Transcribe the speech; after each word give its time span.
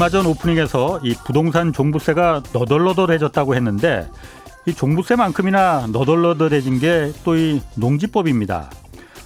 얼마 0.00 0.08
전 0.08 0.24
오프닝에서 0.24 1.00
이 1.04 1.14
부동산 1.26 1.74
종부세가 1.74 2.42
너덜너덜해졌다고 2.54 3.54
했는데 3.54 4.08
이 4.64 4.72
종부세만큼이나 4.72 5.88
너덜너덜해진 5.92 6.78
게 6.80 7.12
또 7.22 7.36
이 7.36 7.60
농지법입니다. 7.74 8.70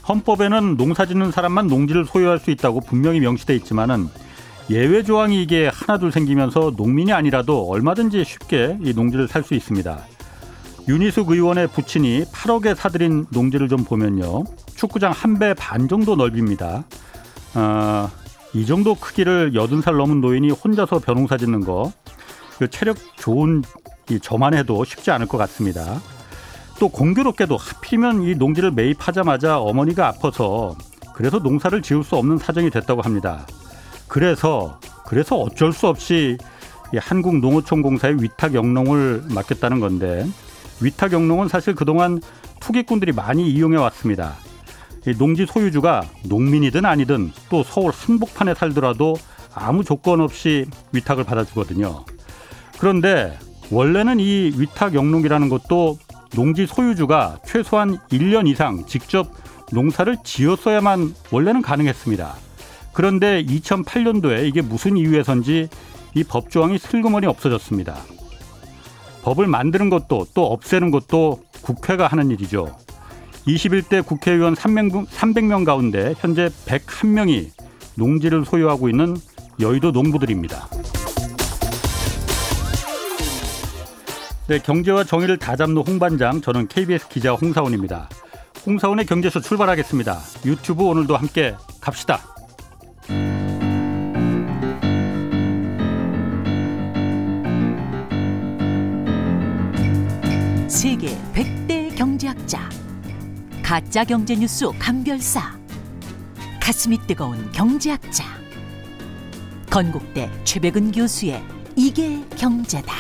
헌법에는 0.09 0.77
농사 0.77 1.06
짓는 1.06 1.30
사람만 1.30 1.68
농지를 1.68 2.05
소유할 2.06 2.41
수 2.41 2.50
있다고 2.50 2.80
분명히 2.80 3.20
명시돼 3.20 3.55
있지만은 3.55 4.09
예외 4.68 5.05
조항이 5.05 5.41
이게 5.45 5.70
하나둘 5.73 6.10
생기면서 6.10 6.73
농민이 6.77 7.12
아니라도 7.12 7.70
얼마든지 7.70 8.24
쉽게 8.24 8.79
이 8.82 8.95
농지를 8.95 9.29
살 9.29 9.45
수 9.45 9.54
있습니다. 9.54 9.96
윤희숙 10.88 11.30
의원의 11.30 11.68
부친이 11.68 12.24
8억에 12.32 12.74
사들인 12.74 13.27
농지를 13.30 13.68
좀 13.68 13.84
보면요. 13.84 14.43
축구장 14.74 15.12
한 15.12 15.38
배 15.38 15.54
반 15.54 15.87
정도 15.87 16.16
넓입니다. 16.16 16.82
어, 17.54 18.10
이 18.55 18.67
정도 18.67 18.95
크기를 18.95 19.53
80살 19.53 19.97
넘은 19.97 20.21
노인이 20.21 20.49
혼자서 20.51 21.01
벼농사 21.01 21.37
짓는 21.37 21.61
거, 21.61 21.93
그 22.59 22.71
체력 22.71 22.97
좋은 23.17 23.63
이 24.11 24.21
저만 24.21 24.55
해도 24.55 24.85
쉽지 24.85 25.11
않을 25.11 25.27
것 25.27 25.39
같습니다. 25.39 26.01
또 26.79 26.89
공교롭게도 26.89 27.57
하필이면 27.57 28.23
이 28.23 28.35
농지를 28.35 28.71
매입하자마자 28.71 29.59
어머니가 29.61 30.07
아파서 30.07 30.77
그래서 31.15 31.39
농사를 31.39 31.80
지을 31.83 32.05
수 32.05 32.17
없는 32.17 32.39
사정이 32.39 32.71
됐다고 32.71 33.03
합니다. 33.03 33.47
그래서 34.07 34.79
그래서 35.05 35.37
어쩔 35.37 35.73
수 35.73 35.89
없이 35.89 36.39
한국농어촌공사의 36.97 38.23
위탁 38.23 38.55
영농을 38.55 39.24
맡겼다는 39.35 39.80
건데 39.80 40.27
위탁 40.80 41.13
영농은 41.13 41.49
사실 41.49 41.74
그동안 41.74 42.21
투기꾼들이 42.61 43.13
많이 43.13 43.51
이용해 43.51 43.77
왔습니다. 43.79 44.35
농지 45.13 45.47
소유주가 45.47 46.02
농민이든 46.24 46.85
아니든 46.85 47.33
또 47.51 47.63
서울 47.63 47.93
한복판에 47.93 48.55
살더라도 48.55 49.16
아무 49.55 49.85
조건 49.85 50.21
없이 50.21 50.66
위탁을 50.93 51.24
받아주거든요. 51.24 52.05
그런데 52.79 53.38
원래는 53.71 54.19
이 54.21 54.52
위탁 54.57 54.95
영농이라는 54.95 55.49
것도 55.49 55.99
농지 56.35 56.66
소유주가 56.66 57.38
최소한 57.46 57.99
1년 58.09 58.49
이상 58.49 58.85
직접 58.87 59.30
농사를 59.73 60.16
지었어야만 60.24 61.15
원래는 61.30 61.63
가능했습니다. 61.63 62.35
그런데 62.93 63.45
2008년도에 63.45 64.47
이게 64.47 64.62
무슨 64.62 64.97
이유에선지 64.97 65.69
이 66.15 66.25
법조항이 66.25 66.78
슬그머니 66.78 67.27
없어졌습니다. 67.27 67.97
법을 69.22 69.47
만드는 69.47 69.91
것도 69.91 70.27
또 70.34 70.53
없애는 70.53 70.91
것도 70.91 71.43
국회가 71.62 72.06
하는 72.06 72.31
일이죠. 72.31 72.77
21대 73.47 74.04
국회의원 74.04 74.54
300명, 74.54 75.06
300명 75.06 75.64
가운데 75.64 76.14
현재 76.19 76.48
101명이 76.66 77.50
농지를 77.97 78.44
소유하고 78.44 78.88
있는 78.88 79.16
여의도 79.60 79.91
농부들입니다. 79.91 80.69
네, 84.47 84.59
경제와 84.59 85.04
정의를 85.04 85.38
다잡는 85.38 85.82
홍반장, 85.87 86.41
저는 86.41 86.69
KBS 86.69 87.09
기자 87.09 87.32
홍사원입니다. 87.32 88.09
홍사원의 88.66 89.06
경제쇼 89.06 89.41
출발하겠습니다. 89.41 90.19
유튜브 90.44 90.84
오늘도 90.84 91.16
함께 91.16 91.54
갑시다. 91.81 92.20
세계 100.69 101.09
100대 101.32 101.54
경제학자 101.54 101.63
가짜 103.65 104.05
경제 104.05 104.37
뉴스 104.37 104.67
감별사 104.79 105.59
가슴이 106.61 106.99
뜨거운 107.07 107.51
경제학자 107.51 108.23
건국대 109.71 110.31
최백은 110.45 110.93
교수의 110.93 111.43
이게 111.75 112.21
경제다. 112.37 112.93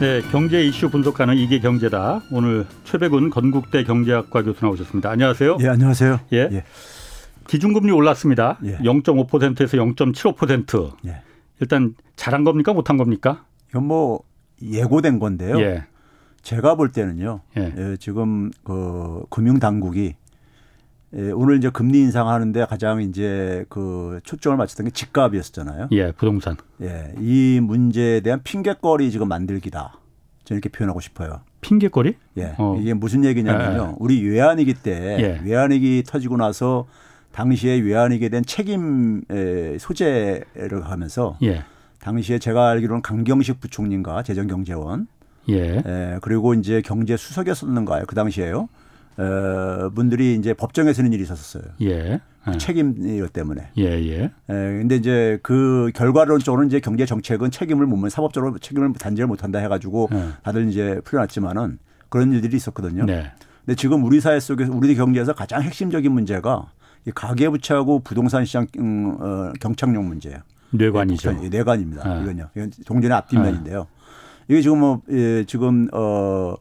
네, 0.00 0.22
경제 0.32 0.64
이슈 0.64 0.88
분석하는 0.88 1.36
이게 1.36 1.60
경제다. 1.60 2.22
오늘 2.32 2.66
최백은 2.84 3.28
건국대 3.28 3.84
경제학과 3.84 4.42
교수 4.42 4.64
나오셨습니다. 4.64 5.10
안녕하세요. 5.10 5.58
예, 5.60 5.68
안녕하세요. 5.68 6.20
예. 6.32 6.48
예. 6.50 6.64
기준금리 7.46 7.92
올랐습니다. 7.92 8.58
예. 8.64 8.78
0.5%에서 8.78 9.76
0.75%. 9.76 10.94
예. 11.06 11.20
일단 11.60 11.94
잘한 12.16 12.44
겁니까 12.44 12.72
못한 12.72 12.96
겁니까? 12.96 13.44
이건 13.68 13.84
뭐 13.86 14.22
예고된 14.62 15.18
건데요. 15.18 15.60
예. 15.60 15.84
제가 16.44 16.76
볼 16.76 16.92
때는요. 16.92 17.40
예. 17.56 17.72
예, 17.76 17.96
지금 17.98 18.50
그 18.62 19.24
금융 19.30 19.58
당국이 19.58 20.14
예, 21.16 21.30
오늘 21.30 21.56
이제 21.56 21.70
금리 21.70 22.00
인상하는데 22.00 22.66
가장 22.66 23.00
이제 23.00 23.64
그 23.68 24.20
초점을 24.24 24.56
맞췄던 24.58 24.84
게 24.84 24.90
집값이었잖아요. 24.90 25.88
예, 25.92 26.12
부동산. 26.12 26.56
예, 26.82 27.14
이 27.18 27.60
문제에 27.62 28.20
대한 28.20 28.42
핑계거리 28.44 29.10
지금 29.10 29.28
만들기다. 29.28 29.98
저는 30.44 30.58
이렇게 30.58 30.68
표현하고 30.68 31.00
싶어요. 31.00 31.40
핑계거리? 31.62 32.16
예, 32.36 32.54
어. 32.58 32.76
이게 32.78 32.92
무슨 32.92 33.24
얘기냐면요. 33.24 33.92
예. 33.92 33.96
우리 33.98 34.22
외환위기 34.28 34.74
때 34.74 35.16
예. 35.20 35.40
외환위기 35.48 36.04
터지고 36.06 36.36
나서 36.36 36.86
당시에 37.32 37.80
외환위기에 37.80 38.28
대한 38.28 38.44
책임 38.44 39.22
소재를 39.78 40.84
하면서 40.84 41.38
예. 41.42 41.64
당시에 42.00 42.38
제가 42.38 42.68
알기로는 42.68 43.00
강경식 43.00 43.60
부총리인가 43.60 44.22
재정경제원 44.22 45.06
예. 45.48 45.82
에, 45.84 46.18
그리고 46.22 46.54
이제 46.54 46.82
경제 46.82 47.16
수석이었었는가요? 47.16 48.04
그 48.06 48.14
당시에요. 48.14 48.68
어, 49.16 49.90
분들이 49.94 50.34
이제 50.34 50.54
법정에 50.54 50.92
서는 50.92 51.12
일이 51.12 51.22
있었어요. 51.22 51.62
예. 51.82 52.20
예. 52.46 52.58
책임 52.58 52.94
일 52.98 53.28
때문에. 53.28 53.70
예, 53.78 53.84
예. 53.84 54.22
에, 54.24 54.30
근데 54.48 54.96
이제 54.96 55.38
그 55.42 55.90
결과론적으로는 55.94 56.68
이제 56.68 56.80
경제 56.80 57.06
정책은 57.06 57.50
책임을 57.50 57.86
못, 57.86 58.08
사법적으로 58.10 58.58
책임을 58.58 58.92
단죄를 58.94 59.26
못 59.28 59.44
한다 59.44 59.58
해가지고 59.60 60.08
예. 60.12 60.28
다들 60.42 60.68
이제 60.68 61.00
풀려났지만은 61.04 61.78
그런 62.08 62.32
일들이 62.32 62.56
있었거든요. 62.56 63.04
네. 63.06 63.30
근데 63.64 63.76
지금 63.76 64.04
우리 64.04 64.20
사회 64.20 64.38
속에서 64.40 64.72
우리 64.72 64.94
경제에서 64.94 65.32
가장 65.34 65.62
핵심적인 65.62 66.12
문제가 66.12 66.70
이 67.06 67.10
가계부채하고 67.12 68.00
부동산 68.00 68.44
시장 68.44 68.66
음, 68.78 69.16
어, 69.20 69.52
경착용 69.60 70.06
문제예요. 70.06 70.38
뇌관이죠. 70.70 71.38
예, 71.44 71.48
뇌관입니다. 71.48 72.08
아. 72.08 72.20
이건요. 72.20 72.48
이건 72.56 72.72
동전의 72.84 73.16
앞뒷면인데요. 73.16 73.86
아. 73.88 74.03
이게 74.48 74.60
지금 74.60 74.80
뭐 74.80 75.00
예, 75.10 75.44
지금 75.44 75.88
어 75.92 76.54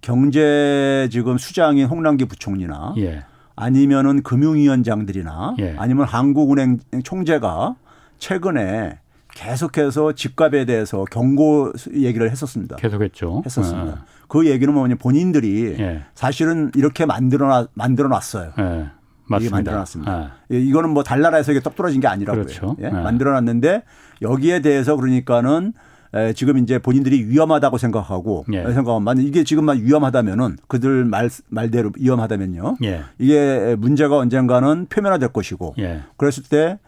경제 0.00 1.08
지금 1.10 1.38
수장인 1.38 1.86
홍남기 1.86 2.24
부총리나 2.24 2.94
예. 2.98 3.24
아니면은 3.54 4.22
금융위원장들이나 4.22 5.56
예. 5.60 5.76
아니면 5.78 6.06
한국은행 6.06 6.78
총재가 7.04 7.76
최근에 8.18 8.98
계속해서 9.34 10.12
집값에 10.12 10.64
대해서 10.64 11.04
경고 11.10 11.72
얘기를 11.94 12.30
했었습니다. 12.30 12.76
계속했죠. 12.76 13.42
했었습니다. 13.46 13.92
아. 13.92 14.04
그 14.28 14.48
얘기는 14.48 14.72
뭐냐 14.72 14.96
본인들이 14.96 15.76
예. 15.78 16.02
사실은 16.14 16.70
이렇게 16.74 17.06
만들어 17.06 17.68
만들어 17.74 18.08
놨어요. 18.08 18.52
예. 18.58 18.86
맞습니다. 19.26 19.56
만들어 19.56 19.76
놨습니다. 19.76 20.12
아. 20.12 20.30
이거는 20.50 20.90
뭐 20.90 21.02
달나라에서 21.02 21.52
이게 21.52 21.60
떡 21.60 21.76
떨어진 21.76 22.00
게 22.00 22.08
아니라고요. 22.08 22.44
그렇죠. 22.44 22.76
예? 22.80 22.88
아. 22.88 23.02
만들어 23.02 23.32
놨는데 23.32 23.82
여기에 24.20 24.60
대해서 24.60 24.96
그러니까는 24.96 25.72
에, 26.14 26.32
지금 26.34 26.58
이제 26.58 26.78
본인들이 26.78 27.24
위험하다고 27.28 27.78
생각하고 27.78 28.44
예. 28.52 28.62
생각하면 28.64 29.18
이게 29.18 29.44
지금만 29.44 29.78
위험하다면은 29.78 30.58
그들 30.68 31.04
말 31.06 31.30
말대로 31.48 31.90
위험하다면요. 31.98 32.76
예. 32.84 33.02
이게 33.18 33.74
문제가 33.78 34.18
언젠가는 34.18 34.86
표면화될 34.90 35.30
것이고 35.32 35.74
예. 35.78 36.02
그랬을 36.18 36.42
때 36.44 36.78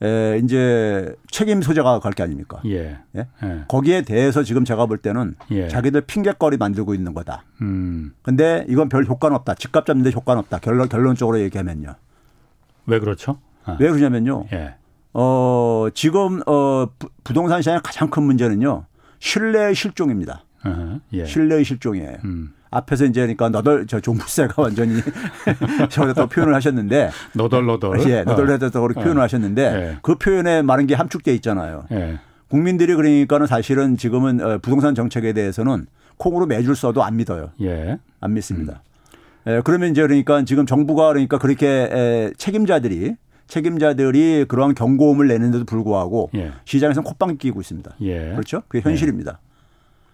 에, 0.00 0.38
이제 0.44 1.12
책임 1.32 1.60
소재가 1.60 1.98
갈 1.98 2.12
게 2.12 2.22
아닙니까? 2.22 2.60
예. 2.66 2.98
예? 3.16 3.26
예. 3.42 3.64
거기에 3.66 4.02
대해서 4.02 4.44
지금 4.44 4.64
제가 4.64 4.86
볼 4.86 4.98
때는 4.98 5.34
예. 5.50 5.66
자기들 5.66 6.02
핑계거리 6.02 6.56
만들고 6.56 6.94
있는 6.94 7.14
거다. 7.14 7.42
음. 7.62 8.12
근데 8.22 8.64
이건 8.68 8.88
별 8.88 9.04
효과는 9.06 9.34
없다. 9.38 9.54
집값 9.54 9.86
잡는데 9.86 10.12
효과는 10.12 10.38
없다. 10.38 10.58
결론, 10.60 10.88
결론적으로 10.88 11.40
얘기하면요. 11.40 11.94
왜 12.86 13.00
그렇죠? 13.00 13.38
아. 13.64 13.76
왜 13.80 13.88
그러냐면요. 13.90 14.44
예. 14.52 14.74
어, 15.14 15.88
지금 15.94 16.40
어, 16.46 16.86
부동산 17.24 17.60
시장의 17.62 17.80
가장 17.82 18.10
큰 18.10 18.22
문제는요. 18.24 18.84
신뢰의 19.18 19.74
실종입니다. 19.74 20.44
uh-huh. 20.64 21.00
예. 21.12 21.24
신뢰의 21.24 21.64
실종이에요. 21.64 22.16
음. 22.24 22.52
앞에서 22.70 23.06
이제 23.06 23.22
그러니까 23.22 23.48
너덜 23.48 23.86
저 23.86 23.98
종부세가 23.98 24.60
완전히 24.62 25.00
또 26.14 26.26
표현을 26.26 26.54
하셨는데 26.54 27.10
너덜너덜 27.32 28.06
예 28.10 28.24
너덜너덜 28.24 28.70
그렇게 28.70 29.00
어. 29.00 29.02
표현을 29.04 29.22
하셨는데 29.22 29.62
예. 29.62 29.98
그 30.02 30.16
표현에 30.16 30.60
많은 30.62 30.86
게 30.86 30.94
함축돼 30.94 31.34
있잖아요. 31.36 31.84
예. 31.92 32.18
국민들이 32.48 32.94
그러니까는 32.94 33.46
사실은 33.46 33.96
지금은 33.96 34.40
어, 34.40 34.58
부동산 34.58 34.94
정책에 34.94 35.32
대해서는 35.32 35.86
콩으로 36.18 36.46
매줄 36.46 36.76
써도 36.76 37.02
안 37.02 37.16
믿어요. 37.16 37.50
예. 37.62 37.98
안 38.20 38.34
믿습니다. 38.34 38.82
음. 39.46 39.50
예, 39.50 39.62
그러면 39.64 39.92
이제 39.92 40.02
그러니까 40.02 40.44
지금 40.44 40.66
정부가 40.66 41.08
그러니까 41.08 41.38
그렇게 41.38 41.88
에, 41.90 42.32
책임자들이 42.36 43.16
책임자들이 43.48 44.44
그러한 44.46 44.74
경고음을 44.74 45.26
내는데도 45.26 45.64
불구하고 45.64 46.30
예. 46.34 46.52
시장에서는 46.64 47.04
콧방 47.04 47.38
끼고 47.38 47.60
있습니다. 47.60 47.96
예. 48.02 48.30
그렇죠? 48.30 48.62
그게 48.68 48.82
현실입니다. 48.82 49.40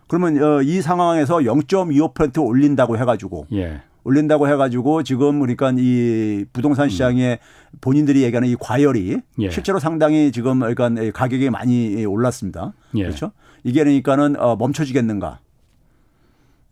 그러면 0.07 0.43
어, 0.43 0.63
이 0.63 0.81
상황에서 0.81 1.39
0.25% 1.39 2.47
올린다고 2.47 2.97
해가지고 2.99 3.47
예. 3.53 3.83
올린다고 4.05 4.49
해가지고 4.49 5.03
지금 5.03 5.41
그러니까 5.41 5.73
이 5.77 6.45
부동산 6.53 6.89
시장에 6.89 7.39
본인들이 7.81 8.23
얘기하는 8.23 8.49
이 8.49 8.57
과열이 8.59 9.21
예. 9.41 9.51
실제로 9.51 9.79
상당히 9.79 10.31
지금 10.31 10.61
그러니까 10.61 10.91
가격이 11.13 11.51
많이 11.51 12.05
올랐습니다. 12.05 12.73
예. 12.97 13.03
그렇죠? 13.05 13.33
이게 13.65 13.83
그러니까는 13.83 14.39
어, 14.39 14.57
멈춰지겠는가? 14.57 15.41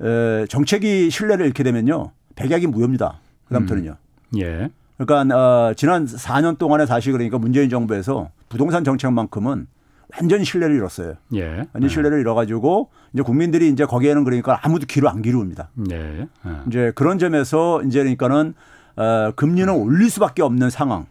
에, 0.03 0.47
정책이 0.47 1.11
신뢰를 1.11 1.47
잃게 1.47 1.63
되면요 1.63 2.13
백약이 2.37 2.67
무효입니다. 2.67 3.21
그다음부터는요. 3.47 3.97
음. 4.35 4.39
예. 4.39 4.71
그러니까 4.99 5.37
어, 5.37 5.75
지난 5.75 6.07
4년 6.07 6.59
동안에 6.59 6.87
사실 6.87 7.13
그러니까 7.13 7.39
문재인 7.39 7.69
정부에서 7.71 8.31
부동산 8.49 8.85
정책만큼은 8.85 9.67
완전히 10.15 10.45
신뢰를 10.45 10.77
잃었어요. 10.77 11.15
예. 11.35 11.67
완전 11.73 11.85
히 11.85 11.89
신뢰를 11.89 12.21
잃어가지고 12.21 12.91
이제 13.15 13.23
국민들이 13.23 13.69
이제 13.69 13.87
거기에는 13.87 14.25
그러니까 14.25 14.61
아무도 14.63 14.87
귀를 14.87 15.09
안 15.09 15.23
기울입니다. 15.23 15.71
네. 15.75 16.29
예. 16.47 16.51
이제 16.67 16.93
그런 16.95 17.19
점에서 17.19 17.83
이제 17.83 18.01
그러니까는 18.01 18.55
어, 18.97 19.33
금리는 19.35 19.73
올릴 19.73 20.11
수밖에 20.11 20.43
없는 20.43 20.69
상황. 20.71 21.07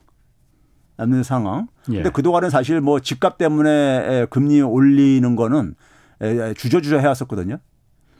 없는 0.97 1.23
상황. 1.23 1.67
예. 1.89 1.95
근데 1.95 2.09
그동안은 2.11 2.51
사실 2.51 2.79
뭐 2.79 2.99
집값 2.99 3.39
때문에 3.39 4.27
금리 4.29 4.61
올리는 4.61 5.35
거는 5.35 5.73
주저주저 6.55 6.99
해왔었거든요. 6.99 7.57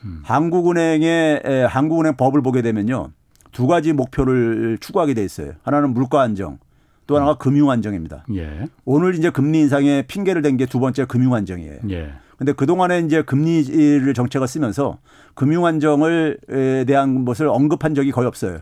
음. 0.04 0.22
한국은행의 0.24 1.68
한국은행 1.70 2.16
법을 2.18 2.42
보게 2.42 2.64
되면요. 2.64 3.12
두 3.52 3.68
가지 3.68 3.94
목표를 3.94 4.78
추구하게 4.80 5.14
돼 5.14 5.24
있어요. 5.24 5.54
하나는 5.64 5.94
물가 5.94 6.22
안정, 6.22 6.58
또 7.08 7.16
하나가 7.18 7.34
음. 7.34 7.38
금융 7.40 7.70
안정입니다. 7.70 8.26
예. 8.36 8.66
오늘 8.86 9.16
이제 9.16 9.30
금리 9.30 9.60
인상에 9.62 10.04
핑계를 10.08 10.42
댄 10.42 10.58
게 10.58 10.66
두 10.66 10.80
번째 10.80 11.06
금융 11.06 11.34
안정이에요. 11.34 11.80
예. 11.90 12.14
근데 12.38 12.54
그동안에 12.54 13.00
이제 13.02 13.22
금리를 13.22 14.14
정책을 14.14 14.48
쓰면서 14.48 14.98
금융 15.36 15.66
안정을 15.66 16.38
대한 16.88 17.24
것을 17.26 17.48
언급한 17.48 17.94
적이 17.94 18.12
거의 18.12 18.28
없어요. 18.28 18.60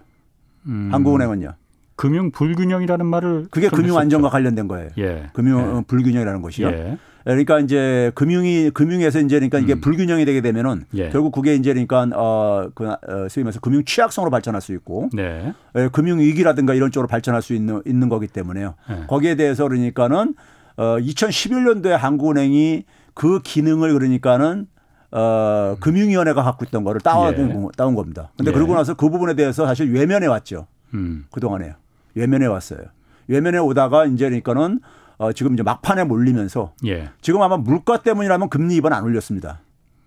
음. 0.66 0.90
한국은행은요. 0.92 1.54
금융 1.96 2.32
불균형이라는 2.32 3.06
말을 3.06 3.48
그게 3.52 3.70
금융 3.70 3.98
안정과 3.98 4.30
관련된 4.30 4.68
거예요. 4.68 4.90
예. 4.98 5.28
금융 5.34 5.78
예. 5.78 5.84
불균형이라는 5.88 6.42
것이요. 6.42 6.68
예. 6.68 6.98
그러니까 7.34 7.60
이제 7.60 8.12
금융이 8.16 8.72
금융에서 8.72 9.20
이제 9.20 9.36
그러니까 9.36 9.60
이게 9.60 9.74
음. 9.74 9.82
불균형이 9.82 10.26
되게 10.26 10.42
되면은 10.42 10.86
예. 10.96 11.10
결국 11.10 11.32
그게 11.32 11.56
이제 11.56 11.74
그러니까 11.74 12.04
어그 12.04 12.88
어, 12.88 13.28
소위 13.30 13.44
말해서 13.44 13.60
금융 13.60 13.84
취약성으로 13.86 14.32
발전할 14.32 14.62
수 14.62 14.74
있고 14.74 15.10
네. 15.14 15.54
예, 15.76 15.90
금융 15.92 16.20
위기라든가 16.20 16.74
이런 16.74 16.92
쪽으로 16.92 17.08
발전할 17.08 17.42
수 17.42 17.54
있는 17.54 17.82
있는 17.86 18.10
거기 18.10 18.28
때문에요. 18.28 18.74
네. 18.90 19.04
거기에 19.08 19.36
대해서 19.36 19.68
그러니까는 19.68 20.34
어 20.78 20.98
2011년도에 20.98 21.90
한국은행이 21.90 22.86
그 23.14 23.42
기능을 23.44 23.94
그러니까는 23.94 24.66
어 25.12 25.76
음. 25.76 25.80
금융위원회가 25.82 26.42
갖고 26.42 26.66
있던 26.66 26.84
거를 26.84 27.02
따온 27.02 27.34
예. 27.38 27.68
따온 27.78 27.96
겁니다. 27.96 28.32
근데 28.38 28.50
예. 28.50 28.54
그러고 28.54 28.74
나서 28.74 28.96
그 28.96 29.10
부분에 29.10 29.36
대해서 29.36 29.68
사실 29.68 29.92
외면해 29.94 30.26
왔죠. 30.28 30.68
음. 30.94 31.26
그 31.32 31.40
동안에요. 31.40 31.74
외면해 32.16 32.48
왔어요. 32.48 32.80
외면해 33.28 33.60
오다가 33.60 34.06
이제 34.06 34.26
그러니까는 34.26 34.80
어, 35.20 35.34
지금 35.34 35.54
이제 35.54 35.64
막판에 35.64 36.06
몰리면서 36.06 36.74
예. 36.88 37.10
지금 37.22 37.42
아마 37.42 37.58
물가 37.58 38.02
때문이라면 38.02 38.50
금리 38.50 38.76
이번 38.78 38.94
안 38.94 39.04
올렸습니다. 39.04 39.60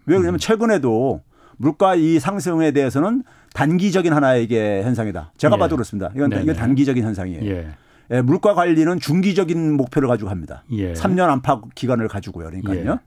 왜 0.07 0.17
그러냐면 0.17 0.37
음. 0.37 0.39
최근에도 0.39 1.21
물가 1.59 1.95
이 1.95 2.19
상승에 2.19 2.73
대해서는 2.73 3.23
단기적인 3.53 4.13
하나의 4.13 4.43
이게 4.43 4.83
현상이다. 4.83 5.33
제가 5.37 5.57
예. 5.57 5.59
봐도 5.61 5.77
그렇습니다. 5.77 6.11
이건, 6.17 6.31
네네. 6.31 6.43
이건 6.43 6.57
단기적인 6.57 7.05
현상이에요. 7.05 7.45
예. 7.45 7.69
예, 8.11 8.21
물가 8.23 8.55
관리는 8.55 8.99
중기적인 9.01 9.77
목표를 9.77 10.09
가지고 10.09 10.31
합니다. 10.31 10.65
예. 10.73 10.95
3년 10.95 11.29
안팎 11.29 11.75
기간을 11.75 12.09
가지고요. 12.09 12.47
그러니까요. 12.47 12.99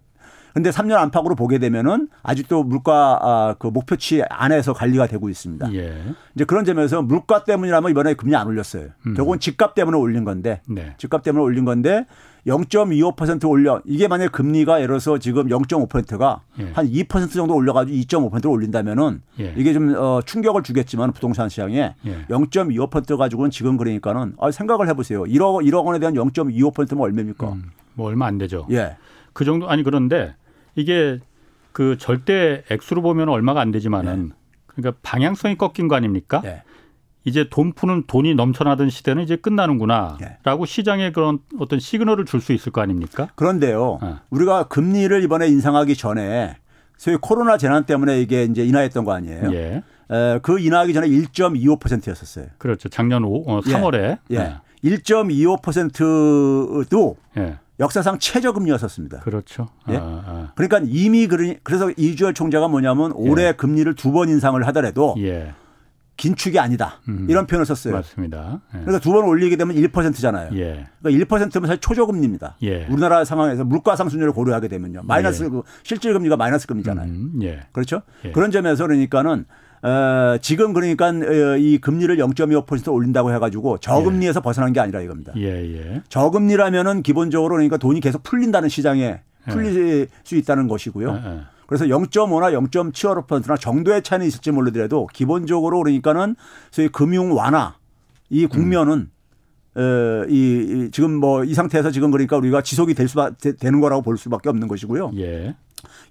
예. 0.56 0.62
근데 0.62 0.70
3년 0.70 0.96
안팎으로 0.96 1.36
보게 1.36 1.60
되면은 1.60 2.08
아직도 2.24 2.64
물가 2.64 3.20
아, 3.22 3.56
그 3.60 3.68
목표치 3.68 4.24
안에서 4.30 4.72
관리가 4.74 5.08
되고 5.08 5.30
있습니다. 5.30 5.74
예. 5.74 6.02
이제 6.34 6.46
그런 6.46 6.64
점에서 6.64 7.02
물가 7.02 7.44
때문이라면 7.44 7.92
이번에 7.92 8.14
금리 8.14 8.36
안 8.36 8.48
올렸어요. 8.48 8.88
음. 9.06 9.14
결국은 9.16 9.40
집값 9.40 9.76
때문에 9.76 9.98
올린 9.98 10.24
건데 10.24 10.62
네. 10.68 10.96
집값 10.98 11.24
때문에 11.24 11.44
올린 11.44 11.66
건데 11.66 12.06
0.25% 12.48 13.50
올려 13.50 13.82
이게 13.86 14.08
만약 14.08 14.32
금리가 14.32 14.78
예를 14.78 14.88
들어서 14.88 15.18
지금 15.18 15.48
0.5%가 15.48 16.42
예. 16.60 16.72
한2% 16.74 17.34
정도 17.34 17.56
올려가지고 17.56 17.98
2.5%를 17.98 18.50
올린다면은 18.50 19.22
예. 19.40 19.54
이게 19.58 19.74
좀 19.74 19.94
어, 19.98 20.22
충격을 20.24 20.64
주겠지만 20.64 21.12
부동산 21.12 21.50
시장에 21.50 21.96
예. 22.06 22.26
0.25% 22.30 23.18
가지고는 23.18 23.52
지금 23.52 23.78
그러니까는 23.78 24.36
아, 24.40 24.52
생각을 24.52 24.88
해보세요. 24.88 25.24
1억 25.24 25.68
1억 25.68 25.86
원에 25.86 26.00
대한 26.00 26.14
0.25%면 26.14 27.02
얼마입니까? 27.02 27.52
음, 27.52 27.72
뭐 27.96 28.08
얼마 28.08 28.28
안 28.28 28.38
되죠. 28.38 28.68
예. 28.72 28.96
그 29.34 29.44
정도 29.44 29.68
아니 29.70 29.84
그런데 29.84 30.34
이게 30.76 31.20
그 31.72 31.98
절대 31.98 32.64
액수로 32.70 33.02
보면 33.02 33.30
얼마가 33.30 33.62
안 33.62 33.72
되지만은 33.72 34.30
네. 34.30 34.36
그러니까 34.68 35.00
방향성이 35.02 35.58
꺾인 35.58 35.88
거 35.88 35.96
아닙니까? 35.96 36.42
네. 36.42 36.62
이제 37.24 37.48
돈 37.50 37.74
푸는 37.74 38.04
돈이 38.06 38.36
넘쳐나던 38.36 38.92
시대는 38.92 39.24
이제 39.24 39.36
끝나는구나라고 39.36 40.66
네. 40.66 40.72
시장에 40.72 41.12
그런 41.12 41.40
어떤 41.60 41.80
시그널을 41.80 42.26
줄 42.26 42.40
수 42.40 42.54
있을 42.54 42.72
거 42.72 42.82
아닙니까? 42.82 43.30
그런데요. 43.36 43.98
네. 44.02 44.14
우리가 44.30 44.68
금리를 44.68 45.24
이번에 45.24 45.48
인상하기 45.48 45.96
전에 45.96 46.58
소위 46.98 47.18
코로나 47.20 47.58
재난 47.58 47.86
때문에 47.86 48.22
이게 48.22 48.44
이제 48.44 48.64
인하했던 48.64 49.06
거 49.06 49.14
아니에요? 49.14 49.52
예. 49.54 49.82
에, 50.12 50.40
그 50.44 50.60
인하하기 50.60 50.94
전에 50.94 51.08
1.25%였었어요. 51.10 52.46
그렇죠. 52.60 52.90
작년 52.90 53.24
5, 53.24 53.44
어, 53.52 53.62
3월에. 53.62 54.20
예. 54.32 54.36
예. 54.36 54.58
1.25%도 54.84 57.18
예. 57.38 57.58
역사상 57.80 58.20
최저금리였었습니다. 58.20 59.20
그렇죠. 59.20 59.68
예? 59.90 59.98
아, 59.98 60.02
아. 60.02 60.52
그러니까 60.56 60.80
이미 60.86 61.28
그래서 61.28 61.92
이주열 61.98 62.34
총재가 62.34 62.68
뭐냐면 62.70 63.12
올해 63.14 63.48
예. 63.48 63.52
금리를 63.52 63.94
두 63.96 64.12
번 64.12 64.30
인상을 64.30 64.66
하더라도 64.68 65.16
예. 65.20 65.54
긴축이 66.18 66.58
아니다. 66.58 67.02
음, 67.10 67.28
이런 67.30 67.46
표현을 67.46 67.66
썼어요. 67.66 67.94
맞습니다. 67.94 68.62
예. 68.74 68.80
그래서 68.80 69.00
두 69.00 69.12
번 69.12 69.26
올리게 69.26 69.58
되면 69.58 69.76
1%잖아요. 69.76 70.52
예. 70.58 70.88
그러니까 71.02 71.26
1%면 71.38 71.68
사실 71.68 71.78
초저금리입니다. 71.82 72.56
예. 72.64 72.86
우리나라 72.86 73.26
상황에서 73.26 73.66
물가 73.66 73.98
상승률을 73.98 74.32
고려하게 74.32 74.70
되면요. 74.70 75.02
마이너스 75.04 75.44
예. 75.44 75.50
그 75.50 75.64
실질 75.84 76.14
금리가 76.14 76.38
마이너스 76.38 76.68
금리잖아요. 76.68 77.10
음, 77.10 77.40
예. 77.44 77.68
그렇죠? 77.74 78.02
그런 78.34 78.52
점에서 78.52 78.86
그러니까는 78.88 79.44
어, 79.82 80.38
지금 80.42 80.74
그러니까 80.74 81.08
어, 81.08 81.58
이 81.58 81.78
금리를 81.78 82.18
0.25% 82.18 82.92
올린다고 82.94 83.32
해가지고 83.34 83.78
저금리에서 83.78 84.40
예. 84.40 84.44
벗어난 84.44 84.74
게 84.74 84.80
아니라 84.80 85.02
이겁니다. 85.02 85.34
예, 85.38 85.44
예. 85.44 86.02
저금리라면은 86.10 87.04
기본적으로 87.04 87.56
그러니까 87.56 87.78
돈이 87.78 88.00
계속 88.00 88.24
풀린다는 88.24 88.70
시장에 88.70 89.02
예. 89.48 89.52
풀릴 89.52 90.08
수 90.24 90.36
있다는 90.36 90.68
것이고요. 90.68 91.22
예, 91.24 91.42
그래서 91.68 91.86
0.5나 91.86 92.52
0.75%나 92.70 93.58
정도의 93.58 94.02
차이는 94.02 94.26
있을지 94.26 94.52
몰라더라도 94.52 95.08
기본적으로 95.14 95.80
그러니까는 95.84 96.36
소위 96.72 96.88
금융 96.88 97.36
완화 97.36 97.76
이 98.30 98.46
국면은 98.48 98.94
음. 98.94 99.12
어, 99.78 100.26
이, 100.30 100.86
이 100.88 100.92
지금 100.92 101.16
뭐 101.16 101.44
이 101.44 101.54
상태에서 101.54 101.92
지금 101.92 102.10
그러니까 102.10 102.38
우리가 102.38 102.62
지속이 102.62 102.94
될 102.94 103.08
수밖 103.08 103.38
되는 103.60 103.82
거라고 103.82 104.02
볼 104.02 104.18
수밖에 104.18 104.50
없는 104.50 104.68
것이고요. 104.68 105.12
예. 105.18 105.56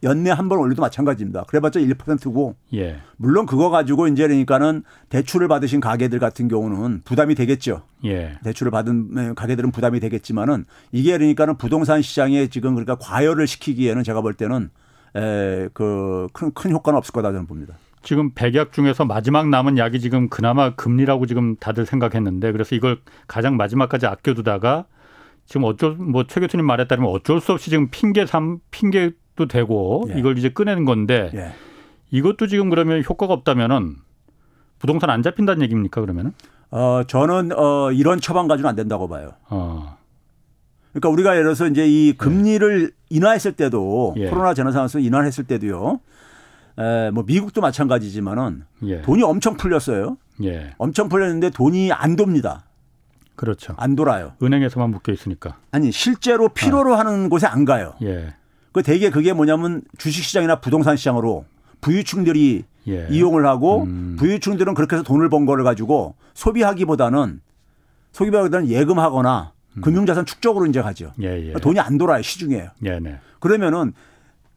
연내 0.02 0.30
한 0.30 0.48
번 0.48 0.58
올려도 0.58 0.82
마찬가지입니다. 0.82 1.44
그래봤자 1.44 1.80
1%고 1.80 2.56
예. 2.74 2.98
물론 3.16 3.46
그거 3.46 3.70
가지고 3.70 4.08
이제 4.08 4.26
그러니까는 4.26 4.82
대출을 5.08 5.48
받으신 5.48 5.80
가게들 5.80 6.18
같은 6.18 6.48
경우는 6.48 7.02
부담이 7.04 7.34
되겠죠. 7.34 7.82
예. 8.04 8.38
대출을 8.44 8.70
받은 8.70 9.34
가게들은 9.34 9.70
부담이 9.70 10.00
되겠지만은 10.00 10.66
이게 10.92 11.12
그러니까는 11.12 11.56
부동산 11.56 12.02
시장에 12.02 12.48
지금 12.48 12.74
그러니까 12.74 12.96
과열을 12.96 13.46
시키기에는 13.46 14.04
제가 14.04 14.20
볼 14.20 14.34
때는 14.34 14.70
에그큰 15.14 16.52
큰 16.54 16.70
효과는 16.72 16.98
없을 16.98 17.12
거다 17.12 17.30
저는 17.32 17.46
봅니다. 17.46 17.74
지금 18.02 18.32
백약 18.34 18.72
중에서 18.72 19.04
마지막 19.06 19.48
남은 19.48 19.78
약이 19.78 20.00
지금 20.00 20.28
그나마 20.28 20.74
금리라고 20.74 21.24
지금 21.26 21.56
다들 21.56 21.86
생각했는데 21.86 22.52
그래서 22.52 22.74
이걸 22.74 22.98
가장 23.26 23.56
마지막까지 23.56 24.06
아껴두다가 24.06 24.84
지금 25.46 25.64
어쩔 25.64 25.94
뭐 25.94 26.24
최 26.24 26.40
교수님 26.40 26.66
말에 26.66 26.86
따르면 26.86 27.10
어쩔 27.10 27.40
수 27.40 27.52
없이 27.52 27.70
지금 27.70 27.88
핑계 27.90 28.26
삼 28.26 28.58
핑계 28.70 29.12
도 29.36 29.46
되고 29.46 30.04
예. 30.14 30.18
이걸 30.18 30.38
이제 30.38 30.48
꺼내는 30.48 30.84
건데 30.84 31.30
예. 31.34 31.52
이것도 32.10 32.46
지금 32.46 32.70
그러면 32.70 33.02
효과가 33.02 33.32
없다면은 33.32 33.96
부동산 34.78 35.10
안 35.10 35.22
잡힌다는 35.22 35.62
얘기입니까 35.62 36.00
그러면은? 36.00 36.32
어 36.70 37.02
저는 37.06 37.52
어 37.58 37.90
이런 37.92 38.20
처방 38.20 38.46
가지고는 38.46 38.70
안 38.70 38.76
된다고 38.76 39.08
봐요. 39.08 39.32
어. 39.48 39.96
그러니까 40.92 41.08
우리가 41.08 41.32
예를 41.32 41.44
들어서 41.44 41.66
이제 41.66 41.86
이 41.88 42.12
금리를 42.12 42.82
예. 42.82 42.88
인하했을 43.10 43.52
때도 43.52 44.14
예. 44.18 44.28
코로나 44.28 44.54
재난 44.54 44.72
상황에서 44.72 45.00
인하했을 45.00 45.44
때도요. 45.44 46.00
에, 46.78 47.10
뭐 47.10 47.24
미국도 47.26 47.60
마찬가지지만은 47.60 48.64
예. 48.84 49.02
돈이 49.02 49.22
엄청 49.24 49.56
풀렸어요. 49.56 50.16
예. 50.44 50.74
엄청 50.78 51.08
풀렸는데 51.08 51.50
돈이 51.50 51.92
안 51.92 52.14
돕니다. 52.14 52.64
그렇죠. 53.34 53.74
안 53.78 53.96
돌아요. 53.96 54.34
은행에서만 54.40 54.90
묶여 54.90 55.12
있으니까. 55.12 55.56
아니 55.72 55.90
실제로 55.90 56.48
필요로 56.48 56.94
아. 56.94 57.00
하는 57.00 57.28
곳에 57.28 57.48
안 57.48 57.64
가요. 57.64 57.94
예. 58.02 58.34
그 58.74 58.82
대개 58.82 59.08
그게 59.08 59.32
뭐냐면 59.32 59.82
주식시장이나 59.98 60.56
부동산 60.56 60.96
시장으로 60.96 61.44
부유층들이 61.80 62.64
예. 62.88 63.06
이용을 63.08 63.46
하고 63.46 63.84
음. 63.84 64.16
부유층들은 64.18 64.74
그렇게 64.74 64.96
해서 64.96 65.04
돈을 65.04 65.28
번 65.28 65.46
거를 65.46 65.62
가지고 65.62 66.16
소비하기보다는 66.34 67.40
소비하기보다는 68.10 68.68
예금하거나 68.68 69.52
음. 69.76 69.80
금융자산 69.80 70.26
축적으로 70.26 70.66
이제 70.66 70.82
가죠. 70.82 71.12
예, 71.22 71.26
예. 71.26 71.38
그러니까 71.38 71.60
돈이 71.60 71.78
안 71.78 71.98
돌아요 71.98 72.20
시중에. 72.20 72.68
예, 72.84 72.98
네. 72.98 73.20
그러면은 73.38 73.92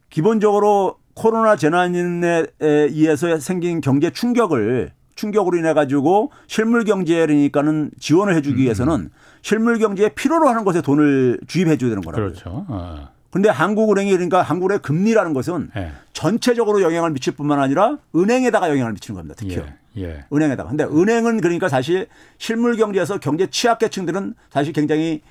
기본적으로 0.09 0.97
코로나 1.13 1.55
재난에 1.55 2.47
의해서 2.59 3.37
생긴 3.37 3.81
경제 3.81 4.09
충격을 4.09 4.93
충격으로 5.13 5.57
인해 5.57 5.73
가지고 5.73 6.31
실물 6.47 6.85
경제라니까는 6.85 7.91
지원을 7.99 8.35
해주기 8.35 8.61
음. 8.61 8.63
위해서는 8.63 9.09
실물 9.43 9.77
경제에 9.77 10.09
필요로 10.09 10.47
하는 10.47 10.63
것에 10.63 10.81
돈을 10.81 11.39
주입해 11.45 11.77
줘야 11.77 11.89
되는 11.91 12.01
거라고요. 12.01 12.29
그렇죠. 12.29 12.65
어. 12.67 13.16
근데 13.37 13.49
한국은행이 13.49 14.09
그러니까 14.09 14.41
한국의 14.41 14.79
금리라는 14.79 15.35
것은 15.35 15.69
예. 15.75 15.91
전체적으로 16.11 16.81
영향을 16.81 17.11
미칠 17.11 17.35
뿐만 17.35 17.59
아니라 17.59 17.99
은행에다가 18.15 18.67
영향을 18.71 18.93
미치는 18.93 19.15
겁니다. 19.15 19.35
특히요. 19.37 19.63
예. 19.97 20.01
예. 20.01 20.25
은행에다가. 20.33 20.69
근데 20.69 20.85
은행은 20.85 21.41
그러니까 21.41 21.69
사실 21.69 22.07
실물 22.39 22.77
경제에서 22.77 23.19
경제 23.19 23.45
취약계층들은 23.45 24.33
사실 24.49 24.73
굉장히 24.73 25.21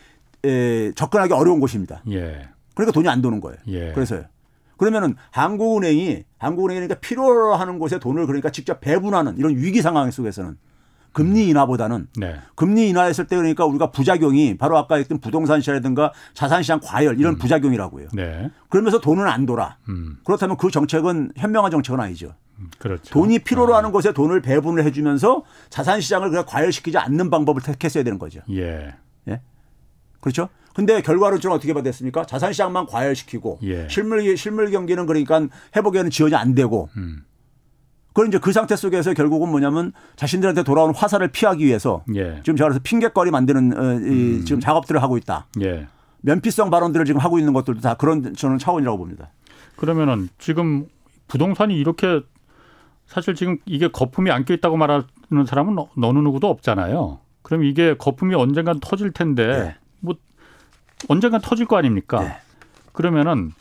에, 0.44 0.92
접근하기 0.92 1.32
어려운 1.32 1.58
곳입니다. 1.58 2.00
예. 2.12 2.48
그러니까 2.74 2.92
돈이 2.92 3.08
안 3.08 3.20
도는 3.22 3.40
거예요. 3.40 3.58
예. 3.66 3.90
그래서요. 3.90 4.22
그러면은 4.76 5.16
한국은행이 5.32 6.22
한국은행이 6.38 6.78
그러니까 6.78 7.00
필요로 7.00 7.56
하는 7.56 7.80
곳에 7.80 7.98
돈을 7.98 8.26
그러니까 8.26 8.50
직접 8.52 8.80
배분하는 8.80 9.36
이런 9.36 9.56
위기 9.56 9.82
상황 9.82 10.08
속에서는 10.12 10.56
금리 11.16 11.48
인하보다는 11.48 12.08
네. 12.18 12.36
금리 12.56 12.90
인하했을 12.90 13.26
때 13.26 13.36
그러니까 13.36 13.64
우리가 13.64 13.90
부작용이 13.90 14.58
바로 14.58 14.76
아까 14.76 14.96
했던 14.96 15.18
부동산 15.18 15.62
시장이라든가 15.62 16.12
자산 16.34 16.62
시장 16.62 16.78
과열 16.82 17.18
이런 17.18 17.32
음. 17.32 17.38
부작용이라고요. 17.38 18.08
네. 18.12 18.50
그러면서 18.68 19.00
돈은 19.00 19.26
안 19.26 19.46
돌아. 19.46 19.78
음. 19.88 20.18
그렇다면 20.24 20.58
그 20.58 20.70
정책은 20.70 21.32
현명한 21.34 21.70
정책은 21.70 22.00
아니죠. 22.00 22.34
음, 22.58 22.68
그렇죠. 22.78 23.14
돈이 23.14 23.38
필요로 23.38 23.72
어. 23.72 23.76
하는 23.78 23.92
곳에 23.92 24.12
돈을 24.12 24.42
배분을 24.42 24.84
해주면서 24.84 25.42
자산 25.70 26.02
시장을 26.02 26.28
그냥 26.28 26.44
과열시키지 26.46 26.98
않는 26.98 27.30
방법을 27.30 27.62
택했어야 27.62 28.04
되는 28.04 28.18
거죠. 28.18 28.40
예. 28.50 28.94
예. 29.28 29.40
그렇죠? 30.20 30.50
근데 30.74 31.00
결과론적으로 31.00 31.56
어떻게 31.56 31.72
받았습니까? 31.72 32.26
자산 32.26 32.52
시장만 32.52 32.84
과열시키고 32.84 33.60
예. 33.62 33.88
실물 33.88 34.36
실물 34.36 34.70
경기는 34.70 35.06
그러니까 35.06 35.48
회복에는 35.74 36.10
지원이 36.10 36.34
안 36.34 36.54
되고 36.54 36.90
음. 36.98 37.24
그건 38.16 38.28
이제 38.28 38.38
그 38.38 38.50
상태 38.50 38.76
속에서 38.76 39.12
결국은 39.12 39.50
뭐냐면 39.50 39.92
자신들한테 40.16 40.62
돌아오는 40.62 40.94
화살을 40.94 41.28
피하기 41.28 41.62
위해서 41.62 42.02
예. 42.14 42.40
지금 42.42 42.56
제가 42.56 42.68
그래서 42.70 42.80
핑계거리 42.82 43.30
만드는 43.30 43.78
어, 43.78 43.92
이 44.00 44.38
음. 44.38 44.42
지금 44.46 44.58
작업들을 44.58 45.02
하고 45.02 45.18
있다. 45.18 45.44
예. 45.60 45.86
면피성 46.22 46.70
발언들을 46.70 47.04
지금 47.04 47.20
하고 47.20 47.38
있는 47.38 47.52
것들도 47.52 47.82
다 47.82 47.92
그런 47.92 48.34
저는 48.34 48.56
차원이라고 48.56 48.96
봅니다. 48.96 49.28
그러면은 49.76 50.30
지금 50.38 50.86
부동산이 51.28 51.76
이렇게 51.76 52.22
사실 53.04 53.34
지금 53.34 53.58
이게 53.66 53.88
거품이 53.88 54.30
안 54.30 54.37
껴 54.37 54.54
있다고 54.54 54.78
말하는 54.78 55.44
사람은 55.46 55.76
어느 56.02 56.18
누구도 56.18 56.48
없잖아요. 56.48 57.18
그럼 57.42 57.64
이게 57.64 57.98
거품이 57.98 58.34
언젠간 58.34 58.80
터질 58.80 59.10
텐데 59.10 59.46
네. 59.46 59.76
뭐 60.00 60.14
언젠간 61.10 61.42
터질 61.42 61.66
거 61.66 61.76
아닙니까? 61.76 62.20
네. 62.20 62.38
그러면은 62.92 63.52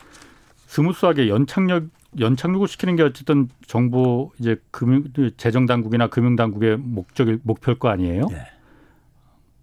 스무스하게 0.66 1.28
연착력 1.28 1.84
연착륙을 2.18 2.68
시키는 2.68 2.96
게 2.96 3.02
어쨌든 3.02 3.48
정부 3.66 4.30
이제 4.38 4.56
금융 4.70 5.04
재정 5.36 5.66
당국이나 5.66 6.08
금융 6.08 6.36
당국의 6.36 6.76
목적일 6.78 7.40
목표일 7.42 7.78
거 7.78 7.88
아니에요? 7.88 8.26
네. 8.30 8.38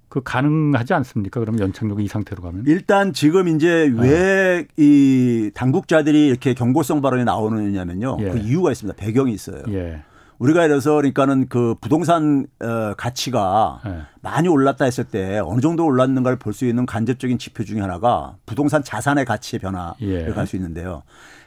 그 0.10 0.22
가능하지 0.22 0.94
않습니까? 0.94 1.40
그럼 1.40 1.60
연착륙이 1.60 2.04
이 2.04 2.08
상태로 2.08 2.44
가면? 2.44 2.66
일단 2.68 3.14
지금 3.14 3.48
이제 3.48 3.92
왜이 3.96 4.66
네. 4.78 5.50
당국자들이 5.56 6.28
이렇게 6.28 6.54
경고성 6.54 7.02
발언이 7.02 7.24
나오느냐면요. 7.24 8.18
예. 8.20 8.30
그 8.30 8.38
이유가 8.38 8.72
있습니다. 8.72 8.96
배경이 8.96 9.34
있어요. 9.34 9.64
예. 9.70 10.04
우리가 10.38 10.66
이래서 10.66 10.96
그러니까는 10.96 11.48
그 11.48 11.76
부동산 11.82 12.46
어 12.60 12.94
가치가 12.96 13.80
예. 13.88 14.02
많이 14.22 14.48
올랐다 14.48 14.86
했을 14.86 15.04
때 15.06 15.40
어느 15.40 15.62
정도 15.62 15.86
올랐는가를 15.86 16.38
볼 16.38 16.54
수 16.54 16.66
있는 16.66 16.86
간접적인 16.86 17.40
지표 17.40 17.64
중에 17.64 17.80
하나가 17.82 18.36
부동산 18.46 18.84
자산의 18.84 19.26
가치의 19.26 19.60
변화를 19.62 19.96
예. 20.02 20.26
갈수 20.32 20.58
있는데요. 20.58 21.02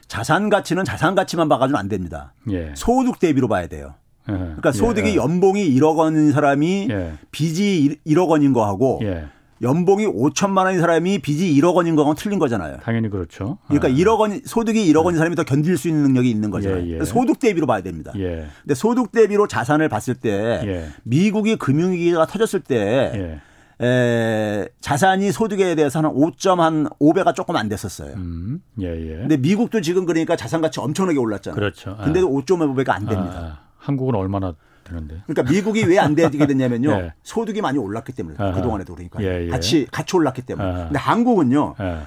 자산 0.07 0.49
가치는 0.49 0.85
자산 0.85 1.15
가치만 1.15 1.49
봐가지고는 1.49 1.79
안 1.79 1.89
됩니다. 1.89 2.33
예. 2.51 2.73
소득 2.75 3.19
대비로 3.19 3.47
봐야 3.47 3.67
돼요. 3.67 3.95
예. 4.29 4.33
그러니까 4.33 4.71
소득이 4.71 5.11
예. 5.11 5.15
연봉이 5.15 5.69
1억 5.75 5.97
원인 5.97 6.31
사람이 6.31 6.87
예. 6.89 7.13
빚이 7.31 7.99
1억 8.05 8.27
원인 8.29 8.53
거하고 8.53 8.99
예. 9.03 9.25
연봉이 9.61 10.05
5천만 10.05 10.65
원인 10.65 10.79
사람이 10.79 11.19
빚이 11.19 11.51
1억 11.55 11.73
원인 11.73 11.95
거하고 11.95 12.13
틀린 12.13 12.37
거잖아요. 12.37 12.77
당연히 12.83 13.09
그렇죠. 13.09 13.57
그러니까 13.67 13.87
아. 13.87 13.91
1억 13.91 14.19
원 14.19 14.39
소득이 14.45 14.91
1억 14.93 15.03
원인 15.03 15.17
사람이 15.17 15.35
더 15.35 15.43
견딜 15.43 15.77
수 15.77 15.87
있는 15.87 16.03
능력이 16.03 16.29
있는 16.29 16.51
거잖아요. 16.51 17.03
소득 17.05 17.39
대비로 17.39 17.65
봐야 17.65 17.81
됩니다. 17.81 18.13
예. 18.17 18.45
근데 18.61 18.75
소득 18.75 19.11
대비로 19.11 19.47
자산을 19.47 19.89
봤을 19.89 20.13
때 20.13 20.91
미국이 21.03 21.55
금융위기가 21.55 22.27
터졌을 22.27 22.59
때 22.59 23.39
에, 23.81 24.67
자산이 24.81 25.31
소득에 25.31 25.75
대해서 25.75 26.01
는 26.01 26.09
5.5배가 26.11 27.35
조금 27.35 27.55
안 27.55 27.69
됐었어요. 27.69 28.13
음, 28.15 28.61
예, 28.81 28.87
예. 28.87 29.15
근데 29.17 29.37
미국도 29.37 29.81
지금 29.81 30.05
그러니까 30.05 30.35
자산 30.35 30.61
가치 30.61 30.79
엄청나게 30.79 31.19
올랐잖아요. 31.19 31.55
그렇죠. 31.55 31.95
근데도 32.03 32.27
아. 32.27 32.31
5.5배가 32.41 32.89
안 32.89 33.05
됩니다. 33.05 33.33
아, 33.35 33.59
한국은 33.77 34.15
얼마나 34.15 34.53
되는데? 34.83 35.21
그러니까 35.27 35.51
미국이 35.51 35.83
왜 35.83 35.99
안 35.99 36.15
되게 36.15 36.47
됐냐면요. 36.47 36.89
예. 36.97 37.13
소득이 37.23 37.61
많이 37.61 37.77
올랐기 37.77 38.13
때문에 38.13 38.37
그동안에도 38.53 38.95
그러니까 38.95 39.21
예, 39.21 39.45
예. 39.45 39.47
같이 39.49 39.85
같이 39.91 40.15
올랐기 40.15 40.41
때문에. 40.43 40.67
아. 40.67 40.73
근데 40.85 40.97
한국은요. 40.99 41.75
예. 41.79 41.97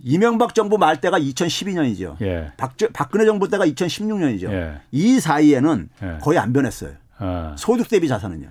이명박 0.00 0.54
정부 0.54 0.78
말 0.78 1.00
때가 1.00 1.18
2012년이죠. 1.18 2.20
예. 2.22 2.52
박, 2.56 2.74
박근혜 2.92 3.24
정부 3.24 3.48
때가 3.48 3.66
2016년이죠. 3.66 4.78
이 4.92 5.18
사이에는 5.18 5.88
거의 6.20 6.38
안 6.38 6.52
변했어요. 6.52 6.92
아. 7.18 7.56
소득 7.58 7.88
대비 7.88 8.06
자산은요. 8.06 8.46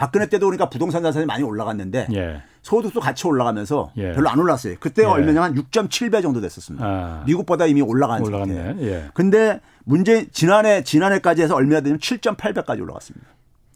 박근혜 0.00 0.30
때도 0.30 0.46
그러니까 0.46 0.70
부동산 0.70 1.02
자산이 1.02 1.26
많이 1.26 1.42
올라갔는데 1.42 2.06
예. 2.14 2.42
소득도 2.62 3.00
같이 3.00 3.26
올라가면서 3.26 3.92
예. 3.98 4.12
별로 4.12 4.30
안 4.30 4.38
올랐어요. 4.38 4.76
그때가 4.80 5.10
예. 5.10 5.12
얼마냐 5.12 5.42
한 5.42 5.54
6.7배 5.54 6.22
정도 6.22 6.40
됐었습니다. 6.40 6.86
아. 6.86 7.22
미국보다 7.26 7.66
이미 7.66 7.82
올라간 7.82 8.24
상태. 8.24 8.76
예. 8.80 9.10
근데 9.12 9.60
문제 9.84 10.26
지난해 10.30 10.84
지난해까지 10.84 11.42
해서 11.42 11.54
얼마나 11.54 11.82
되냐면 11.82 11.98
7.8배까지 11.98 12.80
올라갔습니다. 12.80 13.26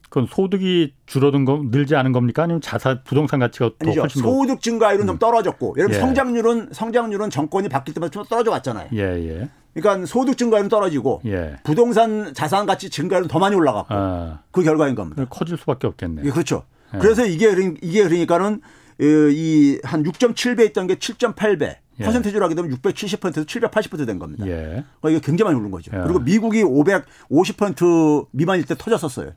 그건 0.05 0.27
소득이 0.27 0.95
줄어든 1.05 1.45
거 1.45 1.61
늘지 1.63 1.95
않은 1.95 2.13
겁니까? 2.13 2.45
아니면 2.45 2.63
자산 2.63 3.03
부동산 3.05 3.41
가치가 3.41 3.67
더 3.67 3.75
아니죠. 3.83 4.01
훨씬 4.01 4.23
소득 4.23 4.63
증가율은 4.63 5.05
음. 5.05 5.07
좀 5.09 5.19
떨어졌고, 5.19 5.75
예를 5.77 5.91
들면 5.91 6.01
예. 6.01 6.07
성장률은 6.07 6.69
성장률은 6.73 7.29
정권이 7.29 7.69
바뀔 7.69 7.93
때마다 7.93 8.11
좀 8.11 8.25
떨어져 8.25 8.51
왔잖아요. 8.53 8.89
예, 8.95 9.01
예. 9.01 9.51
그러니까 9.75 10.07
소득 10.07 10.39
증가율은 10.39 10.69
떨어지고 10.69 11.21
예. 11.27 11.57
부동산 11.65 12.33
자산 12.33 12.65
가치 12.67 12.89
증가율은 12.91 13.29
더 13.29 13.39
많이 13.39 13.55
올라갔고 13.57 13.95
아. 13.95 14.41
그 14.51 14.63
결과인 14.63 14.95
겁니다. 14.95 15.25
커질 15.29 15.59
수밖에 15.59 15.87
없겠네. 15.87 16.23
예, 16.25 16.31
그렇죠. 16.31 16.65
예. 16.95 16.99
그래서 16.99 17.27
이게 17.27 17.51
이게 17.83 18.05
그러니까는 18.05 18.61
이 19.01 19.81
한 19.83 20.03
6.7배 20.05 20.67
있던 20.67 20.87
게 20.87 20.95
7.8배. 20.95 21.77
예. 22.01 22.05
퍼센테이지로 22.05 22.45
하게 22.45 22.55
되면 22.55 22.71
670%에서 22.77 23.45
780%된 23.45 24.19
겁니다. 24.19 24.47
예. 24.47 24.85
그러니까 25.01 25.11
이게 25.11 25.21
굉장히 25.21 25.51
많이 25.51 25.59
오른 25.61 25.71
거죠. 25.71 25.91
예. 25.95 26.01
그리고 26.03 26.21
미국이 26.21 26.63
550% 26.63 28.27
미만일 28.31 28.65
때 28.67 28.75
터졌었어요. 28.77 29.33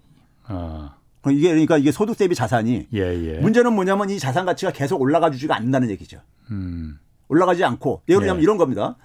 아. 0.45 0.93
이게 1.29 1.49
그러니까 1.49 1.77
이게 1.77 1.91
소득 1.91 2.17
대비 2.17 2.35
자산이 2.35 2.87
예, 2.93 2.99
예. 2.99 3.39
문제는 3.39 3.73
뭐냐면 3.73 4.09
이 4.09 4.17
자산 4.17 4.45
가치가 4.45 4.71
계속 4.71 5.01
올라가 5.01 5.29
주지가 5.29 5.55
않는다는 5.57 5.89
얘기죠. 5.89 6.19
음. 6.51 6.99
올라가지 7.27 7.65
않고 7.65 8.03
예를 8.07 8.21
들면 8.21 8.37
예. 8.37 8.41
이런 8.43 8.57
겁니다. 8.57 8.95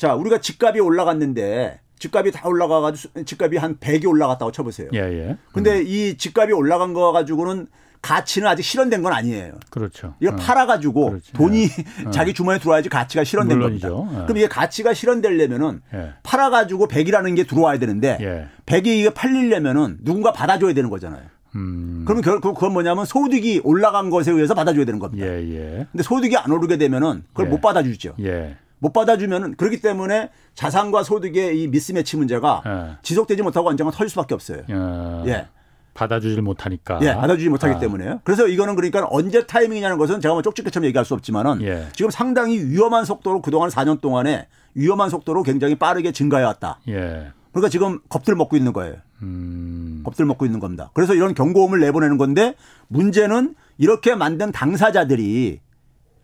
자, 0.00 0.14
우리가 0.14 0.40
집값이 0.40 0.80
올라갔는데 0.80 1.78
집값이 1.98 2.32
다 2.32 2.48
올라가가지고 2.48 3.22
집값이 3.24 3.58
한 3.58 3.76
100이 3.76 4.06
올라갔다고 4.08 4.50
쳐보세요. 4.50 4.88
예, 4.94 4.98
예. 5.00 5.36
근데 5.52 5.80
음. 5.80 5.84
이 5.86 6.16
집값이 6.16 6.54
올라간 6.54 6.94
거 6.94 7.12
가지고는 7.12 7.66
가치는 8.00 8.48
아직 8.48 8.62
실현된 8.62 9.02
건 9.02 9.12
아니에요. 9.12 9.52
그렇죠. 9.68 10.14
이거 10.20 10.32
어. 10.32 10.36
팔아가지고 10.36 11.10
그렇죠. 11.10 11.32
돈이 11.34 11.66
어. 12.06 12.10
자기 12.12 12.32
주머니에 12.32 12.58
들어와야지 12.60 12.88
가치가 12.88 13.24
실현된 13.24 13.58
물론이죠. 13.58 13.94
겁니다. 13.94 14.20
어. 14.20 14.24
그럼 14.24 14.38
이게 14.38 14.48
가치가 14.48 14.94
실현되려면은 14.94 15.82
예. 15.92 16.14
팔아가지고 16.22 16.88
100이라는 16.88 17.36
게 17.36 17.44
들어와야 17.44 17.78
되는데 17.78 18.16
예. 18.22 18.48
100이 18.64 18.86
이게 18.86 19.10
팔리려면은 19.10 19.98
누군가 20.02 20.32
받아줘야 20.32 20.72
되는 20.72 20.88
거잖아요. 20.88 21.24
음. 21.56 22.04
그러면 22.06 22.22
결국 22.22 22.54
그건 22.54 22.72
뭐냐면 22.72 23.04
소득이 23.04 23.60
올라간 23.64 24.08
것에 24.08 24.30
의해서 24.30 24.54
받아줘야 24.54 24.86
되는 24.86 24.98
겁니다. 24.98 25.26
예, 25.26 25.42
예. 25.42 25.86
근데 25.92 26.02
소득이 26.02 26.38
안 26.38 26.50
오르게 26.50 26.78
되면은 26.78 27.24
그걸 27.34 27.46
예. 27.48 27.50
못 27.50 27.60
받아주죠. 27.60 28.14
예. 28.20 28.56
못 28.80 28.92
받아주면은 28.92 29.54
그렇기 29.54 29.80
때문에 29.80 30.30
자산과 30.54 31.04
소득의 31.04 31.62
이 31.62 31.68
미스매치 31.68 32.16
문제가 32.16 32.62
예. 32.66 32.96
지속되지 33.02 33.42
못하고 33.42 33.68
언젠가 33.68 33.92
터질 33.92 34.08
수밖에 34.08 34.34
없어요. 34.34 34.62
예. 34.68 35.30
예. 35.30 35.46
받아주질 35.94 36.40
못하니까. 36.40 36.98
예, 37.02 37.14
받아주지 37.14 37.48
못하기 37.48 37.74
아. 37.74 37.78
때문에요. 37.78 38.20
그래서 38.24 38.46
이거는 38.48 38.74
그러니까 38.74 39.06
언제 39.10 39.46
타이밍이냐는 39.46 39.98
것은 39.98 40.20
제가 40.20 40.34
뭐 40.34 40.42
쪽집게처럼 40.42 40.86
얘기할 40.86 41.04
수 41.04 41.14
없지만은 41.14 41.62
예. 41.62 41.88
지금 41.94 42.10
상당히 42.10 42.58
위험한 42.58 43.04
속도로 43.04 43.42
그동안 43.42 43.70
4년 43.70 44.00
동안에 44.00 44.48
위험한 44.74 45.10
속도로 45.10 45.42
굉장히 45.42 45.74
빠르게 45.74 46.12
증가해 46.12 46.44
왔다. 46.44 46.78
예. 46.88 47.32
그러니까 47.52 47.68
지금 47.68 48.00
겁들 48.08 48.34
먹고 48.34 48.56
있는 48.56 48.72
거예요. 48.72 48.96
음. 49.22 50.02
겁들 50.04 50.24
먹고 50.24 50.46
있는 50.46 50.60
겁니다. 50.60 50.90
그래서 50.94 51.14
이런 51.14 51.34
경고음을 51.34 51.80
내보내는 51.80 52.16
건데 52.16 52.54
문제는 52.88 53.54
이렇게 53.76 54.14
만든 54.14 54.52
당사자들이 54.52 55.60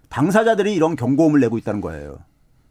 당사자들이 0.09 0.75
이런 0.75 0.97
경고음을 0.97 1.41
내고 1.41 1.59
있다는 1.59 1.81
거예요. 1.81 2.19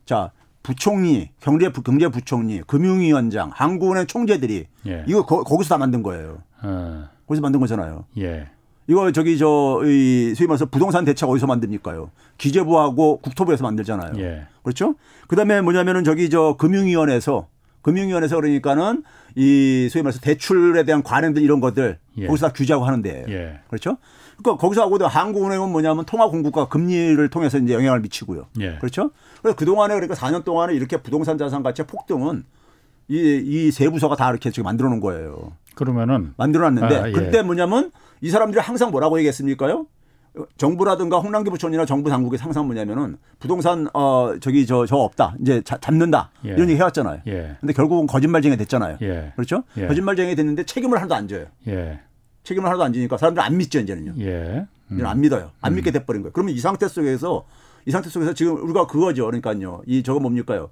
자, 0.05 0.31
부총리, 0.63 1.29
경제 1.39 1.69
경제 1.69 2.07
부총리, 2.07 2.61
금융위원장, 2.61 3.51
한국은행 3.53 4.07
총재들이 4.07 4.65
예. 4.87 5.05
이거 5.07 5.25
거, 5.25 5.43
기서 5.43 5.69
다 5.69 5.77
만든 5.77 6.01
거예요. 6.01 6.39
어. 6.63 7.03
거기서 7.27 7.41
만든 7.41 7.59
거잖아요. 7.59 8.05
예. 8.17 8.47
이거 8.87 9.11
저기 9.11 9.37
저 9.37 9.81
이 9.83 10.33
소위 10.35 10.47
말해서 10.47 10.65
부동산 10.67 11.05
대책 11.05 11.27
어디서 11.29 11.47
만듭니까요? 11.47 12.11
기재부하고 12.37 13.19
국토부에서 13.21 13.63
만들잖아요. 13.63 14.13
예. 14.17 14.47
그렇죠? 14.63 14.95
그다음에 15.27 15.61
뭐냐면은 15.61 16.03
저기 16.03 16.29
저 16.29 16.55
금융위원회에서 16.57 17.47
금융위원회에서 17.81 18.35
그러니까는 18.35 19.03
이 19.35 19.87
소위 19.91 20.01
말해서 20.03 20.19
대출에 20.19 20.83
대한 20.83 21.03
관행들 21.03 21.41
이런 21.41 21.59
것들 21.59 21.99
예. 22.17 22.27
거기서 22.27 22.47
다 22.47 22.53
규제하고 22.53 22.85
하는데 22.85 23.25
예. 23.27 23.59
그렇죠? 23.67 23.97
그러니까 24.37 24.59
거기서 24.61 24.81
하고도 24.81 25.07
한국은행은 25.07 25.71
뭐냐면 25.71 26.05
통화 26.05 26.27
공급과 26.27 26.67
금리를 26.67 27.27
통해서 27.29 27.57
이제 27.57 27.73
영향을 27.73 28.01
미치고요. 28.01 28.47
예. 28.59 28.75
그렇죠? 28.77 29.11
그래서 29.45 29.55
그 29.55 29.63
동안에 29.65 29.93
그러니까 29.93 30.15
4년 30.15 30.43
동안에 30.43 30.73
이렇게 30.73 30.97
부동산 30.97 31.37
자산 31.37 31.61
가치의 31.61 31.85
폭등은 31.85 32.43
이, 33.07 33.17
이 33.45 33.71
세 33.71 33.87
부서가 33.89 34.15
다 34.15 34.31
이렇게 34.31 34.49
지금 34.49 34.63
만들어 34.63 34.89
놓은 34.89 34.99
거예요. 34.99 35.53
그러면은 35.75 36.33
만들어 36.37 36.63
놨는데 36.71 36.95
아, 36.97 37.07
예. 37.09 37.11
그때 37.11 37.43
뭐냐면 37.43 37.91
이 38.21 38.31
사람들이 38.31 38.59
항상 38.59 38.89
뭐라고 38.89 39.19
얘기했습니까요? 39.19 39.85
정부라든가 40.57 41.19
홍남기 41.19 41.51
부총리나 41.51 41.85
정부 41.85 42.09
당국의 42.09 42.39
상상 42.39 42.65
뭐냐면은 42.65 43.17
부동산 43.39 43.87
어 43.93 44.33
저기 44.41 44.65
저저 44.65 44.95
없다 44.95 45.35
이제 45.39 45.61
자, 45.63 45.77
잡는다 45.77 46.31
예. 46.45 46.49
이런 46.49 46.67
얘기 46.69 46.79
해왔잖아요. 46.79 47.21
예. 47.27 47.57
근데 47.61 47.73
결국은 47.73 48.07
거짓말쟁이 48.07 48.57
됐잖아요. 48.57 48.97
예. 49.03 49.33
그렇죠? 49.35 49.63
예. 49.77 49.85
거짓말쟁이 49.85 50.35
됐는데 50.35 50.63
책임을 50.63 50.97
하나도 50.97 51.13
안 51.13 51.27
져요. 51.27 51.45
예. 51.67 51.99
책임을 52.43 52.65
하나도 52.67 52.83
안 52.83 52.93
지니까 52.93 53.17
사람들 53.17 53.43
안 53.43 53.55
믿죠 53.57 53.79
이제는요. 53.79 54.15
예. 54.19 54.65
음. 54.87 54.95
이제는 54.95 55.05
안 55.05 55.21
믿어요. 55.21 55.51
안 55.61 55.73
음. 55.73 55.75
믿게 55.75 55.91
돼버린 55.91 56.23
거예요. 56.23 56.33
그러면 56.33 56.55
이 56.55 56.59
상태 56.59 56.87
속에서 56.87 57.45
이 57.85 57.91
상태 57.91 58.09
속에서 58.09 58.33
지금 58.33 58.61
우리가 58.63 58.87
그거죠. 58.87 59.25
그러니까요. 59.25 59.81
이 59.85 60.03
저거 60.03 60.19
뭡니까요? 60.19 60.69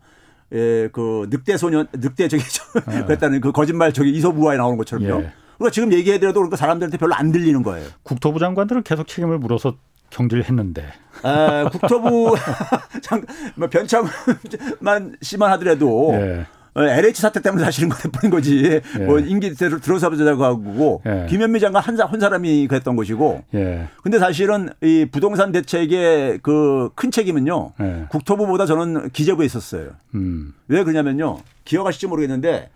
예, 0.54 0.90
그 0.92 1.28
늑대 1.30 1.58
소년, 1.58 1.88
늑대 1.94 2.28
저기 2.28 2.44
저, 2.48 2.64
예. 2.92 3.04
그랬다는 3.06 3.42
그 3.42 3.52
거짓말 3.52 3.94
저기 3.94 4.12
이소부화에 4.12 4.58
나오는 4.58 4.78
것처럼요. 4.78 5.22
예. 5.22 5.32
그러니까 5.58 5.72
지금 5.72 5.94
얘기해드려도 5.94 6.40
그러니까 6.40 6.58
사람들한테 6.58 6.98
별로 6.98 7.14
안 7.16 7.32
들리는 7.32 7.62
거예요. 7.64 7.88
국토부 8.04 8.40
장관들은 8.40 8.84
계속 8.84 9.08
책임을 9.08 9.38
물어서 9.40 9.76
경질을 10.10 10.44
했는데. 10.44 10.84
에, 11.24 11.70
국토부 11.70 12.36
장, 13.02 13.24
뭐 13.56 13.68
변창만 13.70 15.16
씨만 15.22 15.52
하더라도 15.54 16.12
예. 16.14 16.46
LH 16.76 17.22
사태 17.22 17.42
때문에 17.42 17.64
사실은 17.64 17.90
그랬뿐인 17.90 18.32
거지. 18.32 18.82
예. 19.00 19.04
뭐 19.04 19.20
임기 19.20 19.54
대로 19.56 19.80
들어서 19.80 20.10
보자고 20.10 20.44
하고 20.44 21.02
예. 21.06 21.28
김현미 21.30 21.60
장관 21.60 21.84
한, 21.84 22.00
한 22.00 22.20
사람이 22.20 22.68
그랬던 22.68 22.96
것이고. 22.96 23.44
예. 23.54 23.88
근데 24.02 24.20
사실은 24.20 24.70
이 24.82 25.08
부동산 25.12 25.52
대책의 25.52 26.40
그 26.40 26.90
큰 26.96 27.12
책임은요. 27.12 27.74
예. 27.82 28.06
국토부보다 28.10 28.66
저는 28.66 29.10
기재부에 29.10 29.46
있었어요. 29.46 29.92
음. 30.16 30.54
왜 30.68 30.84
그러냐면요. 30.84 31.40
기억하실지 31.66 32.08
모르겠는데 32.08 32.70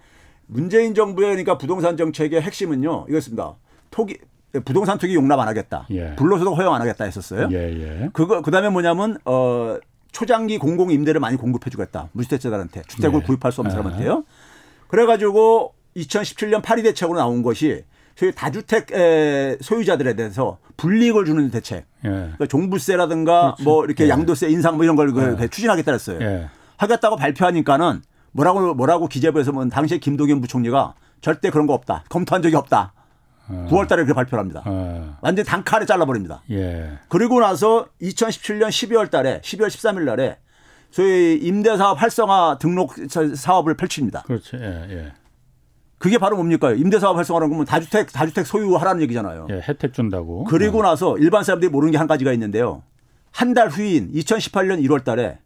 문재인 0.48 0.94
정부의 0.94 1.30
그러니까 1.30 1.58
부동산 1.58 1.98
정책의 1.98 2.42
핵심은요. 2.42 3.06
이거였습니다. 3.10 3.56
토기 3.92 4.18
부동산 4.66 4.98
투기 4.98 5.14
용납 5.16 5.40
안 5.40 5.48
하겠다. 5.48 5.86
예. 5.92 6.16
불로소득 6.16 6.58
허용 6.58 6.74
안 6.74 6.82
하겠다 6.82 7.04
했었어요. 7.06 7.50
예, 7.52 7.58
예. 7.58 8.10
그거 8.14 8.42
그다음에 8.42 8.70
뭐냐면 8.70 9.18
어 9.26 9.78
초장기 10.18 10.58
공공 10.58 10.90
임대를 10.90 11.22
많이 11.22 11.38
공급해 11.38 11.70
주겠다. 11.70 12.10
무주택자들한테 12.14 12.82
주택을 12.88 13.20
예. 13.22 13.24
구입할 13.24 13.52
수 13.52 13.62
없는 13.62 13.72
예. 13.72 13.78
사람한테요. 13.78 14.24
그래 14.88 15.06
가지고 15.06 15.76
2017년 15.96 16.64
파리 16.64 16.82
대책으로 16.82 17.20
나온 17.20 17.44
것이 17.44 17.84
소위 18.16 18.32
다주택 18.32 18.88
소유자들에 19.62 20.16
대해서 20.16 20.58
불이익을 20.76 21.26
주는 21.26 21.52
대책. 21.52 21.86
예. 22.06 22.10
그러니까 22.10 22.48
종부세라든가 22.48 23.42
그렇지. 23.42 23.64
뭐 23.64 23.86
이렇게 23.86 24.06
예. 24.06 24.10
양도세 24.10 24.50
인상 24.50 24.78
뭐 24.78 24.86
이런 24.86 24.96
걸그 24.96 25.52
추진하겠다 25.52 25.92
했어요. 25.92 26.50
하겠다고 26.78 27.16
발표하니까는 27.18 28.02
뭐라고 28.32 28.74
뭐라고 28.74 29.08
기재부에서 29.08 29.52
뭐 29.52 29.70
당시에 29.70 30.00
김동연 30.00 30.42
부총리가 30.42 30.96
절대 31.22 31.52
그런 31.52 31.68
거 31.68 31.76
없다. 31.76 32.06
검토한 32.10 32.42
적이 32.42 32.56
없다. 32.56 32.94
어. 33.50 33.68
9월 33.70 33.88
달에 33.88 34.04
그렇게 34.04 34.14
발표를 34.14 34.40
합니다. 34.40 34.62
어. 34.66 35.18
완전히 35.22 35.46
단칼에 35.48 35.86
잘라버립니다. 35.86 36.42
예. 36.52 37.00
그리고 37.08 37.40
나서 37.40 37.88
2017년 38.02 38.68
12월 38.70 39.10
달에 39.10 39.42
12월 39.42 39.68
13일 39.68 40.02
날에 40.04 40.38
소위 40.92 41.36
임대사업 41.42 42.02
활성화 42.02 42.58
등록 42.60 42.94
사업을 43.36 43.76
펼칩니다. 43.76 44.24
그렇죠. 44.24 44.58
예, 44.58 44.88
예. 44.90 45.14
그게 45.98 46.18
바로 46.18 46.36
뭡니까? 46.38 46.72
임대사업 46.74 47.18
활성화라는 47.18 47.58
건 47.58 47.66
다주택, 47.66 48.12
다주택 48.14 48.46
소유하라는 48.46 49.02
얘기잖아요. 49.04 49.48
예, 49.50 49.62
혜택 49.68 49.94
준다고. 49.94 50.44
그리고 50.46 50.80
어. 50.80 50.84
나서 50.84 51.18
일반 51.18 51.44
사람들이 51.44 51.70
모르는 51.72 51.92
게 51.92 51.98
한 51.98 52.08
가지가 52.08 52.32
있는데요. 52.34 52.84
한 53.32 53.54
달 53.54 53.70
후인 53.70 54.12
2018년 54.14 54.82
1월 54.88 55.04
달에 55.04 55.40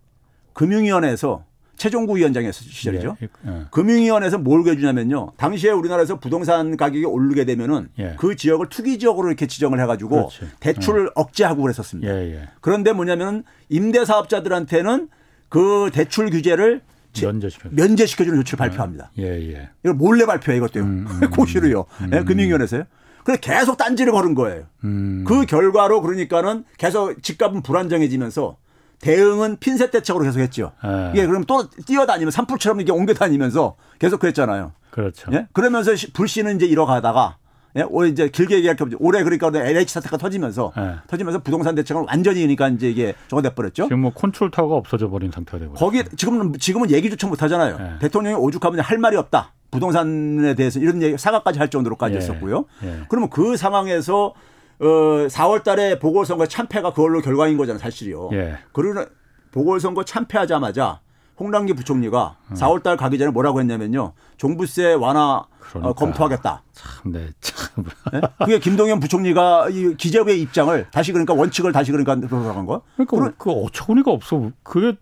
금융위원회에서 0.53 1.43
최종구 1.81 2.15
위원장의 2.15 2.53
시절이죠. 2.53 3.17
예, 3.23 3.27
예. 3.47 3.65
금융위원회에서 3.71 4.37
뭘 4.37 4.61
해주냐면요. 4.67 5.31
당시에 5.37 5.71
우리나라에서 5.71 6.19
부동산 6.19 6.77
가격이 6.77 7.05
오르게 7.05 7.43
되면은 7.43 7.89
예. 7.97 8.15
그 8.19 8.35
지역을 8.35 8.69
투기 8.69 8.99
지역으로 8.99 9.29
이렇게 9.29 9.47
지정을 9.47 9.81
해가지고 9.81 10.27
그렇지. 10.27 10.41
대출을 10.59 11.05
예. 11.05 11.11
억제하고 11.15 11.63
그랬었습니다. 11.63 12.13
예, 12.13 12.35
예. 12.35 12.49
그런데 12.61 12.93
뭐냐면은 12.93 13.43
임대 13.69 14.05
사업자들한테는 14.05 15.09
그 15.49 15.89
대출 15.91 16.29
규제를 16.29 16.81
면제시켜 17.19 17.69
면제시켜주는 17.71 18.37
조치를 18.41 18.57
발표합니다. 18.57 19.11
예, 19.17 19.23
예. 19.23 19.69
이걸 19.83 19.95
몰래 19.95 20.27
발표해 20.27 20.59
이것도요. 20.59 20.83
음, 20.83 21.07
음, 21.09 21.29
고시로요. 21.33 21.85
음, 22.01 22.13
음. 22.13 22.25
금융위원회에서요. 22.25 22.83
그래 23.23 23.37
계속 23.41 23.77
딴지를 23.77 24.11
거는 24.13 24.35
거예요. 24.35 24.65
음. 24.83 25.23
그 25.27 25.47
결과로 25.47 26.03
그러니까는 26.03 26.63
계속 26.77 27.23
집값은 27.23 27.63
불안정해지면서 27.63 28.57
대응은 29.01 29.57
핀셋 29.57 29.91
대책으로 29.91 30.23
계속 30.23 30.39
했죠. 30.39 30.71
예. 30.85 31.11
이게 31.13 31.25
그럼 31.25 31.43
또 31.45 31.67
뛰어다니면 31.69 32.31
산불처럼 32.31 32.79
이렇게 32.79 32.91
옮겨 32.91 33.13
다니면서 33.13 33.75
계속 33.99 34.19
그랬잖아요. 34.19 34.73
그렇죠. 34.91 35.31
예? 35.33 35.47
그러면서 35.53 35.91
불씨는 36.13 36.57
이제 36.57 36.65
이뤄가다가 36.65 37.37
예? 37.77 37.83
올 37.89 38.09
이제 38.09 38.29
길게 38.29 38.57
얘기할 38.57 38.75
게 38.75 38.83
없죠. 38.83 38.97
올해 38.99 39.23
그러니까 39.23 39.51
LH 39.53 39.93
사태가 39.93 40.17
터지면서 40.17 40.71
예. 40.77 40.95
터지면서 41.07 41.39
부동산 41.39 41.73
대책은 41.75 42.05
완전히 42.07 42.41
그러니까 42.41 42.69
이제 42.69 42.89
이게 42.89 43.13
저거 43.27 43.41
돼버렸죠. 43.41 43.83
지금 43.83 44.01
뭐 44.01 44.13
컨트롤 44.13 44.51
타워가 44.51 44.75
없어져 44.75 45.09
버린 45.09 45.31
상태가 45.31 45.59
되고. 45.59 45.73
거기 45.73 46.03
지금은 46.15 46.53
지금은 46.59 46.91
얘기조차 46.91 47.27
못 47.27 47.41
하잖아요. 47.41 47.77
예. 47.79 47.99
대통령이 47.99 48.35
오죽하면 48.35 48.81
할 48.81 48.97
말이 48.97 49.17
없다. 49.17 49.53
부동산에 49.71 50.53
대해서 50.53 50.79
이런 50.79 51.01
얘기 51.01 51.17
사과까지 51.17 51.57
할 51.57 51.69
정도로까지 51.69 52.15
예. 52.15 52.17
했었고요. 52.19 52.65
예. 52.83 52.99
그러면 53.09 53.29
그 53.29 53.55
상황에서 53.55 54.33
어 54.81 55.27
4월 55.27 55.63
달에 55.63 55.99
보궐선거 55.99 56.47
참패가 56.47 56.91
그걸로 56.93 57.21
결과인 57.21 57.55
거잖아요, 57.57 57.79
사실이요. 57.79 58.29
예. 58.33 58.57
그러나 58.73 59.05
보궐선거 59.51 60.03
참패하자마자 60.03 61.01
홍남기 61.39 61.73
부총리가 61.73 62.37
음. 62.51 62.55
4월 62.55 62.83
달 62.83 62.97
가기 62.97 63.17
전에 63.17 63.31
뭐라고 63.31 63.59
했냐면요. 63.59 64.13
종부세 64.37 64.93
완화 64.93 65.35
어, 65.37 65.47
그러니까. 65.59 65.89
어, 65.89 65.93
검토하겠다. 65.93 66.63
참, 66.73 67.11
네, 67.11 67.29
참. 67.39 67.85
네? 68.11 68.21
그게 68.39 68.59
김동연 68.59 68.99
부총리가 68.99 69.69
이 69.69 69.95
기재부의 69.95 70.41
입장을 70.41 70.87
다시 70.91 71.11
그러니까 71.11 71.33
원칙을 71.33 71.71
다시 71.71 71.91
그러니까 71.91 72.15
들어간 72.15 72.65
거. 72.65 72.81
그러니까 72.95 73.33
그 73.37 73.51
어처구니가 73.51 74.11
없어. 74.11 74.51
그게 74.63 74.97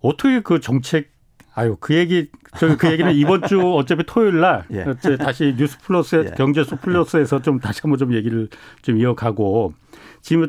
어떻게 0.00 0.40
그 0.40 0.60
정책 0.60 1.10
아유 1.58 1.76
그 1.80 1.96
얘기 1.96 2.28
저그 2.56 2.88
얘기는 2.92 3.12
이번 3.16 3.42
주 3.42 3.60
어차피 3.74 4.04
토요일 4.06 4.38
날 4.38 4.64
예. 4.70 4.84
다시 5.16 5.56
뉴스 5.58 5.76
플러스 5.80 6.24
예. 6.30 6.34
경제쇼 6.36 6.76
플러스에서 6.76 7.42
좀 7.42 7.58
다시 7.58 7.80
한번 7.82 7.98
좀 7.98 8.14
얘기를 8.14 8.48
좀 8.82 8.96
이어가고 8.96 9.74
지금 10.20 10.46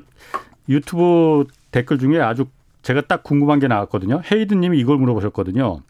유튜브 0.70 1.46
댓글 1.72 1.98
중에 1.98 2.20
아주 2.20 2.46
제가 2.84 3.02
딱 3.02 3.24
궁금한 3.24 3.58
게 3.58 3.68
나왔거든요. 3.68 4.22
헤이드 4.32 4.54
님이 4.54 4.78
이걸 4.80 4.98
물어보셨거든요. 4.98 5.82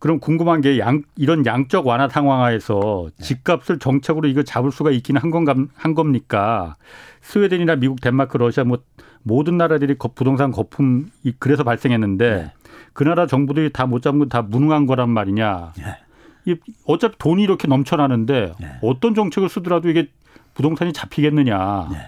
그럼 0.00 0.18
궁금한 0.18 0.60
게 0.60 0.80
양, 0.80 1.02
이런 1.16 1.46
양적 1.46 1.86
완화 1.86 2.08
상황하에서 2.08 3.10
네. 3.16 3.24
집값을 3.24 3.78
정책으로 3.78 4.26
이거 4.26 4.42
잡을 4.42 4.72
수가 4.72 4.90
있기는 4.90 5.20
한, 5.20 5.30
건가, 5.30 5.54
한 5.74 5.94
겁니까? 5.94 6.74
스웨덴이나 7.22 7.76
미국, 7.76 8.00
덴마크, 8.00 8.36
러시아 8.36 8.64
뭐 8.64 8.78
모든 9.22 9.56
나라들이 9.56 9.96
부동산 10.14 10.50
거품 10.50 11.10
그래서 11.38 11.64
발생했는데 11.64 12.34
네. 12.34 12.52
그 12.92 13.04
나라 13.04 13.26
정부들이 13.26 13.72
다 13.72 13.86
못 13.86 14.02
잡은 14.02 14.18
건 14.20 14.28
다 14.28 14.42
무능한 14.42 14.86
거란 14.86 15.10
말이냐. 15.10 15.72
네. 15.76 16.56
어차피 16.86 17.16
돈이 17.18 17.42
이렇게 17.42 17.66
넘쳐나는데 17.68 18.52
네. 18.60 18.68
어떤 18.82 19.14
정책을 19.14 19.48
쓰더라도 19.48 19.88
이게 19.90 20.08
부동산이 20.54 20.92
잡히겠느냐. 20.92 21.88
네. 21.92 21.98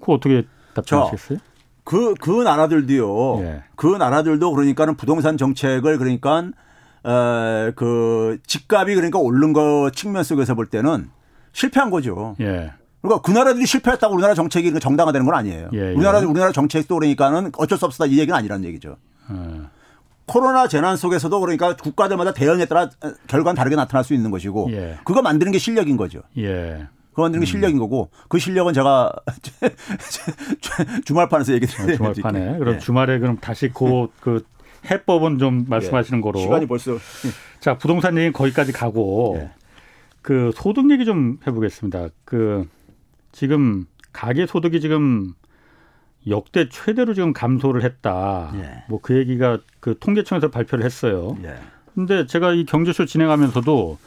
그거 0.00 0.14
어떻게 0.14 0.44
답변하시겠어요? 0.74 1.38
그, 1.84 2.14
그 2.14 2.42
나라들도요. 2.42 3.40
예. 3.42 3.62
그 3.76 3.86
나라들도 3.96 4.50
그러니까는 4.52 4.96
부동산 4.96 5.36
정책을 5.36 5.98
그러니까 5.98 6.50
어, 7.04 7.72
그 7.76 8.38
집값이 8.46 8.94
그러니까 8.94 9.18
오른 9.18 9.52
거 9.52 9.90
측면 9.94 10.22
속에서 10.24 10.54
볼 10.54 10.66
때는 10.66 11.10
실패한 11.52 11.90
거죠. 11.90 12.36
예. 12.40 12.72
그러니까 13.04 13.20
그 13.20 13.36
나라들이 13.36 13.66
실패했다고 13.66 14.14
우리나라 14.14 14.32
정책이 14.34 14.80
정당화되는 14.80 15.26
건 15.26 15.34
아니에요. 15.34 15.68
예, 15.74 15.78
예. 15.78 15.92
우리나라 15.92 16.20
우리나라 16.20 16.52
정책도 16.52 16.94
그러니까는 16.94 17.52
어쩔 17.58 17.76
수 17.76 17.84
없다 17.84 18.06
이 18.06 18.18
얘기는 18.18 18.34
아니라는 18.34 18.64
얘기죠. 18.64 18.96
예. 19.30 19.60
코로나 20.24 20.66
재난 20.68 20.96
속에서도 20.96 21.38
그러니까 21.38 21.76
국가들마다 21.76 22.32
대응에 22.32 22.64
따라 22.64 22.88
결과는 23.26 23.56
다르게 23.56 23.76
나타날 23.76 24.04
수 24.04 24.14
있는 24.14 24.30
것이고 24.30 24.70
예. 24.72 24.96
그거 25.04 25.20
만드는 25.20 25.52
게 25.52 25.58
실력인 25.58 25.98
거죠. 25.98 26.22
예. 26.38 26.86
그거 27.10 27.22
만드는 27.22 27.44
게 27.44 27.46
음. 27.46 27.46
실력인 27.46 27.78
거고 27.78 28.08
그 28.30 28.38
실력은 28.38 28.72
제가 28.72 29.12
주말판에서 31.04 31.52
얘기 31.52 31.66
드려요. 31.66 31.92
아, 31.92 31.96
주말판에. 31.96 32.58
그럼 32.58 32.74
예. 32.76 32.78
주말에 32.78 33.18
그럼 33.18 33.36
다시 33.36 33.68
그, 33.68 34.08
그 34.20 34.46
해법은 34.90 35.38
좀 35.38 35.66
말씀하시는 35.68 36.22
거로. 36.22 36.40
시간이 36.40 36.64
벌써. 36.66 36.96
자, 37.60 37.76
부동산 37.76 38.16
얘기 38.16 38.32
거기까지 38.32 38.72
가고 38.72 39.36
예. 39.40 39.50
그 40.22 40.52
소득 40.54 40.90
얘기 40.90 41.04
좀 41.04 41.36
해보겠습니다. 41.46 42.08
그 42.24 42.66
지금 43.34 43.86
가계 44.12 44.46
소득이 44.46 44.80
지금 44.80 45.34
역대 46.28 46.68
최대로 46.68 47.12
지금 47.14 47.32
감소를 47.32 47.82
했다. 47.82 48.52
예. 48.54 48.84
뭐그 48.88 49.16
얘기가 49.18 49.58
그 49.80 49.98
통계청에서 49.98 50.50
발표를 50.50 50.84
했어요. 50.84 51.36
예. 51.42 51.56
근데 51.94 52.26
제가 52.26 52.52
이 52.52 52.64
경제쇼 52.64 53.06
진행하면서도 53.06 53.98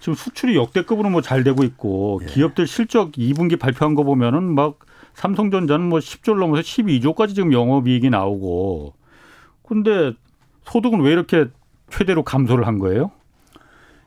지금 0.00 0.14
수출이 0.14 0.56
역대급으로 0.56 1.08
뭐 1.10 1.22
잘 1.22 1.42
되고 1.42 1.64
있고 1.64 2.20
예. 2.22 2.26
기업들 2.26 2.66
실적 2.66 3.12
2분기 3.12 3.58
발표한 3.58 3.94
거 3.94 4.04
보면은 4.04 4.54
막 4.54 4.78
삼성전자는 5.14 5.88
뭐 5.88 5.98
10조를 5.98 6.38
넘어서 6.38 6.60
12조까지 6.62 7.34
지금 7.34 7.52
영업이익이 7.52 8.10
나오고 8.10 8.92
근데 9.66 10.12
소득은 10.64 11.00
왜 11.00 11.12
이렇게 11.12 11.46
최대로 11.88 12.22
감소를 12.22 12.66
한 12.66 12.78
거예요? 12.78 13.10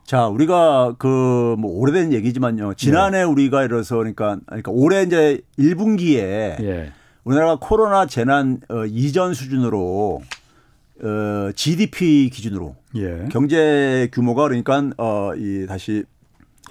자, 0.10 0.26
우리가 0.26 0.96
그 0.98 1.56
뭐 1.60 1.72
오래된 1.80 2.14
얘기지만요. 2.14 2.74
지난해 2.74 3.20
네. 3.20 3.24
우리가 3.24 3.64
이래서 3.64 3.98
그러니까 3.98 4.40
그러니까 4.48 4.72
올해 4.72 5.04
이제 5.04 5.42
1분기에 5.60 6.20
예. 6.64 6.92
우리나라가 7.24 7.58
코로나 7.62 8.08
재난 8.08 8.60
어, 8.70 8.86
이전 8.86 9.36
수준으로 9.36 10.24
어, 11.04 11.52
GDP 11.54 12.32
기준으로 12.32 12.76
예. 12.96 13.28
경제 13.32 14.10
규모가 14.12 14.48
그러니까 14.48 14.90
어, 14.98 15.32
이 15.36 15.68
다시 15.68 16.06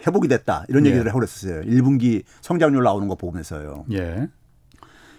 회복이 0.05 0.27
됐다 0.27 0.65
이런 0.69 0.85
예. 0.87 0.91
얘기를 0.91 1.07
하고 1.07 1.21
그랬었어요. 1.21 1.61
1분기 1.63 2.25
성장률 2.41 2.83
나오는 2.83 3.07
거 3.07 3.15
보면서요. 3.15 3.85
예. 3.93 4.29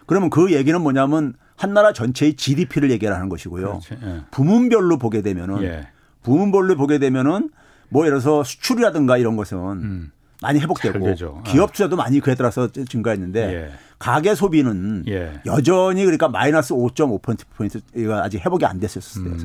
그러면 0.07 0.29
그 0.29 0.51
얘기는 0.51 0.81
뭐냐면 0.81 1.35
한 1.55 1.73
나라 1.73 1.93
전체의 1.93 2.35
GDP를 2.35 2.91
얘기하는 2.91 3.29
것이고요. 3.29 3.79
예. 3.91 4.21
부문별로 4.31 4.97
보게 4.97 5.21
되면은 5.21 5.63
예. 5.63 5.87
부문별로 6.23 6.75
보게 6.75 6.97
되면은 6.97 7.49
뭐 7.89 8.05
예를 8.05 8.19
들어서 8.19 8.43
수출이라든가 8.43 9.17
이런 9.17 9.35
것은 9.35 9.57
음. 9.57 10.11
많이 10.41 10.59
회복되고 10.59 11.43
기업 11.43 11.73
투자도 11.73 11.95
많이 11.95 12.19
그에 12.19 12.35
따라서 12.35 12.69
증가했는데 12.71 13.53
예. 13.53 13.71
가계 13.99 14.35
소비는 14.35 15.03
예. 15.09 15.41
여전히 15.45 16.03
그러니까 16.05 16.29
마이너스 16.29 16.73
5.5%포인트가 16.73 18.23
아직 18.23 18.45
회복이 18.45 18.65
안 18.65 18.79
됐었어요. 18.79 19.25
음, 19.25 19.37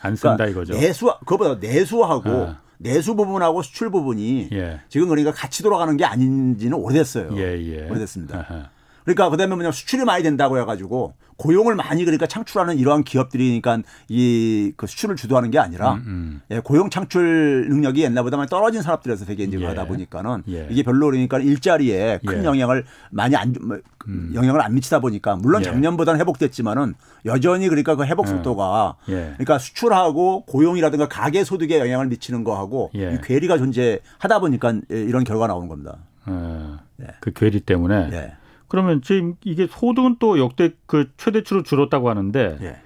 안 0.00 0.14
쓴다 0.14 0.36
그러니까 0.36 0.46
이거죠. 0.46 0.74
내수, 0.74 1.06
그것보다 1.20 1.56
내수하고 1.56 2.30
아. 2.30 2.60
내수 2.78 3.16
부분하고 3.16 3.62
수출 3.62 3.90
부분이 3.90 4.50
예. 4.52 4.80
지금 4.88 5.08
그러니까 5.08 5.32
같이 5.32 5.64
돌아가는 5.64 5.96
게 5.96 6.04
아닌지는 6.04 6.78
오래됐어요. 6.78 7.36
예, 7.36 7.60
예. 7.60 7.90
오래됐습니다. 7.90 8.38
아하. 8.38 8.70
그러니까 9.14 9.30
그다음에 9.30 9.54
뭐냐 9.54 9.70
수출이 9.72 10.04
많이 10.04 10.22
된다고 10.22 10.58
해가지고 10.58 11.14
고용을 11.36 11.76
많이 11.76 12.04
그러니까 12.04 12.26
창출하는 12.26 12.78
이러한 12.78 13.04
기업들이 13.04 13.60
그러니까 13.60 13.88
이 14.08 14.58
그 14.76 14.86
수출을 14.86 15.16
주도하는 15.16 15.50
게 15.50 15.58
아니라 15.58 15.94
음, 15.94 16.04
음. 16.06 16.40
예, 16.50 16.60
고용 16.60 16.90
창출 16.90 17.66
능력이 17.68 18.02
옛날보다 18.02 18.36
많이 18.36 18.48
떨어진 18.48 18.82
산업들에서 18.82 19.24
되게 19.24 19.44
이제 19.44 19.58
예. 19.60 19.66
하다 19.66 19.86
보니까는 19.86 20.44
예. 20.48 20.68
이게 20.70 20.82
별로 20.82 21.06
그러니까 21.06 21.38
일자리에 21.38 22.20
큰 22.24 22.40
예. 22.40 22.44
영향을 22.44 22.84
많이 23.10 23.34
안 23.36 23.54
뭐, 23.60 23.78
음. 24.06 24.30
영향을 24.34 24.60
안 24.60 24.74
미치다 24.74 25.00
보니까 25.00 25.36
물론 25.36 25.62
예. 25.62 25.64
작년보다는 25.64 26.20
회복됐지만은 26.20 26.94
여전히 27.24 27.68
그러니까 27.68 27.96
그 27.96 28.04
회복 28.04 28.26
예. 28.26 28.30
속도가 28.30 28.96
그러니까 29.04 29.58
수출하고 29.58 30.44
고용이라든가 30.46 31.08
가계 31.08 31.44
소득에 31.44 31.80
영향을 31.80 32.06
미치는 32.06 32.44
거하고 32.44 32.90
이 32.94 33.18
괴리가 33.22 33.58
존재하다 33.58 34.38
보니까 34.40 34.74
이런 34.88 35.24
결과가 35.24 35.48
나오는 35.48 35.68
겁니다. 35.68 35.96
어, 36.26 36.78
그 37.20 37.32
괴리 37.32 37.60
때문에. 37.60 38.36
그러면 38.68 39.02
지금 39.02 39.34
이게 39.44 39.66
소득은 39.66 40.16
또 40.18 40.38
역대 40.38 40.72
그 40.86 41.10
최대치로 41.16 41.62
줄었다고 41.62 42.10
하는데 42.10 42.58
예. 42.60 42.76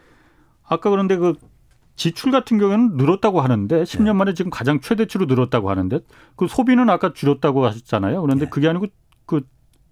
아까 0.64 0.90
그런데 0.90 1.16
그 1.16 1.34
지출 1.96 2.30
같은 2.30 2.58
경우는 2.58 2.96
늘었다고 2.96 3.40
하는데 3.40 3.82
10년 3.82 4.08
예. 4.08 4.12
만에 4.12 4.34
지금 4.34 4.50
가장 4.50 4.80
최대치로 4.80 5.26
늘었다고 5.26 5.70
하는데 5.70 6.00
그 6.36 6.46
소비는 6.46 6.88
아까 6.88 7.12
줄었다고 7.12 7.66
하셨잖아요. 7.66 8.22
그런데 8.22 8.46
예. 8.46 8.48
그게 8.48 8.68
아니고 8.68 8.86
그 9.26 9.42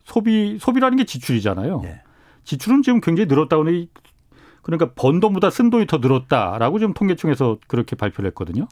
소비 0.05 0.59
소비라는 0.61 0.97
게 0.97 1.05
지출이잖아요. 1.05 1.83
예. 1.85 2.03
지출은 2.45 2.83
지금 2.83 3.01
굉장히 3.01 3.27
늘었다고 3.27 3.67
하는 3.67 3.87
그러니까 4.63 4.93
번 4.95 5.21
돈보다 5.21 5.51
쓴 5.51 5.71
돈이 5.71 5.87
더 5.87 5.99
늘었다라고 5.99 6.79
지금 6.79 6.95
통계청에서 6.95 7.59
그렇게 7.67 7.97
발표를 7.97 8.29
했거든요. 8.29 8.69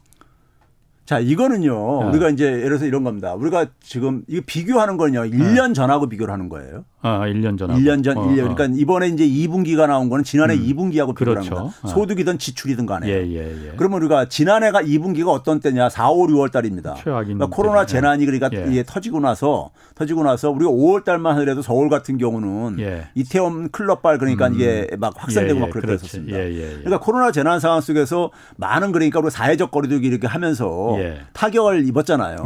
자, 1.09 1.21
이거는요. 1.21 2.03
네. 2.03 2.09
우리가 2.11 2.29
이제 2.29 2.45
예를 2.45 2.65
들어서 2.65 2.85
이런 2.85 3.03
겁니다. 3.03 3.33
우리가 3.33 3.69
지금 3.81 4.25
이거 4.29 4.43
비교하는 4.45 4.99
거는요. 4.99 5.23
1년 5.23 5.69
네. 5.69 5.73
전하고 5.73 6.07
비교를 6.11 6.31
하는 6.31 6.51
거예요. 6.51 6.85
아, 7.01 7.21
1년 7.27 7.57
전. 7.57 7.71
1년 7.71 8.03
전, 8.03 8.19
어, 8.19 8.27
1년. 8.27 8.55
그러니까 8.55 8.67
이번에 8.77 9.09
이제 9.09 9.25
2분기가 9.25 9.87
나온 9.87 10.09
거는 10.09 10.25
지난해 10.25 10.55
음. 10.55 10.67
2분기하고 10.67 11.15
비교를 11.15 11.43
그렇죠. 11.43 11.71
어. 11.83 11.89
소득이든 11.89 12.39
지출이든 12.39 12.87
간에. 12.87 13.09
예, 13.09 13.25
예, 13.25 13.67
예. 13.67 13.73
그러면 13.77 14.01
우리가 14.01 14.29
지난해가 14.29 14.83
2분기가 14.83 15.29
어떤 15.29 15.61
때냐? 15.61 15.91
4, 15.91 16.11
5, 16.11 16.27
6월 16.27 16.51
달입니다. 16.51 16.97
그러니까 17.05 17.47
코로나 17.47 17.87
재난이 17.87 18.27
그러니까 18.27 18.51
예. 18.53 18.67
이게 18.69 18.83
터지고 18.85 19.21
나서 19.21 19.71
터지고 19.95 20.25
나서 20.25 20.51
우리가 20.51 20.71
5월 20.71 21.05
달만 21.05 21.37
하더라도 21.37 21.63
서울 21.63 21.89
같은 21.89 22.19
경우는 22.19 22.81
예. 22.81 23.09
이태원 23.15 23.71
클럽발 23.71 24.19
그러니까 24.19 24.49
음. 24.49 24.55
이게 24.55 24.89
막 24.99 25.15
확산되고 25.17 25.57
예, 25.57 25.61
막 25.61 25.69
예. 25.69 25.71
그랬었습니다. 25.71 26.37
그러니까 26.37 26.99
코로나 26.99 27.31
재난 27.31 27.61
상황 27.61 27.81
속에서 27.81 28.33
많은 28.57 28.91
그러니까 28.91 29.21
우리 29.21 29.31
사회적 29.31 29.71
거리두기 29.71 30.07
이렇게 30.09 30.27
하면서 30.27 30.97
타격을 31.33 31.87
입었잖아요. 31.87 32.39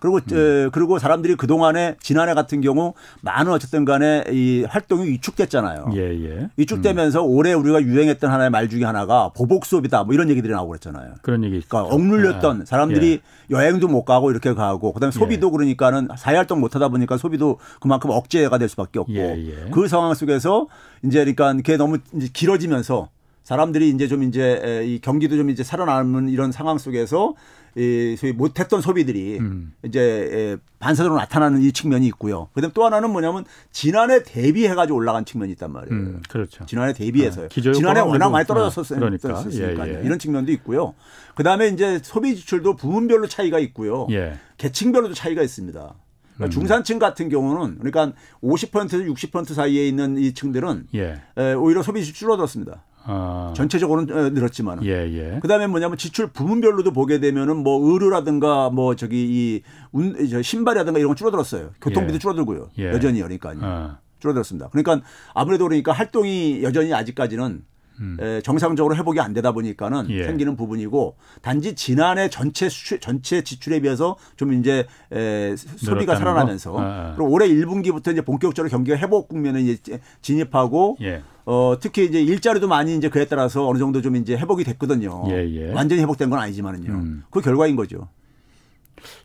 그리고 0.00 0.20
음. 0.32 0.68
그리고 0.72 0.98
사람들이 0.98 1.36
그 1.36 1.46
동안에 1.46 1.96
지난해 2.00 2.34
같은 2.34 2.60
경우 2.60 2.92
많은 3.22 3.50
어쨌든 3.50 3.77
간에 3.84 4.24
이 4.30 4.64
활동이 4.68 5.08
위축됐잖아요. 5.08 5.90
예, 5.94 5.98
예. 5.98 6.48
위축되면서 6.56 7.24
음. 7.24 7.30
올해 7.30 7.52
우리가 7.52 7.82
유행했던 7.82 8.30
하나의 8.30 8.50
말 8.50 8.68
중에 8.68 8.84
하나가 8.84 9.30
보복 9.34 9.66
수업이다. 9.66 10.04
뭐 10.04 10.14
이런 10.14 10.30
얘기들이 10.30 10.52
나오고 10.52 10.70
그랬잖아요. 10.70 11.14
그런 11.22 11.44
얘기. 11.44 11.60
그러니까 11.60 11.94
억눌렸던 11.94 12.60
예. 12.60 12.64
사람들이 12.64 13.12
예. 13.12 13.54
여행도 13.54 13.88
못 13.88 14.04
가고 14.04 14.30
이렇게 14.30 14.54
가고 14.54 14.92
그다음에 14.92 15.12
예. 15.14 15.18
소비도 15.18 15.50
그러니까는 15.50 16.08
사회활동 16.16 16.60
못 16.60 16.74
하다 16.74 16.88
보니까 16.88 17.16
소비도 17.16 17.58
그만큼 17.80 18.10
억제가 18.10 18.58
될 18.58 18.68
수밖에 18.68 18.98
없고 18.98 19.14
예, 19.14 19.68
그 19.72 19.88
상황 19.88 20.14
속에서 20.14 20.68
이제 21.04 21.20
그러니까 21.20 21.52
그게 21.54 21.76
너무 21.76 21.98
이제 22.14 22.28
길어지면서 22.32 23.08
사람들이 23.44 23.88
이제 23.88 24.08
좀 24.08 24.22
이제 24.24 24.84
이 24.86 25.00
경기도 25.00 25.36
좀 25.36 25.48
이제 25.48 25.64
살아남는 25.64 26.28
이런 26.28 26.52
상황 26.52 26.76
속에서 26.76 27.34
이 27.78 28.16
소위 28.16 28.32
못했던 28.32 28.80
소비들이 28.80 29.38
음. 29.38 29.72
이제 29.84 30.58
반사적으로 30.80 31.20
나타나는 31.20 31.62
이 31.62 31.70
측면이 31.70 32.06
있고요. 32.08 32.48
그다음 32.52 32.72
또 32.74 32.84
하나는 32.84 33.10
뭐냐면 33.10 33.44
지난해 33.70 34.22
대비해가지고 34.24 34.96
올라간 34.98 35.24
측면이 35.24 35.52
있단 35.52 35.72
말이에요. 35.72 35.94
음, 35.94 36.22
그렇죠. 36.28 36.66
지난해 36.66 36.92
대비해서요. 36.92 37.46
아, 37.46 37.72
지난해 37.72 38.00
워낙 38.00 38.30
많이 38.30 38.46
떨어졌었으니까 38.46 39.06
아, 39.06 39.10
그러니까. 39.44 39.88
예, 39.88 40.00
예. 40.00 40.04
이런 40.04 40.18
측면도 40.18 40.50
있고요. 40.52 40.94
그다음에 41.36 41.68
이제 41.68 42.00
소비 42.02 42.34
지출도 42.34 42.74
부문별로 42.74 43.28
차이가 43.28 43.60
있고요. 43.60 44.08
예. 44.10 44.38
계층별로도 44.56 45.14
차이가 45.14 45.42
있습니다. 45.42 45.78
그러니까 45.78 46.44
음. 46.44 46.50
중산층 46.50 46.98
같은 46.98 47.28
경우는 47.28 47.78
그러니까 47.78 48.12
50%에서 48.42 48.98
60% 48.98 49.54
사이에 49.54 49.86
있는 49.86 50.18
이 50.18 50.34
층들은 50.34 50.88
예. 50.94 51.20
오히려 51.56 51.82
소비 51.82 52.04
지출 52.04 52.26
줄어들었습니다. 52.26 52.82
아. 53.10 53.54
전체적으로는 53.56 54.16
어, 54.16 54.28
늘었지만. 54.30 54.84
예, 54.84 54.90
예. 54.90 55.38
그 55.40 55.48
다음에 55.48 55.66
뭐냐면 55.66 55.96
지출 55.96 56.28
부문별로도 56.28 56.92
보게 56.92 57.18
되면은 57.20 57.56
뭐 57.56 57.90
의료라든가 57.90 58.68
뭐 58.68 58.94
저기 58.94 59.16
이 59.28 59.62
운, 59.92 60.28
저 60.28 60.42
신발이라든가 60.42 60.98
이런 60.98 61.08
건 61.08 61.16
줄어들었어요. 61.16 61.70
교통비도 61.80 62.16
예. 62.16 62.18
줄어들고요. 62.18 62.68
예. 62.78 62.88
여전히 62.88 63.20
그러니까요. 63.20 63.58
아. 63.62 63.98
줄어들었습니다. 64.20 64.68
그러니까 64.70 65.00
아무래도 65.32 65.64
그러니까 65.64 65.92
활동이 65.92 66.62
여전히 66.62 66.92
아직까지는 66.92 67.64
음. 68.00 68.16
에, 68.20 68.40
정상적으로 68.42 68.96
회복이 68.96 69.20
안 69.20 69.32
되다 69.32 69.52
보니까는 69.52 70.10
예. 70.10 70.24
생기는 70.24 70.56
부분이고 70.56 71.16
단지 71.42 71.74
지난해 71.74 72.28
전체 72.28 72.68
수출, 72.68 73.00
전체 73.00 73.42
지출에 73.42 73.80
비해서 73.80 74.16
좀 74.36 74.52
이제 74.52 74.86
에, 75.12 75.56
소비가 75.56 76.16
살아나면서 76.16 76.78
아, 76.78 76.82
아. 76.82 77.14
그리고 77.16 77.30
올해 77.30 77.48
1분기부터 77.48 78.12
이제 78.12 78.20
본격적으로 78.20 78.70
경기가 78.70 78.96
회복 78.96 79.28
국면에 79.28 79.60
이제 79.60 80.00
진입하고 80.22 80.96
예. 81.02 81.22
어, 81.44 81.76
특히 81.80 82.04
이제 82.04 82.20
일자리도 82.20 82.68
많이 82.68 82.94
이제 82.94 83.08
그에 83.08 83.24
따라서 83.24 83.66
어느 83.66 83.78
정도 83.78 84.02
좀 84.02 84.16
이제 84.16 84.36
회복이 84.36 84.64
됐거든요. 84.64 85.24
예, 85.28 85.48
예. 85.48 85.72
완전히 85.72 86.02
회복된 86.02 86.28
건 86.28 86.38
아니지만은요. 86.40 86.92
음. 86.92 87.24
그 87.30 87.40
결과인 87.40 87.74
거죠. 87.74 88.08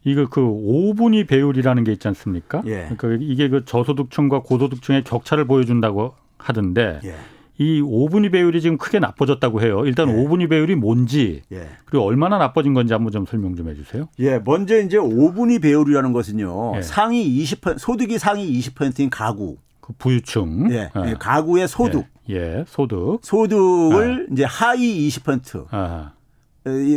이거 0.03 0.27
그 0.29 0.41
5분위 0.41 1.27
배율이라는 1.27 1.83
게 1.83 1.91
있지 1.91 2.07
않습니까? 2.07 2.61
예. 2.65 2.89
그러니까 2.95 3.25
이게 3.25 3.49
그 3.49 3.65
저소득층과 3.65 4.43
고소득층의 4.43 5.03
격차를 5.03 5.47
보여준다고 5.47 6.13
하던데 6.37 6.99
예. 7.03 7.15
이 7.57 7.81
5분위 7.81 8.31
배율이 8.31 8.61
지금 8.61 8.77
크게 8.77 8.99
나빠졌다고 8.99 9.61
해요. 9.61 9.83
일단 9.85 10.09
예. 10.09 10.13
5분위 10.13 10.49
배율이 10.49 10.75
뭔지 10.75 11.43
예. 11.51 11.69
그리고 11.85 12.05
얼마나 12.05 12.37
나빠진 12.37 12.73
건지 12.73 12.93
한번 12.93 13.11
좀 13.11 13.25
설명 13.25 13.55
좀 13.55 13.69
해주세요. 13.69 14.09
예, 14.19 14.39
먼저 14.43 14.79
이제 14.79 14.97
5분위 14.97 15.61
배율이라는 15.61 16.13
것은요. 16.13 16.77
예. 16.77 16.81
상위 16.81 17.43
20% 17.43 17.77
소득이 17.77 18.17
상위 18.17 18.59
20%인 18.59 19.09
가구 19.09 19.57
그 19.81 19.93
부유층. 19.97 20.71
예, 20.71 20.89
어. 20.95 21.03
예. 21.07 21.13
가구의 21.19 21.67
소득. 21.67 22.05
예, 22.29 22.35
예. 22.35 22.65
소득. 22.67 23.19
소득을 23.21 24.27
어. 24.29 24.33
이제 24.33 24.45
하위 24.45 25.07
20%. 25.09 25.67
어. 25.71 26.11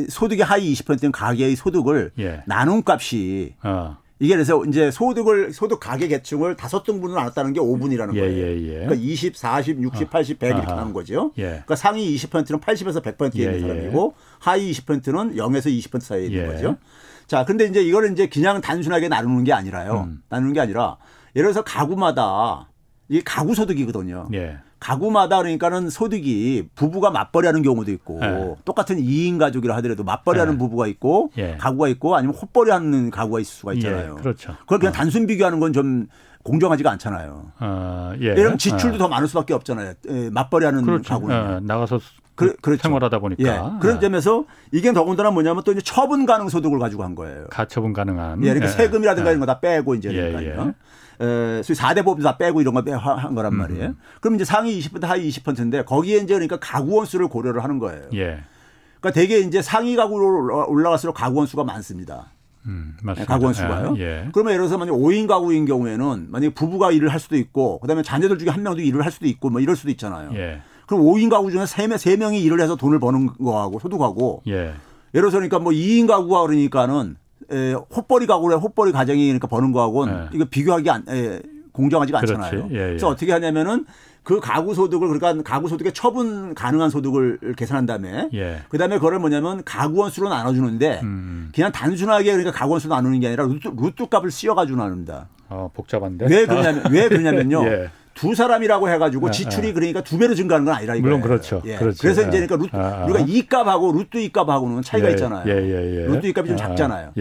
소득의 0.08 0.44
하위 0.44 0.72
20%인 0.72 1.10
가계의 1.12 1.56
소득을 1.56 2.12
예. 2.20 2.42
나눈 2.46 2.82
값이 2.86 3.54
어. 3.62 3.96
이게 4.18 4.34
그래서 4.34 4.64
이제 4.64 4.90
소득을 4.90 5.52
소득 5.52 5.78
가계 5.78 6.08
계층을 6.08 6.56
다섯 6.56 6.84
등분으로 6.84 7.18
나눴다는 7.18 7.52
게 7.52 7.60
5분이라는 7.60 8.14
예, 8.14 8.20
거예요. 8.20 8.38
예, 8.38 8.62
예. 8.62 8.72
그러니까 8.86 8.94
20, 8.94 9.36
40, 9.36 9.82
60, 9.82 10.10
80, 10.10 10.38
100 10.38 10.50
이렇게 10.56 10.72
하는 10.72 10.92
거죠. 10.94 11.32
예. 11.36 11.42
그러니까 11.42 11.76
상위 11.76 12.16
20%는 12.16 12.60
80에서 12.60 13.02
100%에 13.02 13.42
있는 13.42 13.52
예, 13.52 13.56
예. 13.56 13.60
사람이고 13.60 14.14
하위 14.38 14.72
20%는 14.72 15.36
0에서 15.36 15.66
20% 15.66 16.00
사이에 16.00 16.26
있는 16.26 16.46
거죠. 16.46 16.76
자, 17.26 17.44
근데 17.44 17.66
이제 17.66 17.82
이거를 17.82 18.12
이제 18.12 18.28
그냥 18.28 18.60
단순하게 18.60 19.08
나누는 19.08 19.44
게 19.44 19.52
아니라요. 19.52 20.06
음. 20.06 20.22
나누는 20.28 20.54
게 20.54 20.60
아니라 20.60 20.96
예를 21.34 21.48
들어서 21.48 21.62
가구마다 21.62 22.70
이게 23.08 23.20
가구 23.22 23.54
소득이거든요. 23.54 24.28
예. 24.34 24.58
가구마다 24.78 25.38
그러니까는 25.38 25.88
소득이 25.90 26.68
부부가 26.74 27.10
맞벌이하는 27.10 27.62
경우도 27.62 27.90
있고 27.92 28.18
네. 28.20 28.54
똑같은 28.64 28.96
2인 28.98 29.38
가족이라 29.38 29.74
하더라도 29.76 30.04
맞벌이하는 30.04 30.54
네. 30.54 30.58
부부가 30.58 30.86
있고 30.86 31.30
예. 31.38 31.56
가구가 31.58 31.88
있고 31.88 32.14
아니면 32.16 32.34
헛벌이하는 32.36 33.10
가구가 33.10 33.40
있을 33.40 33.52
수가 33.52 33.72
있잖아요. 33.74 34.16
예, 34.18 34.22
그렇죠. 34.22 34.54
그걸 34.60 34.78
그냥 34.78 34.90
어. 34.90 34.96
단순 34.96 35.26
비교하는 35.26 35.60
건 35.60 35.72
좀 35.72 36.06
공정하지가 36.42 36.90
않잖아요. 36.92 37.50
어, 37.58 38.12
예. 38.20 38.28
왜냐하면 38.28 38.56
지출도 38.56 38.94
어. 38.94 38.98
더 38.98 39.08
많을 39.08 39.26
수밖에 39.26 39.52
없잖아요. 39.52 39.94
예, 40.08 40.30
맞벌이하는 40.30 40.84
그렇죠. 40.84 41.14
가구는 41.14 41.34
어, 41.36 41.60
나가서 41.60 41.98
그, 42.36 42.54
그렇죠. 42.62 42.82
생활하다 42.82 43.18
보니까 43.18 43.42
예. 43.42 43.80
그런 43.80 43.98
점에서 43.98 44.44
이게 44.70 44.92
더군다나 44.92 45.32
뭐냐면 45.32 45.64
또 45.64 45.72
이제 45.72 45.80
처분 45.84 46.24
가능 46.24 46.48
소득을 46.48 46.78
가지고 46.78 47.02
한 47.02 47.14
거예요. 47.16 47.46
가처분 47.50 47.92
가능한. 47.92 48.40
예, 48.44 48.48
그러니까 48.54 48.66
예. 48.66 48.70
세금이라든가 48.70 49.30
이런 49.30 49.40
거 49.40 49.46
다 49.46 49.58
빼고 49.58 49.96
이제 49.96 50.08
그러니까요. 50.12 50.74
에, 51.20 51.62
소위 51.62 51.76
4대 51.76 52.04
보험도 52.04 52.22
다 52.22 52.36
빼고 52.36 52.60
이런 52.60 52.74
거한 52.74 53.34
거란 53.34 53.52
음. 53.52 53.58
말이에요. 53.58 53.86
음. 53.86 53.98
그럼 54.20 54.34
이제 54.36 54.44
상위 54.44 54.78
20% 54.80 55.02
하위 55.02 55.28
20%인데 55.28 55.84
거기에 55.84 56.18
이제 56.18 56.34
그러니까 56.34 56.58
가구 56.60 56.96
원 56.96 57.06
수를 57.06 57.28
고려를 57.28 57.62
하는 57.64 57.78
거예요. 57.78 58.04
예. 58.14 58.40
그러니까 59.00 59.10
대개 59.12 59.38
이제 59.38 59.62
상위 59.62 59.96
가구로 59.96 60.68
올라갈수록 60.68 61.14
가구 61.14 61.38
원 61.38 61.46
수가 61.46 61.64
많습니다. 61.64 62.32
음, 62.66 62.96
맞습니다. 63.02 63.32
가구 63.32 63.44
원 63.44 63.54
수가요. 63.54 63.94
예, 63.98 64.02
예. 64.02 64.28
그러면 64.32 64.52
예를 64.52 64.64
들어서 64.66 64.76
만약 64.76 64.92
5인 64.92 65.28
가구인 65.28 65.66
경우에는 65.66 66.26
만약 66.30 66.54
부부가 66.54 66.90
일을 66.90 67.10
할 67.10 67.20
수도 67.20 67.36
있고 67.36 67.78
그다음에 67.80 68.02
자녀들 68.02 68.38
중에 68.38 68.48
한 68.48 68.62
명도 68.62 68.82
일을 68.82 69.04
할 69.04 69.12
수도 69.12 69.26
있고 69.26 69.50
뭐 69.50 69.60
이럴 69.60 69.76
수도 69.76 69.90
있잖아요. 69.90 70.30
예. 70.34 70.60
그럼 70.86 71.02
5인 71.02 71.30
가구 71.30 71.50
중에 71.50 71.64
3명, 71.64 71.94
3명이 71.94 72.42
일을 72.42 72.60
해서 72.60 72.76
돈을 72.76 72.98
버는 72.98 73.34
거하고 73.34 73.78
소득하고 73.78 74.42
예. 74.48 74.52
예를 75.14 75.30
들어서 75.30 75.36
그러니까 75.36 75.58
뭐 75.58 75.72
2인 75.72 76.06
가구가 76.06 76.42
그러니까는 76.42 77.16
에, 77.50 77.72
홑벌이 77.72 78.26
가구래 78.26 78.56
홑벌이 78.56 78.92
가정이 78.92 79.24
그러니까 79.26 79.46
버는 79.46 79.72
거하고는 79.72 80.14
네. 80.14 80.28
이거 80.32 80.44
비교하기 80.44 80.90
안, 80.90 81.04
에, 81.08 81.40
공정하지가 81.72 82.20
그렇지. 82.20 82.34
않잖아요. 82.34 82.68
예, 82.72 82.74
예. 82.74 82.86
그래서 82.88 83.08
어떻게 83.08 83.30
하냐면은 83.32 83.84
그 84.22 84.40
가구 84.40 84.74
소득을 84.74 85.06
그러니까 85.08 85.42
가구 85.48 85.68
소득의 85.68 85.92
처분 85.94 86.54
가능한 86.54 86.90
소득을 86.90 87.54
계산한 87.56 87.86
다음에 87.86 88.28
예. 88.34 88.62
그다음에 88.68 88.96
그걸 88.96 89.18
뭐냐면 89.20 89.62
가구원 89.64 90.10
수로 90.10 90.28
나눠 90.28 90.52
주는데 90.52 91.00
음. 91.04 91.50
그냥 91.54 91.70
단순하게 91.70 92.32
그러니까 92.32 92.50
가구원 92.50 92.80
수로 92.80 92.94
나누는 92.96 93.20
게 93.20 93.28
아니라 93.28 93.44
루트, 93.44 93.68
루트 93.68 94.08
값을 94.08 94.30
씌워 94.30 94.54
가지고 94.54 94.78
나눕니다. 94.78 95.28
어, 95.48 95.70
복잡한데. 95.72 96.26
왜 96.28 96.44
그러냐면 96.46 96.82
왜 96.90 97.08
그러냐면요. 97.08 97.62
예. 98.16 98.20
두 98.20 98.34
사람이라고 98.34 98.88
해가지고 98.88 99.28
예, 99.28 99.30
지출이 99.30 99.68
예. 99.68 99.72
그러니까 99.72 100.02
두 100.02 100.18
배로 100.18 100.34
증가하는 100.34 100.64
건 100.64 100.74
아니라 100.74 100.94
이거예요. 100.94 101.16
물론 101.16 101.20
그렇죠. 101.20 101.62
예. 101.66 101.76
그렇죠. 101.76 101.98
그래서 102.00 102.22
이제 102.22 102.46
그러니까 102.46 102.56
루트, 102.56 102.76
아, 102.76 103.02
아. 103.02 103.04
우리가 103.04 103.20
이값하고 103.20 103.92
루트 103.92 104.18
이값하고는 104.18 104.82
차이가 104.82 105.08
예. 105.08 105.12
있잖아요. 105.12 105.44
예, 105.46 106.06
루트 106.06 106.26
이값이 106.26 106.48
좀 106.48 106.54
아, 106.54 106.56
작잖아요. 106.56 107.12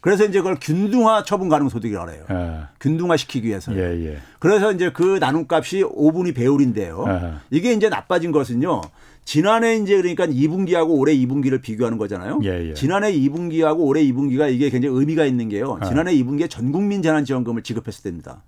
그래서 0.00 0.24
이제 0.24 0.38
그걸 0.38 0.56
균등화 0.60 1.24
처분 1.24 1.48
가능 1.48 1.68
소득이라고 1.68 2.10
해요. 2.10 2.66
균등화 2.80 3.16
시키기 3.16 3.48
위해서. 3.48 3.72
그래서 4.38 4.72
이제 4.72 4.90
그 4.92 5.18
나눔값이 5.18 5.82
5분이 5.82 6.34
배율인데요. 6.34 7.40
이게 7.50 7.72
이제 7.72 7.88
나빠진 7.88 8.32
것은요. 8.32 8.82
지난해 9.24 9.76
이제 9.76 9.96
그러니까 9.96 10.26
2분기하고 10.26 10.90
올해 10.98 11.16
2분기를 11.16 11.62
비교하는 11.62 11.96
거잖아요. 11.96 12.40
예, 12.44 12.68
예. 12.68 12.74
지난해 12.74 13.10
2분기하고 13.12 13.78
올해 13.78 14.02
2분기가 14.04 14.52
이게 14.52 14.68
굉장히 14.68 14.94
의미가 14.98 15.24
있는 15.24 15.48
게요. 15.48 15.78
지난해 15.86 16.14
2분기에 16.14 16.50
전 16.50 16.72
국민 16.72 17.00
재난 17.00 17.24
지원금을 17.24 17.62
지급했을 17.62 18.02
때입니다. 18.02 18.42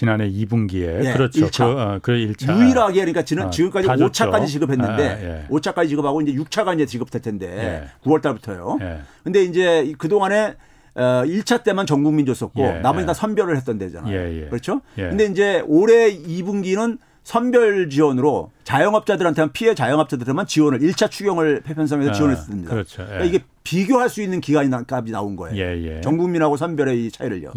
지난해 0.00 0.30
2분기에 0.30 1.04
예, 1.04 1.12
그렇죠. 1.12 1.46
1차. 1.46 1.58
그, 1.58 1.78
어, 1.78 1.98
그 2.00 2.12
1차. 2.12 2.56
유일하게 2.58 2.94
그러니까 3.00 3.22
지난 3.22 3.48
어, 3.48 3.50
지금까지 3.50 3.86
5차까지 3.86 4.46
지급했는데 4.46 5.08
아, 5.08 5.20
예. 5.20 5.46
5차까지 5.50 5.90
지급하고 5.90 6.22
이제 6.22 6.32
6차가 6.32 6.74
이제 6.74 6.86
지급될 6.86 7.20
텐데 7.20 7.46
예. 7.84 8.08
9월 8.08 8.22
달부터요. 8.22 8.78
예. 8.80 9.00
근데 9.24 9.42
이제 9.42 9.92
그동안에 9.98 10.54
어 10.94 11.22
1차 11.26 11.62
때만 11.64 11.84
전 11.84 12.02
국민 12.02 12.24
줬었고 12.24 12.62
예, 12.62 12.72
나머지 12.80 13.04
다 13.04 13.10
예. 13.10 13.14
선별을 13.14 13.58
했던 13.58 13.76
데잖아요. 13.76 14.10
예, 14.10 14.46
그렇죠? 14.48 14.80
근데 14.96 15.26
이제 15.26 15.62
올해 15.66 16.16
2분기는 16.16 16.96
선별 17.22 17.90
지원으로 17.90 18.52
자영업자들한테만 18.64 19.52
피해 19.52 19.74
자영업자들한테만 19.74 20.46
지원을 20.46 20.78
1차 20.78 21.10
추경을 21.10 21.60
편성해서 21.60 22.10
아, 22.10 22.14
지원했습니다. 22.14 22.70
그렇죠. 22.70 23.04
그러니까 23.04 23.24
이게 23.26 23.44
비교할 23.64 24.08
수 24.08 24.22
있는 24.22 24.40
기간이 24.40 24.70
값이 24.88 25.12
나온 25.12 25.36
거예요. 25.36 26.00
전 26.00 26.16
국민하고 26.16 26.56
선별의 26.56 27.04
이 27.04 27.10
차이를요. 27.10 27.52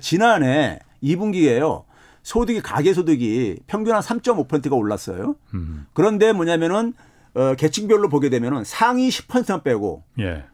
지난해 0.00 0.78
2분기에요. 1.02 1.84
소득이 2.22 2.60
가계 2.60 2.92
소득이 2.92 3.60
평균 3.66 3.94
한 3.94 4.02
3.5%가 4.02 4.76
올랐어요. 4.76 5.36
음. 5.54 5.86
그런데 5.92 6.32
뭐냐면은 6.32 6.92
어, 7.34 7.54
계층별로 7.54 8.08
보게 8.08 8.28
되면은 8.28 8.64
상위 8.64 9.08
10%만 9.08 9.62
빼고 9.62 10.02
예. 10.18 10.44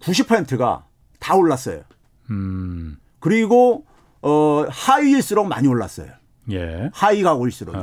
90%가 0.00 0.84
다 1.18 1.34
올랐어요. 1.34 1.82
음. 2.30 2.96
그리고 3.18 3.84
어, 4.22 4.64
하위일수록 4.68 5.46
많이 5.48 5.66
올랐어요. 5.68 6.08
예. 6.52 6.90
하위 6.92 7.22
가구일수록. 7.22 7.74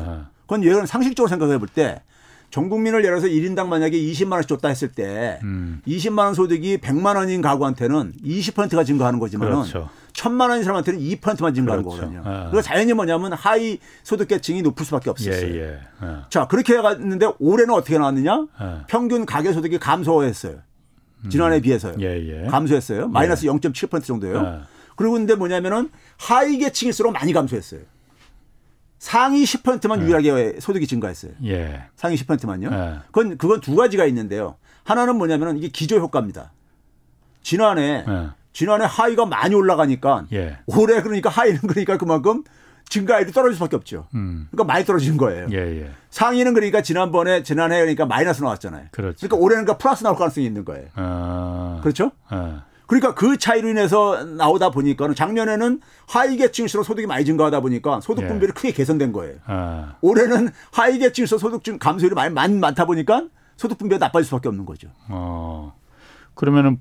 그건 0.44 0.64
예를 0.64 0.88
상식적으로 0.88 1.28
생각해 1.30 1.58
볼 1.58 1.68
때 1.70 2.02
전 2.50 2.70
국민을 2.70 3.04
예를 3.04 3.20
들어서 3.20 3.28
1인당 3.28 3.68
만약에 3.68 4.00
20만 4.00 4.32
원씩 4.34 4.48
줬다 4.48 4.70
했을 4.70 4.88
때 4.90 5.40
음. 5.44 5.82
20만 5.86 6.20
원 6.20 6.34
소득이 6.34 6.78
100만 6.78 7.18
원인 7.18 7.42
가구한테는 7.42 8.14
20%가 8.24 8.86
증가하는 8.86 9.20
거지만은 9.20 9.54
그렇죠. 9.64 9.90
1000만 10.18 10.50
원인 10.50 10.64
사람한테는 10.64 11.00
2%만 11.00 11.54
증가하는 11.54 11.84
그렇죠. 11.84 12.02
거거든요. 12.02 12.22
아. 12.26 12.50
그래서 12.50 12.68
자연히 12.68 12.94
뭐냐면 12.94 13.34
하위 13.34 13.80
소득 14.04 14.28
계층이 14.28 14.64
높을 14.64 14.84
수밖에 14.84 15.12
없었어요. 15.12 15.56
예, 15.56 15.62
예. 15.62 15.80
아. 16.00 16.26
자, 16.30 16.48
그렇게 16.48 16.74
해갔는데 16.74 17.34
올해는 17.40 17.74
어떻게 17.74 17.98
나왔느냐? 17.98 18.48
아. 18.58 18.84
평균 18.88 19.26
가계 19.26 19.54
소득이 19.54 19.78
감소했어요. 19.78 20.58
지난해에 21.30 21.60
음. 21.60 21.62
비해서요. 21.62 21.96
예, 22.00 22.44
예. 22.44 22.48
감소했어요. 22.48 23.08
마이너스 23.10 23.46
예. 23.46 23.50
0.7% 23.50 24.04
정도예요. 24.04 24.64
그리고 24.96 25.14
근데 25.14 25.36
뭐냐면은 25.36 25.90
하위 26.18 26.58
계층일수록 26.58 27.14
많이 27.14 27.32
감소했어요. 27.32 27.82
상위 28.98 29.44
10%만 29.44 30.00
네. 30.00 30.06
유일하게 30.06 30.60
소득이 30.60 30.88
증가했어요. 30.88 31.34
예. 31.46 31.84
상위 31.96 32.16
10%만요. 32.16 32.70
예. 32.72 33.00
그건 33.08 33.38
그건 33.38 33.62
두 33.62 33.76
가지가 33.76 34.06
있는데요. 34.08 34.56
하나는 34.84 35.18
뭐냐면은 35.18 35.58
이게 35.58 35.68
기저 35.68 36.00
효과입니다. 36.00 36.52
지난해 37.44 38.04
예. 38.08 38.30
지난해 38.58 38.88
하위가 38.90 39.28
많이 39.28 39.54
올라가니까 39.54 40.26
예. 40.34 40.58
올해 40.66 41.04
그러니까 41.04 41.30
하위는 41.30 41.60
그러니까 41.62 41.96
그만큼 41.98 42.44
증가율이 42.90 43.32
떨어질 43.32 43.54
수밖에 43.54 43.76
없죠. 43.76 44.08
음. 44.16 44.48
그러니까 44.50 44.74
많이 44.74 44.84
떨어진 44.84 45.16
거예요. 45.16 45.48
예, 45.52 45.58
예. 45.58 45.92
상위는 46.10 46.56
그러니까 46.56 46.82
지난번에 46.82 47.44
지난해 47.44 47.78
그러니까 47.82 48.08
마이너스 48.08 48.42
나왔잖아요. 48.42 48.88
그렇죠. 48.90 49.16
그러니까 49.20 49.38
올해는 49.38 49.66
그러니까 49.66 49.78
플러스 49.78 50.02
나올 50.02 50.16
가능성이 50.16 50.48
있는 50.48 50.66
거예요. 50.66 50.88
아. 50.96 51.82
그렇죠? 51.84 52.10
아. 52.30 52.64
그러니까 52.88 53.14
그 53.14 53.38
차이로 53.38 53.70
인해서 53.70 54.26
나오다 54.26 54.72
보니까 54.72 55.14
작년에는 55.14 55.80
하위 56.08 56.38
계층일수록 56.38 56.84
소득이 56.84 57.06
많이 57.06 57.26
증가하다 57.26 57.60
보니까 57.60 58.02
소득 58.02 58.24
예. 58.24 58.28
분배를 58.28 58.56
예. 58.58 58.60
크게 58.60 58.72
개선된 58.72 59.12
거예요. 59.12 59.36
아. 59.46 59.98
올해는 60.02 60.50
하위 60.72 60.98
계층일수록 60.98 61.40
소득 61.40 61.64
증 61.64 61.78
감소율이 61.78 62.16
많이, 62.16 62.34
많이 62.34 62.58
많다 62.58 62.86
보니까 62.86 63.28
소득 63.56 63.78
분배가 63.78 64.04
나빠질 64.04 64.26
수밖에 64.26 64.50
없는 64.50 64.66
거죠. 64.66 64.88
어. 65.10 65.76
그러면은 66.34 66.80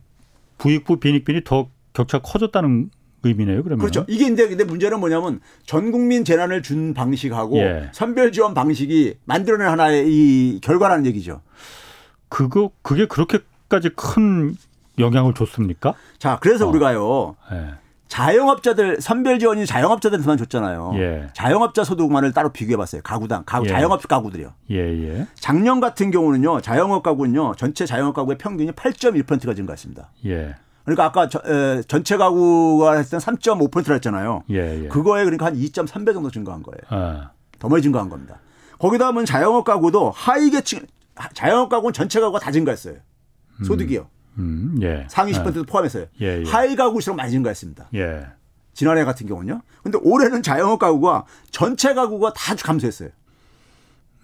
부익부 0.59 1.01
빈익빈이 1.01 1.45
더 1.45 1.69
격차가 1.93 2.23
커졌다는 2.23 2.91
의미네요. 3.23 3.63
그러면 3.63 3.79
그렇죠. 3.81 4.05
이게 4.09 4.27
근데, 4.27 4.49
근데 4.49 4.65
문제는 4.65 5.01
뭐냐면 5.01 5.41
전 5.65 5.91
국민 5.91 6.25
재난을 6.25 6.63
준 6.63 6.95
방식하고 6.95 7.59
예. 7.59 7.91
선별 7.93 8.33
지원 8.33 8.55
방식이 8.55 9.17
만들어낸 9.25 9.69
하나의 9.69 10.05
이 10.07 10.61
결과라는 10.61 11.07
얘기죠. 11.07 11.43
그거 12.29 12.71
그게 12.83 13.07
그렇게까지 13.07 13.91
큰 13.97 14.57
영향을 14.99 15.35
줬습니까? 15.35 15.95
자, 16.19 16.39
그래서 16.41 16.67
어. 16.67 16.71
우리가요. 16.71 17.37
예. 17.53 17.86
자영업자들 18.09 19.01
선별 19.01 19.39
지원이 19.39 19.67
자영업자들한테만 19.67 20.37
줬잖아요. 20.39 20.93
예. 20.97 21.29
자영업자 21.35 21.85
소득만을 21.85 22.33
따로 22.33 22.51
비교해 22.51 22.77
봤어요. 22.77 23.03
가구당 23.03 23.43
가구 23.45 23.67
예. 23.67 23.71
자영업 23.71 24.07
가구들이요. 24.07 24.53
예, 24.71 24.77
예. 24.77 25.27
작년 25.35 25.81
같은 25.81 26.11
경우는요. 26.11 26.61
자영업 26.61 27.03
가구는요. 27.03 27.55
전체 27.57 27.85
자영업 27.85 28.15
가구의 28.15 28.39
평균이 28.39 28.73
8.1%가 28.73 29.55
증가했습니다. 29.55 30.11
예. 30.27 30.55
그러니까 30.85 31.05
아까 31.05 31.29
저, 31.29 31.41
에, 31.45 31.83
전체 31.89 32.17
가구가 32.17 32.93
했을 32.93 33.19
때 33.19 33.25
3.5%라 33.25 33.95
했잖아요. 33.95 34.45
예, 34.51 34.85
예. 34.85 34.89
그거에 34.89 35.25
그러니까 35.25 35.47
한 35.47 35.57
2.3배 35.57 36.13
정도 36.15 36.31
증가한 36.31 36.63
거예요. 36.63 36.79
아. 36.89 37.31
더 37.59 37.69
많이 37.69 37.83
증가한 37.83 38.09
겁니다. 38.09 38.39
거기다 38.79 39.07
보면 39.07 39.25
자영업 39.25 39.65
가구도 39.65 40.13
하위 40.15 40.51
계층 40.51 40.81
자영업 41.35 41.71
가구는 41.71 41.93
전체 41.93 42.21
가구가 42.21 42.39
다 42.39 42.53
증가했어요. 42.53 42.97
소득이요. 43.65 44.01
음. 44.03 44.16
음, 44.39 44.79
예. 44.83 45.07
상위 45.09 45.33
10%도 45.33 45.61
예. 45.61 45.63
포함해서요. 45.65 46.07
예, 46.21 46.43
예. 46.43 46.45
하위 46.51 46.77
가구일수록 46.77 47.17
많이 47.17 47.31
증가했습니다. 47.31 47.89
예. 47.95 48.27
지난해 48.75 49.05
같은 49.05 49.27
경우는요. 49.27 49.63
근데 49.83 49.99
올해는 50.03 50.43
자영업 50.43 50.79
가구가 50.79 51.25
전체 51.51 51.95
가구가 51.95 52.33
다 52.35 52.55
감소했어요. 52.55 53.09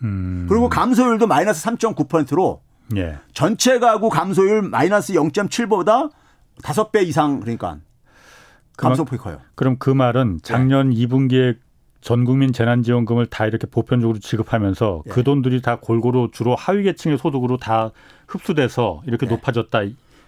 음. 0.02 0.46
그리고 0.48 0.68
감소율도 0.68 1.26
마이너스 1.26 1.64
3.9%로 1.64 2.60
예. 2.96 3.18
전체 3.32 3.78
가구 3.78 4.08
감소율 4.10 4.62
마이너스 4.62 5.14
0.7보다 5.14 6.10
5배 6.62 7.06
이상 7.06 7.40
그러니까 7.40 7.78
감소폭이 8.76 9.18
커요. 9.18 9.38
그럼 9.54 9.76
그 9.78 9.90
말은 9.90 10.40
작년 10.42 10.90
네. 10.90 10.96
2분기에 10.96 11.56
전 12.00 12.24
국민 12.24 12.52
재난지원금을 12.52 13.26
다 13.26 13.46
이렇게 13.46 13.66
보편적으로 13.66 14.18
지급하면서 14.18 15.04
예. 15.06 15.10
그 15.10 15.22
돈들이 15.22 15.62
다 15.62 15.78
골고루 15.80 16.30
주로 16.32 16.56
하위 16.56 16.82
계층의 16.82 17.16
소득으로 17.18 17.56
다 17.56 17.92
흡수돼서 18.26 19.02
이렇게 19.06 19.26
예. 19.26 19.30
높아졌다 19.30 19.82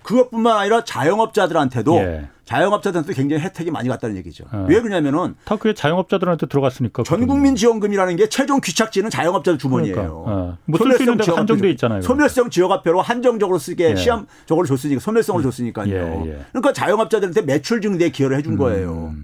그것뿐만 0.05 0.57
아니라 0.57 0.85
자영업자들한테도 0.85 1.97
예. 1.97 2.29
자영업자들한테 2.45 3.15
굉장히 3.15 3.43
혜택이 3.43 3.71
많이 3.71 3.89
갔다는 3.89 4.17
얘기죠. 4.19 4.45
어. 4.53 4.67
왜 4.69 4.81
그러냐면은 4.81 5.35
다 5.45 5.57
그게 5.57 5.73
자영업자들한테 5.75 6.47
들어갔으니까. 6.47 7.03
전국민 7.03 7.57
지원금이라는 7.57 8.17
게 8.17 8.29
최종 8.29 8.61
귀착지는 8.61 9.11
자영업자들 9.11 9.59
주머니예요. 9.59 9.95
그러니까. 9.95 10.15
어. 10.15 10.59
뭐쓸수 10.67 11.03
있는 11.03 11.17
데가 11.17 11.39
한정돼 11.39 11.71
있잖아요. 11.71 12.03
소멸성 12.03 12.51
지역화폐로 12.51 13.01
한정적으로 13.01 13.59
쓰게 13.59 13.91
예. 13.91 13.97
시험적으로 13.97 14.67
줬으니까 14.67 15.01
소멸성을 15.01 15.41
음. 15.41 15.43
줬으니까요. 15.43 15.95
예, 15.95 16.31
예. 16.31 16.45
그러니까 16.51 16.73
자영업자들한테 16.73 17.43
매출 17.43 17.81
증대에 17.81 18.11
기여를 18.11 18.37
해준 18.37 18.53
음. 18.53 18.59
거예요. 18.59 19.15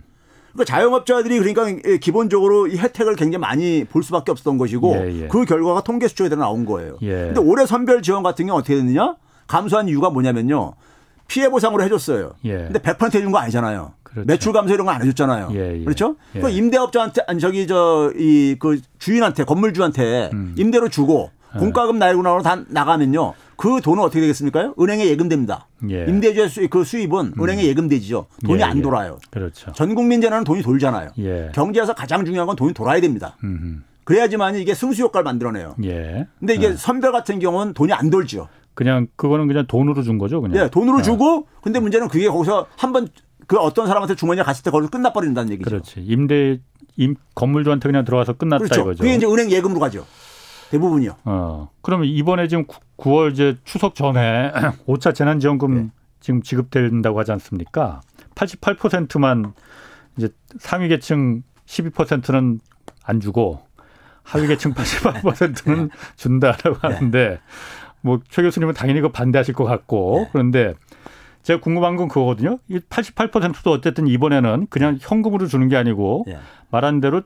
그러니까 0.52 0.64
자영업자들이 0.64 1.38
그러니까 1.38 1.98
기본적으로 2.00 2.66
이 2.66 2.76
혜택을 2.76 3.14
굉장히 3.16 3.40
많이 3.40 3.84
볼 3.84 4.02
수밖에 4.02 4.32
없었던 4.32 4.58
것이고 4.58 4.96
예, 4.96 5.22
예. 5.22 5.28
그 5.28 5.44
결과가 5.44 5.82
통계 5.82 6.08
수치에 6.08 6.28
나온 6.30 6.64
거예요. 6.64 6.96
그런데 6.98 7.38
올해 7.40 7.66
선별 7.66 8.02
지원 8.02 8.22
같은 8.22 8.46
경우 8.46 8.58
어떻게 8.58 8.76
됐느냐? 8.76 9.14
감소한 9.50 9.88
이유가 9.88 10.10
뭐냐면요. 10.10 10.74
피해 11.26 11.48
보상으로 11.48 11.82
해줬어요. 11.84 12.32
예. 12.44 12.56
근데 12.56 12.78
100% 12.78 13.14
해준 13.16 13.32
거 13.32 13.38
아니잖아요. 13.38 13.92
그렇죠. 14.04 14.26
매출 14.26 14.52
감소 14.52 14.74
이런 14.74 14.86
거 14.86 14.92
안 14.92 15.02
해줬잖아요. 15.02 15.50
예, 15.52 15.80
예. 15.80 15.84
그렇죠? 15.84 16.16
예. 16.36 16.40
그 16.40 16.50
임대업자한테 16.50 17.22
아니 17.28 17.40
저기 17.40 17.66
저 17.66 18.12
이 18.16 18.56
그 18.58 18.80
주인한테 18.98 19.44
건물주한테 19.44 20.30
음. 20.32 20.54
임대로 20.56 20.88
주고 20.88 21.30
예. 21.54 21.58
공과금 21.58 21.98
나르고 21.98 22.22
나로 22.22 22.42
다 22.42 22.60
나가면요. 22.68 23.34
그 23.56 23.80
돈은 23.82 24.02
어떻게 24.02 24.20
되겠습니까? 24.22 24.72
은행에 24.80 25.06
예금됩니다. 25.06 25.66
예. 25.90 26.04
임대주의 26.06 26.48
수, 26.48 26.68
그 26.68 26.82
수입은 26.84 27.34
음. 27.36 27.42
은행에 27.42 27.64
예금되지요. 27.64 28.26
돈이 28.46 28.60
예, 28.60 28.64
안 28.64 28.82
돌아요. 28.82 29.18
그렇죠. 29.30 29.70
전 29.72 29.94
국민 29.94 30.20
재난은 30.20 30.44
돈이 30.44 30.62
돌잖아요. 30.62 31.10
경제에서 31.54 31.94
가장 31.94 32.24
중요한 32.24 32.46
건 32.46 32.56
돈이 32.56 32.72
돌아야 32.74 33.00
됩니다. 33.00 33.36
음흠. 33.44 33.80
그래야지만 34.04 34.56
이게 34.56 34.74
승수 34.74 35.02
효과를 35.04 35.22
만들어내요. 35.24 35.76
예. 35.84 36.26
근데 36.40 36.54
이게 36.54 36.72
선별 36.74 37.12
같은 37.12 37.38
경우는 37.38 37.74
돈이 37.74 37.92
안 37.92 38.10
돌죠. 38.10 38.48
그냥 38.80 39.08
그거는 39.16 39.46
그냥 39.46 39.66
돈으로 39.66 40.02
준 40.02 40.16
거죠, 40.16 40.40
그냥. 40.40 40.56
네, 40.56 40.70
돈으로 40.70 40.96
네. 40.98 41.02
주고 41.02 41.46
근데 41.60 41.78
문제는 41.80 42.08
그게 42.08 42.28
거기서 42.28 42.66
한 42.78 42.92
번 42.94 43.08
그 43.46 43.58
어떤 43.58 43.88
사람한테 43.88 44.14
주머니에 44.14 44.44
갔을 44.44 44.62
때 44.62 44.70
거기서 44.70 44.90
끝나버린다는 44.90 45.50
얘기죠. 45.52 45.68
그렇지. 45.68 46.00
임대 46.06 46.60
임 46.96 47.16
건물주한테 47.34 47.88
그냥 47.88 48.04
들어와서 48.04 48.32
끝났다 48.34 48.62
그렇죠. 48.64 48.80
이거죠. 48.82 49.02
그게 49.02 49.16
이제 49.16 49.26
은행 49.26 49.50
예금으로 49.50 49.80
가죠. 49.80 50.06
대부분이요. 50.70 51.16
어. 51.24 51.68
그러면 51.82 52.06
이번에 52.06 52.46
지금 52.46 52.64
9월 52.96 53.32
이제 53.32 53.56
추석 53.64 53.96
전에 53.96 54.52
5차 54.86 55.14
재난지원금 55.16 55.74
네. 55.74 55.88
지금 56.20 56.42
지급된다고 56.42 57.18
하지 57.18 57.32
않습니까? 57.32 58.00
88%만 58.36 59.52
이제 60.16 60.28
상위 60.60 60.86
계층 60.86 61.42
12%는 61.66 62.60
안 63.04 63.18
주고 63.20 63.60
하위 64.22 64.46
계층 64.46 64.74
88%는 64.74 65.88
네. 65.88 65.94
준다라고 66.14 66.74
네. 66.74 66.78
하는데 66.94 67.40
뭐 68.02 68.20
최 68.30 68.42
교수님은 68.42 68.74
당연히 68.74 69.00
그 69.00 69.10
반대하실 69.10 69.54
것 69.54 69.64
같고 69.64 70.20
네. 70.24 70.28
그런데 70.32 70.74
제가 71.42 71.60
궁금한 71.60 71.96
건 71.96 72.08
그거거든요. 72.08 72.58
이 72.68 72.78
88%도 72.78 73.70
어쨌든 73.70 74.06
이번에는 74.06 74.66
그냥 74.68 74.98
현금으로 75.00 75.46
주는 75.46 75.68
게 75.68 75.76
아니고 75.76 76.24
네. 76.26 76.38
말한 76.70 77.00
대로 77.00 77.22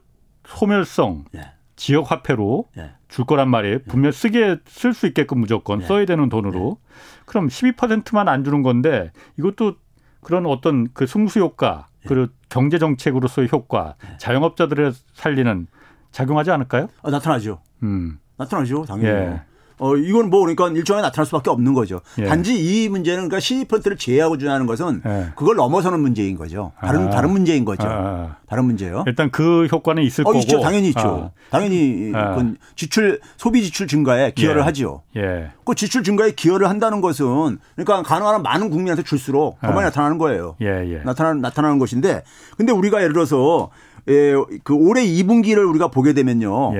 소멸성 0.46 1.24
네. 1.32 1.40
지역 1.76 2.10
화폐로 2.10 2.68
네. 2.76 2.92
줄 3.08 3.24
거란 3.24 3.48
말이에요. 3.48 3.78
네. 3.78 3.84
분명 3.84 4.12
쓰게 4.12 4.58
쓸 4.66 4.94
수 4.94 5.06
있게끔 5.06 5.40
무조건 5.40 5.80
네. 5.80 5.86
써야 5.86 6.04
되는 6.04 6.28
돈으로. 6.28 6.78
그럼 7.24 7.48
12%만 7.48 8.28
안 8.28 8.44
주는 8.44 8.62
건데 8.62 9.10
이것도 9.38 9.74
그런 10.20 10.46
어떤 10.46 10.88
그 10.92 11.06
승수 11.06 11.40
효과 11.40 11.88
그리고 12.06 12.32
경제 12.48 12.78
정책으로서의 12.78 13.48
효과 13.50 13.96
자영업자들을 14.18 14.92
살리는 15.14 15.66
작용하지 16.12 16.50
않을까요? 16.52 16.88
아, 17.02 17.10
나타나죠. 17.10 17.60
음. 17.82 18.18
나타나죠, 18.36 18.84
당연히. 18.84 19.08
예. 19.08 19.42
어, 19.78 19.96
이건 19.96 20.30
뭐 20.30 20.40
그러니까 20.40 20.68
일종의 20.68 21.02
나타날 21.02 21.26
수밖에 21.26 21.50
없는 21.50 21.74
거죠. 21.74 22.00
예. 22.18 22.24
단지 22.24 22.54
이 22.54 22.88
문제는 22.88 23.28
그러니까 23.28 23.38
12%를 23.38 23.96
제외하고 23.96 24.38
주냐는 24.38 24.66
것은 24.66 25.02
예. 25.04 25.26
그걸 25.34 25.56
넘어서는 25.56 26.00
문제인 26.00 26.36
거죠. 26.36 26.72
다른 26.80 27.08
아. 27.08 27.10
다른 27.10 27.30
문제인 27.30 27.64
거죠. 27.64 27.86
아. 27.88 28.36
다른 28.48 28.66
문제요. 28.66 29.04
일단 29.06 29.30
그 29.30 29.66
효과는 29.66 30.02
있을 30.04 30.22
어, 30.22 30.24
거고. 30.24 30.38
있죠. 30.38 30.60
당연히 30.60 30.88
있죠. 30.88 31.30
아. 31.32 31.48
당연히 31.50 32.12
아. 32.14 32.36
그 32.36 32.54
지출 32.76 33.20
소비 33.36 33.62
지출 33.62 33.88
증가에 33.88 34.30
기여를 34.30 34.60
예. 34.60 34.64
하죠. 34.64 35.02
예. 35.16 35.50
그 35.64 35.74
지출 35.74 36.04
증가에 36.04 36.32
기여를 36.32 36.68
한다는 36.68 37.00
것은 37.00 37.58
그러니까 37.74 38.02
가능한 38.02 38.42
많은 38.42 38.70
국민한테 38.70 39.02
줄수록 39.02 39.60
더 39.60 39.68
많이 39.68 39.80
아. 39.80 39.84
나타나는 39.84 40.18
거예요. 40.18 40.56
예, 40.62 40.66
예. 40.66 40.98
나타나는 41.04 41.40
나타나는 41.40 41.78
것인데 41.78 42.22
근데 42.56 42.72
우리가 42.72 43.00
예를 43.02 43.12
들어서 43.12 43.70
예, 44.08 44.34
그 44.62 44.74
올해 44.74 45.04
2분기를 45.04 45.68
우리가 45.68 45.88
보게 45.88 46.12
되면요. 46.12 46.74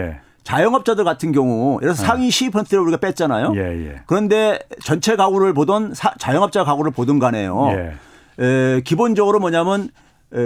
예. 0.45 0.51
자영업자들 0.51 1.05
같은 1.05 1.33
경우 1.33 1.79
예를 1.83 1.95
들어서 1.95 2.03
네. 2.03 2.07
상위 2.07 2.29
12%를 2.29 2.81
우리가 2.81 2.99
뺐잖아요. 2.99 3.53
예, 3.57 3.61
예. 3.61 4.03
그런데 4.07 4.59
전체 4.85 5.17
가구를 5.17 5.55
보던 5.55 5.95
사, 5.95 6.13
자영업자 6.19 6.65
가구를 6.65 6.91
보든 6.93 7.19
간에요. 7.19 7.69
예. 7.71 8.45
에, 8.45 8.81
기본적으로 8.83 9.41
뭐냐면 9.41 9.91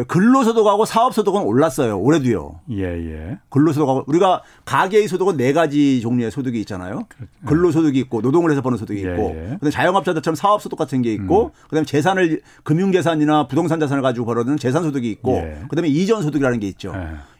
근로소득하고 0.07 0.85
사업소득은 0.85 1.41
올랐어요. 1.43 1.99
올해도요. 1.99 2.61
예, 2.73 2.83
예. 2.85 3.39
근로소득하고 3.49 4.05
우리가 4.07 4.43
가계의 4.67 5.09
소득은 5.09 5.39
네 5.39 5.55
가지 5.55 6.03
종류의 6.03 6.31
소득이 6.31 6.61
있잖아요. 6.61 7.07
그렇죠. 7.09 7.33
근로소득이 7.47 7.99
있고 8.01 8.21
노동을 8.21 8.51
해서 8.51 8.61
버는 8.61 8.77
소득이 8.77 9.03
예, 9.07 9.13
있고 9.13 9.31
예, 9.35 9.55
그다음에 9.55 9.71
자영업자들처럼 9.71 10.35
사업소득 10.35 10.79
같은 10.79 11.01
게 11.01 11.15
있고 11.15 11.47
음. 11.47 11.51
그다음에 11.71 11.87
재산을 11.87 12.43
금융 12.65 12.93
재산이나 12.93 13.47
부동산 13.47 13.81
자산을 13.81 14.03
가지고 14.03 14.27
벌어들는 14.27 14.59
재산 14.59 14.83
소득이 14.83 15.11
있고 15.11 15.37
예. 15.37 15.63
그다음에 15.71 15.89
이전 15.89 16.23
소득이라는 16.23 16.61
게 16.61 16.69
있죠. 16.69 16.93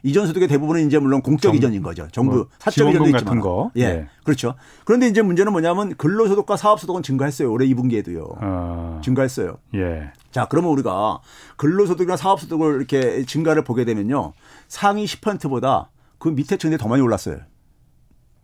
예. 0.05 0.09
이전 0.09 0.27
소득의 0.27 0.47
대부분은 0.47 0.87
이제 0.87 0.99
물론 0.99 1.21
공적 1.21 1.49
정, 1.49 1.55
이전인 1.55 1.81
거죠. 1.81 2.07
정부 2.11 2.35
뭐, 2.35 2.47
사적 2.59 2.89
이전도 2.89 3.09
있지만. 3.09 3.39
거. 3.39 3.71
예. 3.77 3.81
예. 3.81 4.07
그렇죠. 4.23 4.55
그런데 4.85 5.07
이제 5.07 5.21
문제는 5.21 5.51
뭐냐면 5.51 5.95
근로소득과 5.95 6.57
사업소득은 6.57 7.03
증가했어요. 7.03 7.51
올해 7.51 7.65
2분기에도요. 7.67 8.37
어. 8.41 9.01
증가했어요. 9.03 9.57
예. 9.75 10.11
자, 10.31 10.47
그러면 10.49 10.71
우리가 10.71 11.19
근로소득이나 11.57 12.17
사업소득을 12.17 12.75
이렇게 12.75 13.25
증가를 13.25 13.63
보게 13.63 13.85
되면요. 13.85 14.33
상위 14.67 15.05
10%보다 15.05 15.89
그 16.17 16.29
밑에 16.29 16.57
층들이 16.57 16.79
더 16.79 16.87
많이 16.87 17.01
올랐어요. 17.01 17.39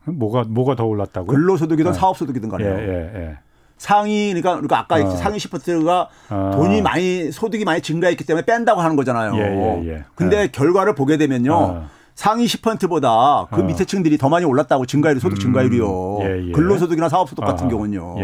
뭐가 0.06 0.44
뭐가 0.44 0.76
더 0.76 0.86
올랐다고? 0.86 1.28
근로소득이든 1.28 1.92
네. 1.92 1.98
사업소득이든 1.98 2.50
간에요. 2.50 2.70
예, 2.70 2.80
예, 2.80 3.22
예. 3.22 3.38
상위 3.86 4.30
그러니까 4.30 4.54
그러니까 4.54 4.80
아까 4.80 4.96
어. 4.96 5.16
상위 5.16 5.38
10%가 5.38 6.10
어. 6.32 6.52
돈이 6.56 6.82
많이 6.82 7.32
소득이 7.32 7.66
많이 7.66 7.82
증가했기 7.82 8.24
때문에 8.24 8.44
뺀다고 8.44 8.82
하는 8.82 8.96
거잖아요. 8.96 9.36
예, 9.36 9.42
예, 9.42 9.90
예. 9.90 10.04
근데 10.16 10.42
예. 10.42 10.48
결과를 10.48 10.96
보게 10.96 11.18
되면요. 11.18 11.54
어. 11.54 11.88
상위 12.16 12.46
10%보다 12.46 13.46
그 13.52 13.62
어. 13.62 13.64
밑에 13.64 13.86
층들이 13.86 14.18
더 14.18 14.28
많이 14.28 14.44
올랐다고 14.44 14.88
증가율 14.88 15.20
소득 15.20 15.38
음. 15.38 15.40
증가율이요. 15.40 16.18
예, 16.22 16.48
예. 16.48 16.52
근로소득이나 16.52 17.10
사업소득 17.10 17.46
같은 17.46 17.70
경우는요. 17.70 18.16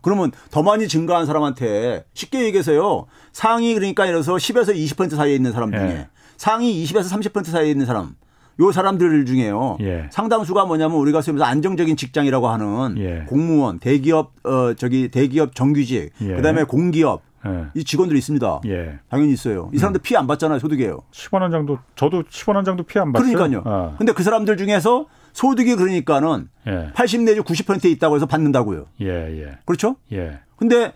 그러면 0.00 0.32
더 0.50 0.62
많이 0.62 0.88
증가한 0.88 1.26
사람한테 1.26 2.04
쉽게 2.14 2.44
얘기해서요. 2.44 3.04
상위 3.32 3.74
그러니까 3.74 4.06
예를 4.06 4.22
들어서 4.22 4.36
10에서 4.36 4.74
20% 4.74 5.16
사이에 5.16 5.34
있는 5.34 5.52
사람 5.52 5.70
중에 5.70 6.06
상위 6.38 6.82
20에서 6.82 7.10
30% 7.10 7.44
사이에 7.44 7.70
있는 7.70 7.84
사람 7.84 8.14
요 8.60 8.72
사람들 8.72 9.24
중에요. 9.24 9.78
예. 9.80 10.08
상당수가 10.10 10.64
뭐냐면 10.64 10.98
우리가 10.98 11.20
쓰면서 11.22 11.44
안정적인 11.44 11.96
직장이라고 11.96 12.48
하는 12.48 12.98
예. 12.98 13.24
공무원, 13.28 13.78
대기업 13.78 14.32
어 14.44 14.74
저기 14.74 15.08
대기업 15.08 15.54
정규직, 15.54 16.10
예. 16.20 16.34
그다음에 16.34 16.64
공기업 16.64 17.22
예. 17.46 17.66
이 17.74 17.84
직원들이 17.84 18.18
있습니다. 18.18 18.60
예. 18.66 18.98
당연히 19.08 19.32
있어요. 19.32 19.70
이 19.72 19.78
사람들 19.78 20.00
음. 20.00 20.02
피해 20.02 20.18
안 20.18 20.26
받잖아요, 20.26 20.58
소득이에요. 20.58 20.98
10원 21.12 21.38
한 21.38 21.50
장도 21.52 21.78
저도 21.94 22.24
10원 22.24 22.54
한 22.54 22.64
장도 22.64 22.82
피해 22.82 23.00
안 23.00 23.12
받어요. 23.12 23.32
그러니까요. 23.32 23.62
아. 23.64 23.94
근데 23.96 24.12
그 24.12 24.22
사람들 24.22 24.56
중에서 24.56 25.06
소득이 25.32 25.76
그러니까는 25.76 26.48
예. 26.66 26.90
80 26.94 27.22
내지 27.22 27.40
90%에 27.40 27.88
있다고 27.90 28.16
해서 28.16 28.26
받는다고요. 28.26 28.86
예, 29.02 29.06
예. 29.06 29.58
그렇죠? 29.64 29.96
예. 30.12 30.40
근데 30.56 30.92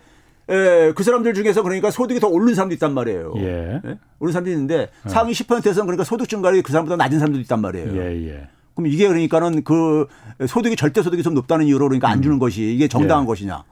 에, 0.49 0.91
그 0.93 1.03
사람들 1.03 1.33
중에서 1.33 1.63
그러니까 1.63 1.89
소득이 1.89 2.19
더 2.19 2.27
오른 2.27 2.53
사람도 2.53 2.73
있단 2.75 2.93
말이에요. 2.93 3.33
예. 3.37 3.81
예? 3.85 3.99
오른 4.19 4.33
사람도 4.33 4.49
있는데 4.51 4.89
어. 5.05 5.09
상위 5.09 5.31
10%에서는 5.31 5.85
그러니까 5.85 6.03
소득 6.03 6.27
증가율이 6.27 6.61
그 6.61 6.71
사람보다 6.71 6.97
낮은 6.97 7.19
사람도 7.19 7.39
있단 7.39 7.61
말이에요. 7.61 7.95
예, 7.95 8.27
예. 8.27 8.47
그럼 8.75 8.87
이게 8.87 9.07
그러니까는 9.07 9.63
그 9.63 10.07
소득이 10.47 10.75
절대 10.75 11.01
소득이 11.01 11.23
좀 11.23 11.33
높다는 11.33 11.65
이유로 11.65 11.87
그러니까 11.87 12.09
안 12.09 12.19
음. 12.19 12.21
주는 12.23 12.39
것이 12.39 12.73
이게 12.73 12.87
정당한 12.87 13.23
예. 13.23 13.27
것이냐. 13.27 13.63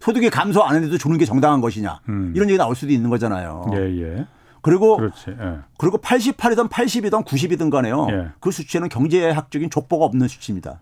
소득이 0.00 0.30
감소 0.30 0.62
안 0.62 0.74
했는데도 0.74 0.98
주는 0.98 1.16
게 1.16 1.24
정당한 1.24 1.60
것이냐. 1.60 2.00
음. 2.08 2.32
이런 2.34 2.48
얘기 2.48 2.58
나올 2.58 2.74
수도 2.74 2.92
있는 2.92 3.08
거잖아요. 3.08 3.66
예, 3.74 3.78
예. 3.78 4.26
그리고 4.60 4.96
그렇지, 4.96 5.30
예. 5.30 5.58
그리고 5.78 5.98
88이든 5.98 6.68
80이든 6.68 7.24
90이든 7.24 7.70
간에요. 7.70 8.06
예. 8.10 8.28
그 8.40 8.50
수치에는 8.50 8.88
경제학적인 8.88 9.70
족보가 9.70 10.04
없는 10.04 10.28
수치입니다. 10.28 10.80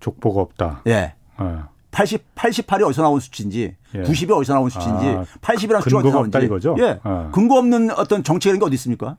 족보가 0.00 0.40
없다. 0.40 0.82
예. 0.86 1.14
어. 1.38 1.68
80, 1.94 2.34
88이 2.34 2.82
어디서 2.82 3.02
나온 3.02 3.20
수치인지, 3.20 3.76
예. 3.94 4.02
90이 4.02 4.30
어디서 4.36 4.52
나온 4.54 4.68
수치인지, 4.68 5.06
아, 5.06 5.24
80이라는 5.40 5.80
수치가 5.82 6.00
어디서 6.00 6.14
나온지. 6.14 6.38
이거죠? 6.42 6.74
예. 6.80 6.98
아. 7.04 7.30
근거 7.32 7.56
없는 7.56 7.92
어떤 7.92 8.24
정책이라는 8.24 8.58
게 8.58 8.66
어디 8.66 8.74
있습니까? 8.74 9.16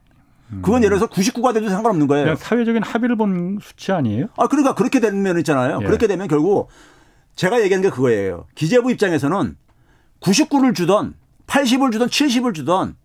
그건 0.62 0.84
예를 0.84 0.98
들어서 0.98 1.06
99가 1.12 1.54
돼도 1.54 1.68
상관없는 1.70 2.06
거예요. 2.06 2.36
사회적인 2.36 2.82
합의를 2.82 3.16
본 3.16 3.58
수치 3.60 3.90
아니에요? 3.90 4.26
아, 4.36 4.46
그러니까 4.46 4.74
그렇게 4.74 5.00
되면 5.00 5.38
있잖아요. 5.38 5.80
예. 5.82 5.86
그렇게 5.86 6.06
되면 6.06 6.28
결국 6.28 6.68
제가 7.34 7.60
얘기하는 7.62 7.82
게 7.82 7.90
그거예요. 7.90 8.46
기재부 8.54 8.92
입장에서는 8.92 9.56
99를 10.20 10.74
주던 10.74 11.14
80을 11.46 11.92
주던 11.92 12.08
70을 12.08 12.54
주던 12.54 12.96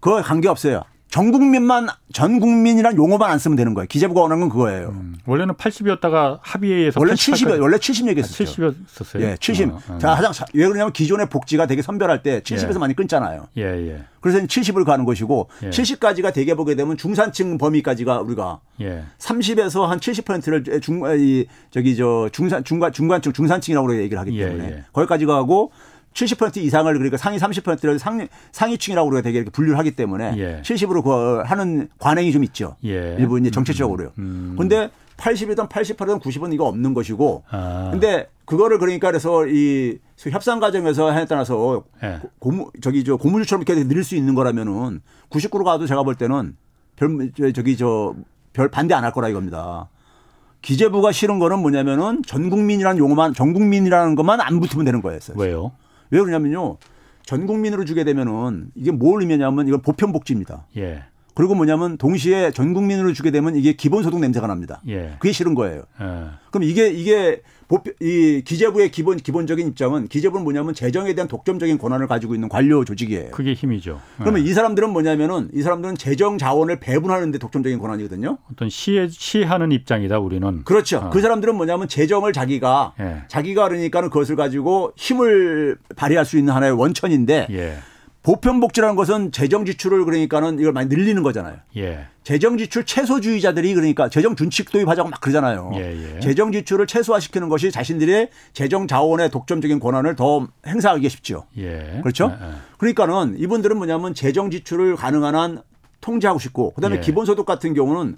그거 0.00 0.22
관계 0.22 0.48
없어요. 0.48 0.82
전 1.08 1.32
국민만 1.32 1.88
전 2.12 2.40
국민이란 2.40 2.96
용어만 2.96 3.30
안 3.30 3.38
쓰면 3.38 3.56
되는 3.56 3.74
거예요. 3.74 3.86
기재부가 3.86 4.22
원하는 4.22 4.40
건 4.40 4.48
그거예요. 4.50 4.88
음. 4.88 5.14
원래는 5.24 5.54
80이었다가 5.54 6.38
합의에 6.42 6.74
의해서 6.74 7.00
원래 7.00 7.14
70이 7.14 7.60
원래 7.60 7.78
70 7.78 8.08
얘기했었죠. 8.08 8.44
70이었어요. 8.44 9.20
예, 9.20 9.36
70. 9.40 9.70
어, 9.70 9.80
어. 9.88 9.98
자, 9.98 10.14
가장 10.14 10.32
왜 10.52 10.66
그러냐면 10.66 10.92
기존의 10.92 11.28
복지가 11.28 11.66
되게 11.66 11.80
선별할 11.80 12.22
때 12.22 12.40
70에서 12.40 12.74
예. 12.74 12.78
많이 12.78 12.94
끊잖아요. 12.94 13.48
예, 13.56 13.62
예. 13.62 14.04
그래서 14.20 14.40
70을 14.40 14.84
가는 14.84 15.04
것이고 15.04 15.48
예. 15.62 15.70
70까지가 15.70 16.34
되게 16.34 16.54
보게 16.54 16.74
되면 16.74 16.96
중산층 16.96 17.56
범위까지가 17.58 18.20
우리가 18.20 18.60
예. 18.80 19.04
30에서 19.18 19.86
한 19.86 20.00
70%를 20.00 20.80
중 20.80 20.96
이 21.16 21.46
저기 21.70 21.96
저 21.96 22.28
중산 22.32 22.64
중간 22.64 22.92
중간층 22.92 23.32
중산층이라고 23.32 23.96
얘기를 23.98 24.18
하기 24.18 24.38
예, 24.38 24.46
때문에 24.46 24.64
예, 24.68 24.84
거기까지 24.92 25.24
가고 25.24 25.70
70% 26.16 26.56
이상을 26.56 26.92
그러니까 26.94 27.16
상위 27.18 27.36
30%를 27.36 27.98
상위 27.98 28.26
상위층이라고 28.52 29.06
우리가 29.08 29.22
되게 29.22 29.38
이렇게 29.38 29.50
분류를 29.50 29.78
하기 29.78 29.90
때문에 29.92 30.34
예. 30.38 30.62
70으로 30.62 31.04
그 31.04 31.42
하는 31.44 31.88
관행이 31.98 32.32
좀 32.32 32.42
있죠. 32.44 32.76
예. 32.84 33.16
일부 33.18 33.38
이제 33.38 33.50
정책적으로요. 33.50 34.12
음. 34.18 34.52
음. 34.52 34.56
근데 34.56 34.90
80이든 35.18 35.68
88이든 35.68 36.20
90은 36.20 36.52
이거 36.54 36.64
없는 36.66 36.94
것이고. 36.94 37.44
아. 37.50 37.88
근데 37.90 38.28
그거를 38.46 38.78
그러니까 38.78 39.08
그래서 39.10 39.46
이 39.46 39.98
협상 40.16 40.58
과정에서 40.58 41.12
해에 41.12 41.26
따라서 41.26 41.84
예. 42.02 42.20
고무 42.38 42.70
저기 42.80 43.04
저 43.04 43.16
고무줄처럼 43.16 43.62
이렇게 43.62 43.84
늘릴 43.86 44.02
수 44.02 44.16
있는 44.16 44.34
거라면은 44.34 45.02
99로 45.30 45.64
가도 45.64 45.86
제가 45.86 46.02
볼 46.02 46.14
때는 46.14 46.56
별 46.96 47.30
저기 47.52 47.76
저 47.76 48.14
별 48.54 48.70
반대 48.70 48.94
안 48.94 49.04
할 49.04 49.12
거라 49.12 49.28
이겁니다. 49.28 49.90
기재부가 50.62 51.12
싫은 51.12 51.38
거는 51.38 51.58
뭐냐면은 51.60 52.22
전 52.26 52.48
국민이라는 52.48 52.98
용어만 52.98 53.34
전 53.34 53.52
국민이라는 53.52 54.14
것만 54.14 54.40
안 54.40 54.60
붙으면 54.60 54.86
되는 54.86 55.02
거였어요. 55.02 55.36
왜요? 55.38 55.72
왜 56.10 56.20
그러냐면요. 56.20 56.76
전 57.24 57.46
국민으로 57.46 57.84
주게 57.84 58.04
되면은 58.04 58.70
이게 58.74 58.92
뭘 58.92 59.20
의미냐면 59.20 59.66
이건 59.66 59.82
보편 59.82 60.12
복지입니다. 60.12 60.66
예. 60.76 61.04
그리고 61.34 61.54
뭐냐면 61.54 61.98
동시에 61.98 62.50
전 62.52 62.72
국민으로 62.72 63.12
주게 63.12 63.30
되면 63.30 63.56
이게 63.56 63.74
기본소득 63.74 64.20
냄새가 64.20 64.46
납니다. 64.46 64.80
예. 64.88 65.16
그게 65.18 65.32
싫은 65.32 65.54
거예요. 65.54 65.82
예. 66.00 66.04
그럼 66.50 66.62
이게 66.62 66.88
이게 66.88 67.42
이 68.00 68.42
기재부의 68.44 68.90
기본 68.90 69.16
기본적인 69.16 69.66
입장은 69.68 70.08
기재부는 70.08 70.44
뭐냐면 70.44 70.74
재정에 70.74 71.14
대한 71.14 71.26
독점적인 71.26 71.78
권한을 71.78 72.06
가지고 72.06 72.34
있는 72.34 72.48
관료 72.48 72.84
조직이에요. 72.84 73.30
그게 73.32 73.54
힘이죠. 73.54 74.00
그러면 74.18 74.44
네. 74.44 74.50
이 74.50 74.52
사람들은 74.52 74.90
뭐냐면은 74.90 75.48
이 75.52 75.62
사람들은 75.62 75.96
재정 75.96 76.38
자원을 76.38 76.78
배분하는데 76.78 77.38
독점적인 77.38 77.78
권한이거든요. 77.78 78.38
어떤 78.52 78.68
시해 78.68 79.08
시하는 79.08 79.72
입장이다 79.72 80.18
우리는. 80.18 80.64
그렇죠. 80.64 80.98
어. 80.98 81.10
그 81.10 81.20
사람들은 81.20 81.56
뭐냐면 81.56 81.88
재정을 81.88 82.32
자기가 82.32 82.94
예. 83.00 83.22
자기가 83.28 83.68
그러니까는 83.68 84.10
그것을 84.10 84.36
가지고 84.36 84.92
힘을 84.96 85.76
발휘할 85.96 86.24
수 86.24 86.38
있는 86.38 86.54
하나의 86.54 86.72
원천인데. 86.72 87.48
예. 87.50 87.76
보편복지라는 88.26 88.96
것은 88.96 89.30
재정 89.30 89.64
지출을 89.64 90.04
그러니까는 90.04 90.58
이걸 90.58 90.72
많이 90.72 90.88
늘리는 90.88 91.22
거잖아요. 91.22 91.58
예. 91.76 92.06
재정 92.24 92.58
지출 92.58 92.84
최소주의자들이 92.84 93.72
그러니까 93.72 94.08
재정 94.08 94.34
준칙 94.34 94.72
도입하자고 94.72 95.10
막 95.10 95.20
그러잖아요. 95.20 95.70
예, 95.76 96.16
예. 96.16 96.18
재정 96.18 96.50
지출을 96.50 96.88
최소화시키는 96.88 97.48
것이 97.48 97.70
자신들의 97.70 98.30
재정 98.52 98.88
자원의 98.88 99.30
독점적인 99.30 99.78
권한을 99.78 100.16
더 100.16 100.48
행사하기 100.66 101.08
쉽죠. 101.08 101.44
예. 101.56 102.00
그렇죠? 102.02 102.36
예, 102.36 102.44
예. 102.44 102.50
그러니까는 102.78 103.36
이분들은 103.38 103.76
뭐냐면 103.76 104.12
재정 104.12 104.50
지출을 104.50 104.96
가능한 104.96 105.36
한 105.36 105.62
통제하고 106.00 106.40
싶고 106.40 106.72
그다음에 106.72 106.96
예. 106.96 107.00
기본소득 107.00 107.46
같은 107.46 107.74
경우는 107.74 108.16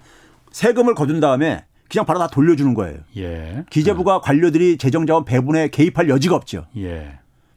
세금을 0.51 0.95
거둔 0.95 1.19
다음에 1.19 1.65
그냥 1.87 2.07
바로 2.07 2.17
다 2.17 2.25
돌려주는 2.25 2.73
거예요. 2.73 2.97
기재부가 3.69 4.21
관료들이 4.21 4.79
재정 4.79 5.05
자원 5.05 5.23
배분에 5.23 5.67
개입할 5.67 6.09
여지가 6.09 6.35
없죠. 6.35 6.65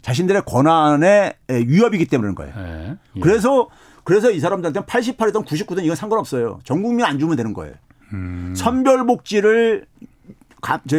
자신들의 0.02 0.42
권한의 0.44 1.34
위협이기 1.48 2.06
때문인 2.06 2.34
거예요. 2.34 2.54
네. 2.54 2.96
예. 3.16 3.20
그래서 3.20 3.68
그래서 4.04 4.30
이 4.30 4.40
사람들한테는 4.40 4.86
88이든 4.86 5.44
99든 5.46 5.84
이건 5.84 5.96
상관없어요. 5.96 6.58
전 6.64 6.82
국민 6.82 7.06
안 7.06 7.18
주면 7.18 7.36
되는 7.36 7.52
거예요. 7.52 7.74
음. 8.12 8.52
선별복지를 8.56 9.86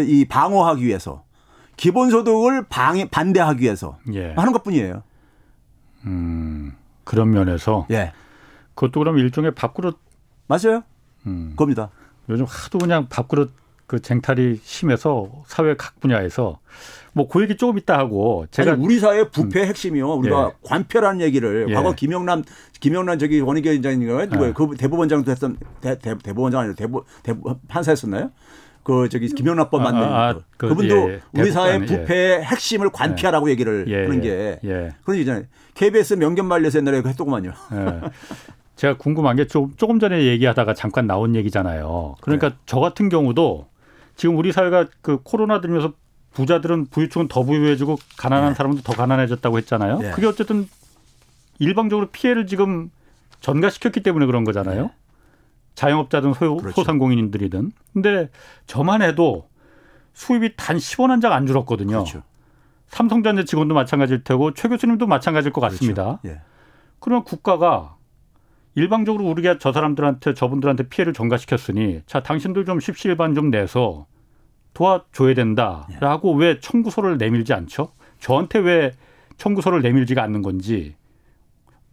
이 0.08 0.26
방어하기 0.26 0.84
위해서 0.86 1.24
기본소득을 1.78 2.66
방해 2.70 3.08
반대하기 3.10 3.62
위해서 3.62 3.97
예. 4.14 4.34
하는 4.34 4.54
것뿐이에요. 4.54 5.04
음. 6.06 6.74
그런 7.04 7.32
면에서 7.32 7.88
예. 7.91 8.14
그것도 8.76 8.99
그럼 8.99 9.18
일종의 9.18 9.51
밥그릇 9.51 9.97
맞아요. 10.47 10.84
음. 11.26 11.54
겁니다. 11.56 11.89
요즘 12.30 12.45
하도 12.47 12.78
그냥 12.78 13.08
밥그릇 13.10 13.51
그 13.86 14.01
쟁탈이 14.01 14.60
심해서 14.64 15.30
사회 15.45 15.76
각 15.76 15.99
분야에서 15.99 16.60
뭐 17.14 17.28
그 17.28 17.41
얘기 17.41 17.55
조금 17.55 17.78
있다 17.78 17.97
하고 17.97 18.45
제가 18.51 18.74
아니, 18.74 18.84
우리 18.84 18.99
사회 18.99 19.30
부패 19.30 19.61
음. 19.61 19.68
핵심이요. 19.68 20.14
우리가 20.14 20.51
예. 20.51 20.57
관표라는 20.64 21.22
얘기를 21.22 21.68
예. 21.70 21.74
과거 21.74 21.93
김영남 21.93 22.43
김영남 22.80 23.18
저기 23.20 23.39
원희계 23.39 23.72
위원장인가요? 23.72 24.26
누구예요? 24.26 24.49
예. 24.49 24.53
그 24.53 24.76
대법원장도 24.78 25.32
했던 25.32 25.57
대, 25.82 25.97
대, 25.97 26.18
대법원장 26.18 26.61
아니라 26.61 26.76
대법 26.76 27.05
대법 27.24 27.59
판사였었나요? 27.68 28.32
그 28.84 29.07
저기 29.09 29.30
김영란법 29.30 29.80
아, 29.80 29.84
만든 29.84 30.03
아, 30.03 30.30
아, 30.30 30.39
그, 30.57 30.68
그분도 30.68 31.11
예, 31.11 31.22
우리 31.34 31.51
사회 31.51 31.76
예. 31.76 31.86
부패의 31.86 32.43
핵심을 32.43 32.89
관피하라고 32.89 33.49
얘기를 33.49 33.86
예, 33.88 34.03
하는 34.03 34.22
게 34.22 34.59
그런 35.03 35.16
얘기잖아요. 35.18 35.43
KBS 35.76 36.16
명견 36.16 36.45
말려서 36.45 36.80
옛날에 36.80 36.97
했더구만요. 36.97 37.53
제가 38.76 38.97
궁금한 38.97 39.36
게 39.36 39.47
좀, 39.47 39.72
조금 39.78 39.99
전에 39.99 40.24
얘기하다가 40.26 40.74
잠깐 40.74 41.07
나온 41.07 41.36
얘기잖아요. 41.36 42.16
그러니까 42.22 42.49
네. 42.49 42.55
저 42.66 42.80
같은 42.80 43.07
경우도 43.07 43.68
지금 44.16 44.36
우리 44.38 44.51
사회가 44.51 44.88
그 45.01 45.20
코로나 45.24 45.61
들면서 45.61 45.93
부자들은 46.34 46.88
부유층은 46.88 47.28
더 47.28 47.44
부유해지고 47.44 47.98
가난한 48.18 48.50
네. 48.50 48.56
사람도 48.56 48.82
더 48.82 48.94
가난해졌다고 48.94 49.58
했잖아요. 49.60 50.00
네. 50.00 50.12
그게 50.12 50.28
어쨌든 50.28 50.68
일방적으로 51.60 52.08
피해를 52.12 52.48
지금 52.48 52.90
전가시켰기 53.40 54.02
때문에 54.02 54.26
그런 54.26 54.44
거잖아요. 54.44 54.84
네. 54.84 54.92
자영업자든 55.76 56.34
소, 56.34 56.58
그렇죠. 56.58 56.76
소상공인들이든. 56.76 57.72
근데 57.94 58.30
저만 58.68 59.02
해도 59.02 59.48
수입이 60.14 60.52
단 60.56 60.78
10원 60.78 61.08
한 61.08 61.20
장 61.22 61.32
안 61.34 61.46
줄었거든요. 61.48 62.04
그렇죠. 62.04 62.24
삼성전자 62.88 63.44
직원도 63.44 63.74
마찬가지일 63.74 64.24
테고 64.24 64.54
최 64.54 64.68
교수님도 64.68 65.08
마찬가지일 65.08 65.52
것 65.52 65.62
그렇죠. 65.62 65.76
같습니다. 65.78 66.20
그렇죠. 66.22 66.38
예. 66.38 66.42
그러면 67.00 67.24
국가가 67.24 67.96
일방적으로 68.76 69.26
우리가 69.26 69.58
저 69.60 69.72
사람들한테 69.72 70.34
저분들한테 70.36 70.90
피해를 70.90 71.14
전가시켰으니 71.14 72.02
자 72.06 72.22
당신들 72.22 72.66
좀 72.66 72.80
십시일반 72.80 73.34
좀 73.36 73.50
내서 73.50 74.06
도와줘야 74.74 75.34
된다라고 75.36 76.34
왜 76.34 76.60
청구서를 76.60 77.18
내밀지 77.18 77.54
않죠? 77.54 77.92
저한테 78.20 78.60
왜 78.60 78.92
청구서를 79.38 79.82
내밀지가 79.82 80.24
않는 80.24 80.42
건지 80.42 80.96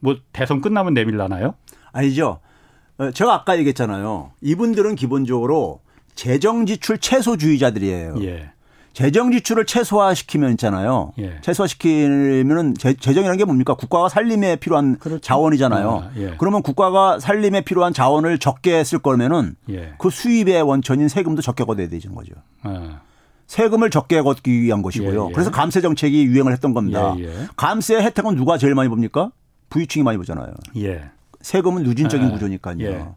뭐 0.01 0.17
대선 0.33 0.61
끝나면 0.61 0.95
내밀라나요? 0.95 1.55
아니죠. 1.93 2.41
어, 2.99 3.11
제가 3.11 3.35
아까 3.35 3.59
얘기했잖아요. 3.59 4.33
이분들은 4.41 4.95
기본적으로 4.95 5.81
재정 6.15 6.67
지출 6.67 6.99
최소주의자들이에요. 6.99 8.17
예. 8.23 8.53
재정 8.93 9.31
지출을 9.31 9.67
최소화시키면 9.67 10.51
있잖아요. 10.53 11.13
예. 11.19 11.39
최소화시키면은 11.43 12.75
재, 12.75 12.95
정이라는 12.95 13.37
게 13.37 13.45
뭡니까? 13.45 13.75
국가가 13.75 14.09
살림에 14.09 14.57
필요한 14.57 14.99
그렇죠. 14.99 15.21
자원이잖아요. 15.21 15.91
아, 15.91 16.11
예. 16.17 16.35
그러면 16.39 16.63
국가가 16.63 17.19
살림에 17.21 17.63
필요한 17.63 17.93
자원을 17.93 18.39
적게 18.39 18.83
쓸 18.85 18.99
거면은 18.99 19.55
예. 19.71 19.95
그 19.99 20.11
수입의 20.11 20.63
원천인 20.63 21.09
세금도 21.09 21.43
적게 21.43 21.65
걷어야 21.65 21.89
되는 21.89 22.15
거죠. 22.15 22.33
아. 22.63 23.01
세금을 23.47 23.91
적게 23.91 24.23
걷기 24.23 24.63
위한 24.63 24.81
것이고요. 24.83 25.25
예, 25.25 25.29
예. 25.29 25.33
그래서 25.33 25.51
감세 25.51 25.81
정책이 25.81 26.25
유행을 26.25 26.53
했던 26.53 26.73
겁니다. 26.73 27.17
예, 27.19 27.33
감세 27.57 27.97
혜택은 27.97 28.37
누가 28.37 28.59
제일 28.59 28.77
많이 28.77 28.89
봅니까? 28.89 29.33
부유층이 29.71 30.05
많이 30.05 30.19
보잖아요. 30.19 30.53
세금은 31.41 31.83
누진적인 31.83 32.29
아, 32.29 32.31
구조니까요. 32.31 33.17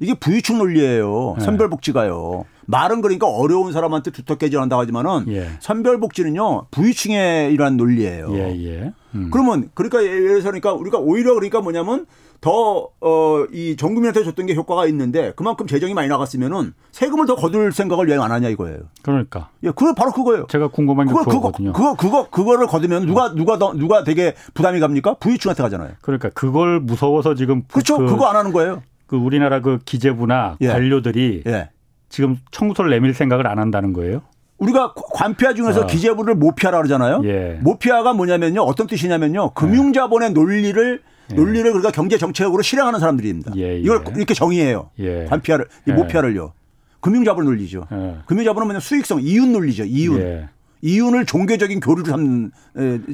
이게 0.00 0.14
부유층 0.14 0.58
논리예요. 0.58 1.36
선별복지가요. 1.40 2.44
말은 2.66 3.00
그러니까 3.02 3.26
어려운 3.28 3.72
사람한테 3.72 4.10
두텁게 4.12 4.48
지원한다고 4.48 4.80
하지만은 4.80 5.24
예. 5.28 5.48
선별복지는요 5.60 6.66
부유층의 6.70 7.52
이러한 7.52 7.76
논리예요. 7.76 8.28
예, 8.32 8.56
예. 8.64 8.92
음. 9.14 9.28
그러면 9.32 9.70
그러니까 9.74 10.02
예를 10.02 10.28
들어서 10.28 10.44
그러니까 10.44 10.72
우리가 10.72 10.98
오히려 10.98 11.34
그러니까 11.34 11.60
뭐냐면 11.60 12.06
더어이 12.40 13.76
전국민한테 13.76 14.24
줬던 14.24 14.46
게 14.46 14.54
효과가 14.54 14.86
있는데 14.86 15.32
그만큼 15.36 15.66
재정이 15.66 15.94
많이 15.94 16.08
나갔으면은 16.08 16.72
세금을 16.92 17.26
더 17.26 17.34
거둘 17.36 17.72
생각을 17.72 18.08
왜 18.08 18.20
안 18.20 18.30
하냐 18.32 18.48
이거예요. 18.50 18.78
그러니까. 19.02 19.48
예, 19.64 19.70
그거 19.70 19.94
바로 19.94 20.12
그거예요. 20.12 20.46
제가 20.48 20.68
궁금한 20.68 21.06
게 21.06 21.12
그거, 21.12 21.24
그거거든요. 21.24 21.72
그거 21.72 21.94
그거 21.94 22.28
그거를 22.30 22.66
거두면 22.66 23.06
누가 23.06 23.34
누가 23.34 23.58
더 23.58 23.72
누가 23.72 24.04
되게 24.04 24.34
부담이 24.54 24.78
갑니까? 24.80 25.14
부유층한테 25.14 25.62
가잖아요. 25.62 25.92
그러니까 26.02 26.28
그걸 26.30 26.80
무서워서 26.80 27.34
지금 27.34 27.62
그렇죠. 27.70 27.98
그, 27.98 28.06
그거 28.06 28.26
안 28.26 28.36
하는 28.36 28.52
거예요. 28.52 28.82
그 29.10 29.16
우리나라 29.16 29.60
그 29.60 29.80
기재부나 29.84 30.56
예. 30.60 30.68
관료들이 30.68 31.42
예. 31.44 31.70
지금 32.08 32.36
청구서를 32.52 32.92
내밀 32.92 33.12
생각을 33.12 33.48
안 33.48 33.58
한다는 33.58 33.92
거예요? 33.92 34.22
우리가 34.58 34.94
관피아 34.94 35.54
중에서 35.54 35.80
어. 35.80 35.86
기재부를 35.86 36.36
모피아라 36.36 36.78
그러잖아요. 36.78 37.20
예. 37.24 37.58
모피아가 37.60 38.12
뭐냐면요. 38.12 38.62
어떤 38.62 38.86
뜻이냐면요. 38.86 39.50
금융자본의 39.54 40.30
논리를 40.30 41.02
예. 41.32 41.34
논리를 41.34 41.64
그러니까 41.64 41.90
경제 41.90 42.18
정책으로 42.18 42.62
실행하는 42.62 43.00
사람들입니다. 43.00 43.54
예, 43.56 43.72
예. 43.72 43.78
이걸 43.80 44.04
이렇게 44.14 44.32
정의해요. 44.32 44.90
예. 45.00 45.24
관피아를 45.24 45.66
예. 45.88 45.92
모피아를요. 45.92 46.52
금융자본 47.00 47.46
논리죠. 47.46 47.88
금융자본은 48.26 48.68
뭐냐 48.68 48.78
수익성 48.78 49.22
이윤 49.22 49.52
논리죠. 49.52 49.86
이윤. 49.86 50.46
이윤을 50.82 51.26
종교적인 51.26 51.80
교류를 51.80 52.10
삼는 52.10 52.52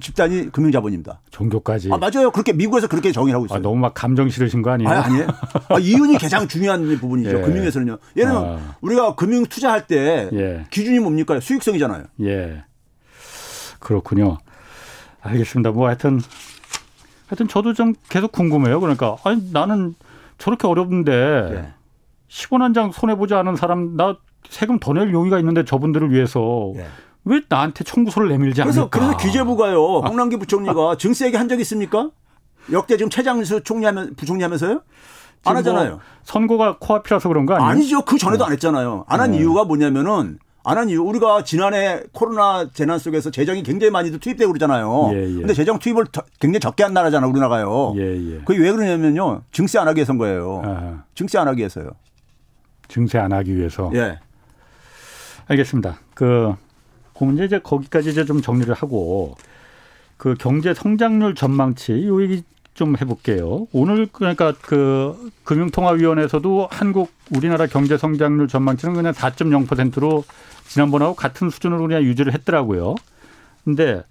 집단이 0.01 0.51
금융자본입니다. 0.53 1.21
종교까지. 1.31 1.91
아 1.93 1.97
맞아요. 1.97 2.31
그렇게 2.31 2.53
미국에서 2.53 2.87
그렇게 2.87 3.11
정의하고 3.12 3.47
있어요. 3.47 3.59
아, 3.59 3.62
너무 3.62 3.77
막 3.77 3.93
감정 3.95 4.29
실으신 4.29 4.62
거 4.62 4.71
아니에요? 4.71 4.89
아, 4.89 5.05
아니에요. 5.05 5.27
아, 5.71 5.79
이윤이 5.79 6.17
가장 6.19 6.47
중요한 6.49 6.87
부분이죠. 6.99 7.39
예. 7.39 7.43
금융에서는요. 7.43 7.99
예를 8.17 8.31
들면 8.33 8.45
아. 8.59 8.77
우리가 8.81 9.14
금융 9.17 9.45
투자할 9.47 9.87
때 9.87 10.29
예. 10.33 10.67
기준이 10.71 11.01
뭡니까? 11.01 11.41
수익성이잖아요. 11.41 12.05
예. 12.23 12.64
그렇군요. 13.81 14.39
알겠습니다. 15.23 15.73
뭐 15.73 15.87
하여튼 15.89 16.21
하여튼 17.27 17.49
저도 17.49 17.73
좀 17.75 17.95
계속 18.09 18.31
궁금해요. 18.33 18.79
그러니까 18.81 19.17
아니 19.25 19.51
나는 19.53 19.95
저렇게 20.39 20.67
어렵는데 20.69 21.12
예. 21.12 21.69
10원 22.29 22.61
한 22.61 22.73
장 22.73 22.93
손해 22.93 23.17
보지 23.17 23.35
않은 23.35 23.57
사람 23.57 23.97
나 23.97 24.17
세금 24.49 24.79
더 24.79 24.93
낼 24.93 25.12
용의가 25.12 25.39
있는데 25.41 25.64
저분들을 25.64 26.12
위해서 26.12 26.73
예. 26.77 26.87
왜 27.27 27.41
나한테 27.49 27.85
청구서를 27.85 28.29
내밀지 28.31 28.62
그래서, 28.62 28.83
않을까? 28.83 28.99
그래서 28.99 29.16
규제부가요. 29.18 29.99
홍남기 29.99 30.37
부총리가 30.37 30.97
증세에게 30.97 31.37
한적 31.37 31.61
있습니까? 31.61 32.11
역대 32.72 32.97
지금 32.97 33.11
최장수 33.11 33.62
총리하면 33.62 34.14
부총리하면서요? 34.16 34.83
안뭐 35.45 35.59
하잖아요. 35.59 35.91
뭐 35.91 36.01
선거가 36.24 36.79
코앞이라서 36.81 37.29
그런 37.29 37.47
거 37.47 37.55
아니에요? 37.55 37.70
아니죠. 37.70 38.03
그 38.03 38.16
전에도 38.16 38.45
안 38.45 38.53
했잖아요. 38.53 39.05
안한 39.09 39.33
네. 39.33 39.39
이유가 39.39 39.64
뭐냐면은 39.64 40.39
안 40.68 40.79
한 40.79 40.89
이유 40.89 41.01
우리가 41.03 41.45
지난해 41.45 42.03
코로나 42.12 42.68
재난 42.72 42.99
속에서 42.99 43.31
재정이 43.31 43.62
굉장히 43.62 43.93
많이 43.93 44.11
투입되고 44.11 44.51
그러잖아요. 44.51 45.11
예, 45.12 45.22
예. 45.22 45.35
근데 45.35 45.55
재정 45.55 45.79
투입을 45.79 46.07
굉장히 46.41 46.59
적게 46.59 46.83
한 46.83 46.93
나라잖아 46.93 47.29
우리나라가요. 47.29 47.95
예, 47.97 48.03
예. 48.03 48.41
그게 48.45 48.59
왜 48.59 48.72
그러냐면요. 48.72 49.43
증세 49.53 49.79
안 49.79 49.87
하기 49.87 49.99
위해서인 49.99 50.18
거예요. 50.18 50.62
아하. 50.64 51.05
증세 51.14 51.39
안 51.39 51.47
하기 51.47 51.59
위해서요. 51.59 51.91
증세 52.89 53.18
안 53.18 53.33
하기 53.33 53.57
위해서. 53.57 53.93
예. 53.95 54.18
알겠습니다. 55.47 55.99
그, 56.14 56.53
그 57.19 57.25
문제 57.25 57.45
이제 57.45 57.59
거기까지 57.59 58.11
이제 58.11 58.25
좀 58.25 58.43
정리를 58.43 58.73
하고 58.75 59.37
그 60.17 60.35
경제 60.39 60.75
성장률 60.75 61.35
전망치 61.35 62.07
요 62.07 62.23
얘기 62.23 62.43
좀 62.75 62.97
해볼게요. 63.01 63.67
오늘 63.73 64.07
그러니까 64.12 64.53
그 64.61 65.31
금융통화위원회에서도 65.45 66.69
한국 66.71 67.11
우리나라 67.35 67.67
경제 67.67 67.97
성장률 67.97 68.49
전망치는 68.49 68.95
그냥 68.95 69.12
4.0%로 69.14 70.25
지난번하고 70.69 71.14
같은 71.14 71.49
수준으로 71.49 71.87
그냥 71.87 72.03
유지를 72.03 72.35
했더라고요. 72.35 72.95
근데 73.64 74.03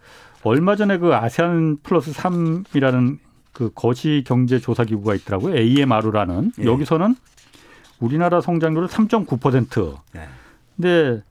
얼마 0.43 0.75
전에 0.75 0.97
그 0.97 1.13
아세안 1.15 1.77
플러스 1.83 2.11
3이라는 2.11 3.19
그 3.53 3.71
거시 3.73 4.23
경제 4.25 4.59
조사 4.59 4.83
기구가 4.83 5.15
있더라고요. 5.15 5.55
AMR라는 5.55 6.51
예. 6.59 6.65
여기서는 6.65 7.15
우리나라 7.99 8.41
성장률은 8.41 8.87
3.9%. 8.87 9.97
예. 10.15 10.27
근데 10.75 11.23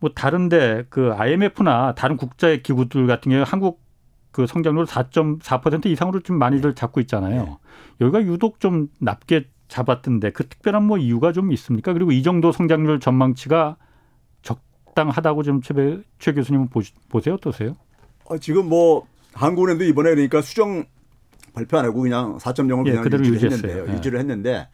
뭐 0.00 0.10
다른데 0.14 0.86
그 0.88 1.12
IMF나 1.12 1.94
다른 1.94 2.16
국제 2.16 2.58
기구들 2.58 3.06
같은 3.06 3.30
경우 3.30 3.44
한국 3.46 3.80
그 4.30 4.46
성장률 4.46 4.84
4.4% 4.84 5.86
이상으로 5.86 6.20
좀 6.20 6.38
많이들 6.38 6.74
잡고 6.74 7.00
있잖아요. 7.00 7.42
네. 7.44 7.56
여기가 8.00 8.22
유독 8.22 8.60
좀 8.60 8.88
낮게 9.00 9.48
잡았던데 9.68 10.30
그 10.30 10.46
특별한 10.46 10.84
뭐 10.84 10.98
이유가 10.98 11.32
좀 11.32 11.52
있습니까? 11.52 11.92
그리고 11.92 12.12
이 12.12 12.22
정도 12.22 12.52
성장률 12.52 13.00
전망치가 13.00 13.76
적당하다고 14.42 15.42
좀 15.42 15.60
최, 15.60 15.74
최 16.18 16.32
교수님은 16.32 16.68
보세요 17.08 17.34
어떠세요? 17.34 17.74
어, 18.24 18.38
지금 18.38 18.68
뭐 18.68 19.06
한국은행도 19.34 19.84
이번에 19.84 20.10
그러니까 20.10 20.42
수정 20.42 20.84
발표 21.52 21.78
안 21.78 21.84
하고 21.84 22.00
그냥 22.00 22.38
4.0을 22.38 22.86
예, 22.86 22.90
그냥 22.90 23.04
그대로 23.04 23.24
유지를 23.24 23.52
했는데요. 23.52 23.86
예. 23.88 23.92
유지를 23.94 24.18
했는데 24.20 24.68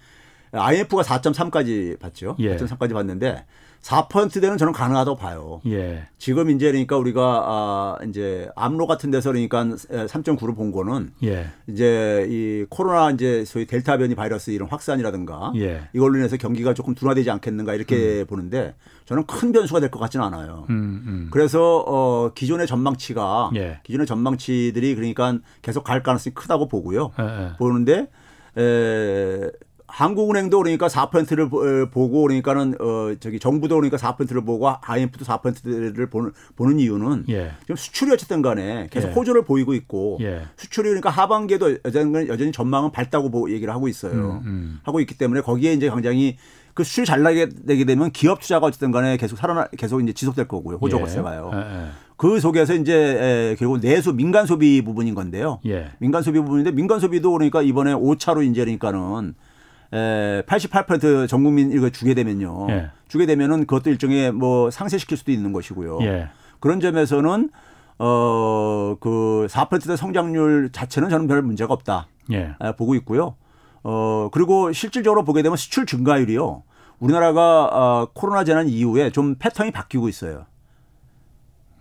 IMF가 0.53 1.03
4.3까지 1.03 1.99
봤죠. 1.99 2.37
예. 2.39 2.57
4.3까지 2.57 2.93
봤는데 2.93 3.47
4%대는 3.85 4.57
저는 4.57 4.73
가능하다고 4.73 5.17
봐요. 5.19 5.61
예. 5.67 6.09
지금 6.17 6.49
이제 6.49 6.69
그러니까 6.71 6.97
우리가 6.97 7.43
아 7.45 7.99
이제 8.09 8.49
암로 8.57 8.87
같은 8.87 9.11
데서 9.11 9.31
그러니까 9.31 9.63
3.9를 9.65 10.57
본 10.57 10.73
거는 10.73 11.11
예. 11.23 11.49
이제 11.67 12.27
이 12.31 12.65
코로나 12.71 13.11
이제 13.11 13.45
소위 13.45 13.67
델타 13.67 13.99
변이 13.99 14.15
바이러스 14.15 14.53
이런 14.53 14.71
확산이라든가 14.71 15.53
예. 15.57 15.83
이걸로 15.93 16.17
인해서 16.17 16.39
경기가 16.39 16.73
조금 16.73 16.95
둔화되지 16.95 17.31
않겠는가 17.31 17.75
이렇게 17.75 18.21
음. 18.23 18.27
보는데 18.27 18.75
저는 19.05 19.27
큰 19.27 19.53
변수가 19.53 19.81
될 19.81 19.91
것 19.91 19.99
같지는 19.99 20.25
않아요. 20.27 20.65
음, 20.71 21.05
음. 21.07 21.29
그래서 21.31 21.85
어 21.87 22.33
기존의 22.35 22.67
전망치가 22.67 23.51
예. 23.57 23.81
기존의 23.85 24.07
전망치들이 24.07 24.95
그러니까 24.95 25.39
계속 25.61 25.85
갈 25.85 26.03
가능성이 26.03 26.33
크다고 26.33 26.69
보고요. 26.69 27.13
예, 27.21 27.25
예. 27.25 27.53
보는데 27.59 28.09
에 28.57 29.51
한국은행도 29.95 30.59
그러니까 30.59 30.89
4%를 30.89 31.49
보고 31.89 32.23
그러니까는 32.23 32.75
어 32.81 33.15
저기 33.21 33.39
정부도 33.39 33.77
그러니까 33.77 33.97
4%를 33.97 34.45
보고 34.45 34.69
IMF도 34.69 35.25
4%를 35.25 36.07
보는 36.07 36.33
보는 36.57 36.81
이유는 36.81 37.27
예. 37.29 37.53
지금 37.61 37.77
수출이 37.77 38.11
어쨌든 38.11 38.43
간에 38.43 38.89
계속 38.91 39.11
예. 39.11 39.13
호조를 39.13 39.45
보이고 39.45 39.73
있고 39.73 40.19
예. 40.21 40.43
수출이 40.57 40.89
그러니까 40.89 41.11
하반기에도 41.11 41.77
여전히, 41.85 42.27
여전히 42.27 42.51
전망은 42.51 42.91
밝다고 42.91 43.31
보 43.31 43.49
얘기를 43.53 43.73
하고 43.73 43.87
있어요. 43.87 44.13
음, 44.13 44.41
음. 44.45 44.81
하고 44.83 44.99
있기 44.99 45.17
때문에 45.17 45.43
거기에 45.43 45.75
이제 45.75 45.89
굉장히 45.89 46.39
그 46.75 46.83
수출 46.83 47.05
잘 47.05 47.23
나게 47.23 47.49
되게 47.49 47.85
되면 47.85 48.11
기업 48.11 48.41
투자가 48.41 48.67
어쨌든 48.67 48.91
간에 48.91 49.17
계속 49.17 49.37
살아나 49.37 49.69
계속 49.77 50.03
이제 50.03 50.13
지속될 50.13 50.49
거고요. 50.49 50.79
호조 50.79 50.99
가세가요. 50.99 51.51
예. 51.55 51.57
예, 51.57 51.61
예. 51.61 51.89
그 52.17 52.41
속에서 52.41 52.75
이제 52.75 52.95
에, 52.95 53.57
결국 53.61 53.79
내수 53.79 54.13
민간 54.13 54.47
소비 54.47 54.83
부분인 54.83 55.15
건데요. 55.15 55.61
예. 55.67 55.93
민간 56.01 56.25
소비 56.25 56.41
부분인데 56.41 56.73
민간 56.73 56.99
소비도 56.99 57.31
그러니까 57.31 57.63
이번에 57.63 57.93
5차로 57.93 58.45
이제 58.51 58.65
그러니까는 58.65 59.29
에 59.29 59.54
88%전 59.91 61.45
국민 61.45 61.73
이거 61.73 61.91
주게 61.91 62.15
되면요. 62.15 62.67
예. 62.71 62.91
주게 63.09 63.27
되면은 63.27 63.61
그것도 63.67 63.91
일종의 63.91 64.33
뭐 64.33 64.71
상쇄시킬 64.71 65.17
수도 65.17 65.33
있는 65.33 65.53
것이고요. 65.53 65.99
예. 66.03 66.29
그런 66.61 66.81
점에서는 66.81 67.51
어그 67.99 69.47
4%대 69.49 69.97
성장률 69.97 70.71
자체는 70.73 71.11
저는 71.11 71.27
별 71.29 71.43
문제가 71.43 71.73
없다. 71.75 72.09
예. 72.33 72.55
보고 72.77 72.95
있고요. 72.97 73.37
어 73.83 74.31
그리고 74.33 74.73
실질적으로 74.73 75.25
보게 75.25 75.43
되면 75.43 75.57
수출 75.57 75.87
증가율이요. 75.87 76.63
우리나라가 76.99 77.65
어, 77.73 78.09
코로나 78.15 78.45
재난 78.45 78.69
이후에 78.69 79.11
좀 79.11 79.35
패턴이 79.39 79.71
바뀌고 79.73 80.09
있어요. 80.09 80.47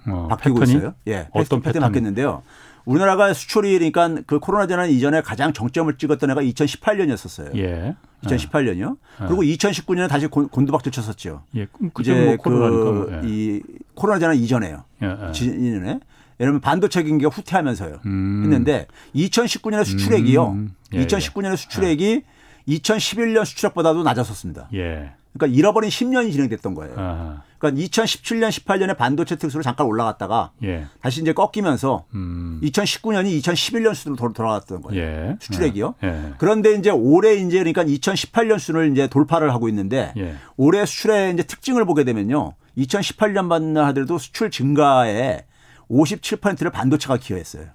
어, 0.07 0.27
바뀌고 0.29 0.59
패턴이? 0.59 0.77
있어요. 0.77 0.93
예. 1.07 1.29
어떤 1.31 1.61
패턴이 1.61 1.81
바뀌었는데요. 1.81 2.43
우리나라가 2.85 3.33
수출이 3.33 3.77
그러니까 3.77 4.21
그 4.25 4.39
코로나 4.39 4.67
재난 4.67 4.89
이전에 4.89 5.21
가장 5.21 5.53
정점을 5.53 5.97
찍었던 5.97 6.29
해가 6.29 6.41
2018년이었었어요. 6.41 7.55
예. 7.57 7.95
2018년이요. 8.23 8.97
예. 9.21 9.25
그리고 9.25 9.43
2019년에 9.43 10.09
다시 10.09 10.27
곤두박질 10.27 10.91
쳤었죠. 10.91 11.43
예. 11.55 11.67
이제 11.99 12.37
뭐, 12.37 12.37
그이 12.37 13.55
예. 13.55 13.61
코로나 13.95 14.19
재난 14.19 14.35
이전에요. 14.35 14.83
예. 15.01 15.07
예. 15.27 15.31
지난해. 15.31 15.99
예를 16.39 16.51
들면 16.51 16.61
반도체 16.61 17.03
경기가 17.03 17.29
후퇴하면서요. 17.29 17.99
음. 18.05 18.41
했는데 18.43 18.87
2019년에 19.15 19.85
수출액이요. 19.85 20.47
음. 20.51 20.75
예. 20.93 21.05
2019년에 21.05 21.55
수출액이 21.57 22.23
2011년 22.67 23.45
수출액보다도 23.45 24.03
낮았었습니다. 24.03 24.69
예. 24.73 25.11
그러니까 25.33 25.57
잃어버린 25.57 25.89
10년이 25.89 26.31
진행됐던 26.31 26.75
거예요. 26.75 26.95
아하. 26.97 27.41
그러니까 27.63 27.81
2017년, 27.81 28.49
18년에 28.49 28.97
반도체 28.97 29.37
특수로 29.37 29.63
잠깐 29.63 29.87
올라갔다가 29.87 30.51
예. 30.63 30.85
다시 31.01 31.21
이제 31.21 31.31
꺾이면서 31.31 32.05
음. 32.13 32.59
2019년이 32.61 33.39
2011년 33.41 33.93
수준으로 33.93 34.33
돌아갔던 34.33 34.81
거예요. 34.81 35.01
예. 35.01 35.37
수출액이요. 35.39 35.95
예. 36.03 36.33
그런데 36.37 36.73
이제 36.73 36.89
올해 36.89 37.35
이제 37.35 37.59
그러니까 37.59 37.85
2018년 37.85 38.59
수준을 38.59 38.91
이제 38.91 39.07
돌파를 39.07 39.53
하고 39.53 39.69
있는데 39.69 40.13
예. 40.17 40.35
올해 40.57 40.85
수출의 40.85 41.33
이제 41.33 41.43
특징을 41.43 41.85
보게 41.85 42.03
되면요. 42.03 42.55
2018년만 42.77 43.75
하더라도 43.75 44.17
수출 44.17 44.51
증가에 44.51 45.45
57%를 45.89 46.69
반도체가 46.69 47.17
기여했어요. 47.17 47.67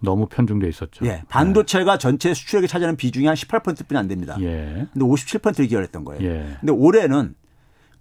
너무 0.00 0.26
편중돼 0.26 0.68
있었죠. 0.68 1.04
예. 1.06 1.22
반도체가 1.28 1.92
네. 1.92 1.98
전체 1.98 2.34
수출액에 2.34 2.66
차지하는 2.66 2.96
비중이 2.96 3.26
한 3.26 3.34
18%뿐이 3.34 3.98
안 3.98 4.06
됩니다. 4.08 4.36
예. 4.40 4.86
근데 4.92 5.04
57%를 5.04 5.66
기여했던 5.66 6.04
거예요. 6.04 6.22
예. 6.22 6.56
근데 6.60 6.72
올해는 6.72 7.34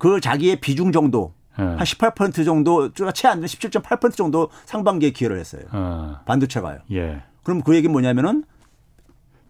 그 0.01 0.19
자기의 0.19 0.61
비중 0.61 0.91
정도 0.91 1.35
예. 1.59 1.63
한18% 1.63 2.43
정도 2.43 2.91
채안 2.91 3.35
되는 3.35 3.47
17.8% 3.47 4.15
정도 4.15 4.49
상반기에 4.65 5.11
기여를 5.11 5.37
했어요. 5.37 5.61
어. 5.71 6.15
반도체가요. 6.25 6.79
예. 6.91 7.21
그럼 7.43 7.61
그 7.61 7.75
얘기는 7.75 7.91
뭐냐면은 7.91 8.43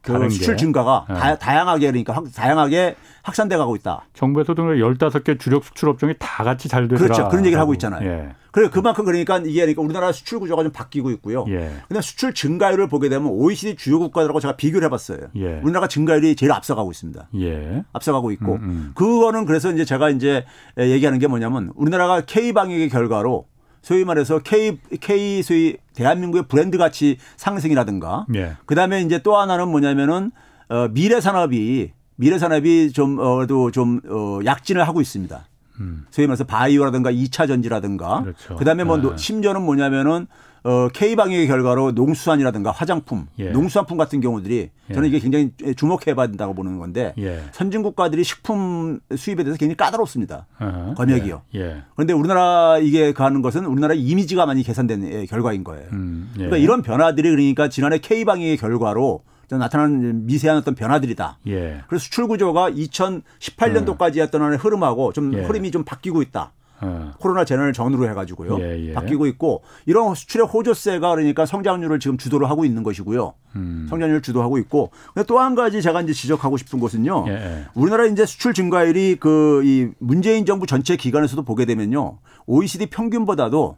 그 0.01 0.29
수출 0.29 0.57
증가가 0.57 1.05
네. 1.07 1.37
다, 1.37 1.55
양하게 1.55 1.87
그러니까 1.87 2.13
확, 2.13 2.25
다양하게 2.33 2.95
확산돼 3.21 3.55
가고 3.57 3.75
있다. 3.75 4.05
정부에서도 4.13 4.63
15개 4.63 5.39
주력 5.39 5.63
수출 5.63 5.89
업종이 5.89 6.15
다 6.17 6.43
같이 6.43 6.67
잘 6.67 6.87
되더라. 6.87 6.99
그렇죠. 6.99 7.29
그런 7.29 7.45
얘기를 7.45 7.61
하고 7.61 7.73
있잖아요. 7.73 8.09
예. 8.09 8.29
그래 8.51 8.67
그만큼 8.69 9.05
그러니까 9.05 9.37
이게 9.37 9.61
그러니까 9.61 9.81
우리나라 9.81 10.11
수출 10.11 10.39
구조가 10.39 10.63
좀 10.63 10.71
바뀌고 10.71 11.11
있고요. 11.11 11.45
예. 11.49 11.71
근데 11.87 12.01
수출 12.01 12.33
증가율을 12.33 12.87
보게 12.87 13.09
되면 13.09 13.27
OECD 13.27 13.75
주요 13.75 13.99
국가들하고 13.99 14.39
제가 14.39 14.57
비교를 14.57 14.85
해 14.85 14.89
봤어요. 14.89 15.19
예. 15.35 15.59
우리나라가 15.63 15.87
증가율이 15.87 16.35
제일 16.35 16.51
앞서가고 16.51 16.91
있습니다. 16.91 17.29
예. 17.39 17.83
앞서가고 17.93 18.31
있고 18.31 18.55
음, 18.55 18.61
음. 18.63 18.91
그거는 18.95 19.45
그래서 19.45 19.71
이제 19.71 19.85
제가 19.85 20.09
이제 20.09 20.45
얘기하는 20.77 21.19
게 21.19 21.27
뭐냐면 21.27 21.71
우리나라가 21.75 22.21
K 22.21 22.53
방역의 22.53 22.89
결과로 22.89 23.45
소위 23.81 24.05
말해서 24.05 24.39
K 24.39 24.77
K 24.99 25.41
소위 25.43 25.77
대한민국의 25.95 26.45
브랜드 26.47 26.77
가치 26.77 27.17
상승이라든가 27.35 28.25
예. 28.35 28.55
그다음에 28.65 29.01
이제 29.01 29.19
또 29.19 29.37
하나는 29.37 29.69
뭐냐면은 29.69 30.31
어 30.69 30.87
미래 30.89 31.19
산업이 31.19 31.91
미래 32.15 32.37
산업이 32.37 32.91
좀 32.93 33.17
어도 33.19 33.71
좀 33.71 33.99
어, 34.07 34.39
약진을 34.45 34.87
하고 34.87 35.01
있습니다. 35.01 35.43
음. 35.79 36.05
소위 36.11 36.27
말해서 36.27 36.43
바이오라든가 36.43 37.11
2차 37.11 37.47
전지라든가 37.47 38.21
그렇죠. 38.21 38.55
그다음에 38.57 38.83
뭐 38.83 38.97
네. 38.97 39.17
심지어는 39.17 39.63
뭐냐면은 39.63 40.27
어, 40.63 40.89
K방역의 40.89 41.47
결과로 41.47 41.91
농수산이라든가 41.91 42.71
화장품, 42.71 43.27
예. 43.39 43.49
농수산품 43.49 43.97
같은 43.97 44.21
경우들이 44.21 44.69
예. 44.89 44.93
저는 44.93 45.09
이게 45.09 45.19
굉장히 45.19 45.51
주목해 45.75 46.13
봐야 46.15 46.27
된다고 46.27 46.53
보는 46.53 46.77
건데 46.77 47.13
예. 47.17 47.41
선진 47.51 47.81
국가들이 47.81 48.23
식품 48.23 48.99
수입에 49.15 49.43
대해서 49.43 49.57
굉장히 49.57 49.75
까다롭습니다. 49.75 50.45
어허. 50.59 50.93
검역이요. 50.95 51.41
예. 51.55 51.59
예. 51.59 51.83
그런데 51.95 52.13
우리나라 52.13 52.77
이게 52.77 53.11
가는 53.11 53.41
것은 53.41 53.65
우리나라 53.65 53.95
이미지가 53.95 54.45
많이 54.45 54.61
개선된 54.61 55.11
예, 55.11 55.25
결과인 55.25 55.63
거예요. 55.63 55.87
음. 55.93 56.29
그러니까 56.35 56.57
이런 56.57 56.83
변화들이 56.83 57.29
그러니까 57.29 57.67
지난해 57.67 57.97
K방역의 57.97 58.57
결과로 58.57 59.23
나타나는 59.49 60.25
미세한 60.27 60.57
어떤 60.57 60.75
변화들이다. 60.75 61.39
예. 61.47 61.81
그래서 61.87 62.03
수출 62.03 62.27
구조가 62.27 62.71
2018년도까지였던 62.71 64.63
흐름하고 64.63 65.11
좀 65.11 65.33
흐름이 65.33 65.71
좀 65.71 65.83
바뀌고 65.83 66.21
있다. 66.21 66.53
어. 66.81 67.11
코로나 67.19 67.45
재난을 67.45 67.73
전후로 67.73 68.09
해가지고요. 68.09 68.59
예, 68.59 68.87
예. 68.89 68.93
바뀌고 68.93 69.27
있고 69.27 69.63
이런 69.85 70.15
수출의 70.15 70.47
호조세가 70.47 71.09
그러니까 71.15 71.45
성장률을 71.45 71.99
지금 71.99 72.17
주도를 72.17 72.49
하고 72.49 72.65
있는 72.65 72.83
것이고요. 72.83 73.33
음. 73.55 73.85
성장률을 73.89 74.21
주도하고 74.21 74.57
있고 74.59 74.91
또한 75.27 75.55
가지 75.55 75.81
제가 75.81 76.01
이제 76.01 76.13
지적하고 76.13 76.57
싶은 76.57 76.79
것은요. 76.79 77.25
예, 77.27 77.31
예. 77.33 77.65
우리나라 77.75 78.05
이제 78.05 78.25
수출 78.25 78.53
증가율이 78.53 79.17
그 79.19 79.61
이 79.63 79.89
문재인 79.99 80.45
정부 80.45 80.65
전체 80.65 80.95
기간에서도 80.95 81.43
보게 81.43 81.65
되면요. 81.65 82.17
OECD 82.47 82.87
평균보다도 82.87 83.77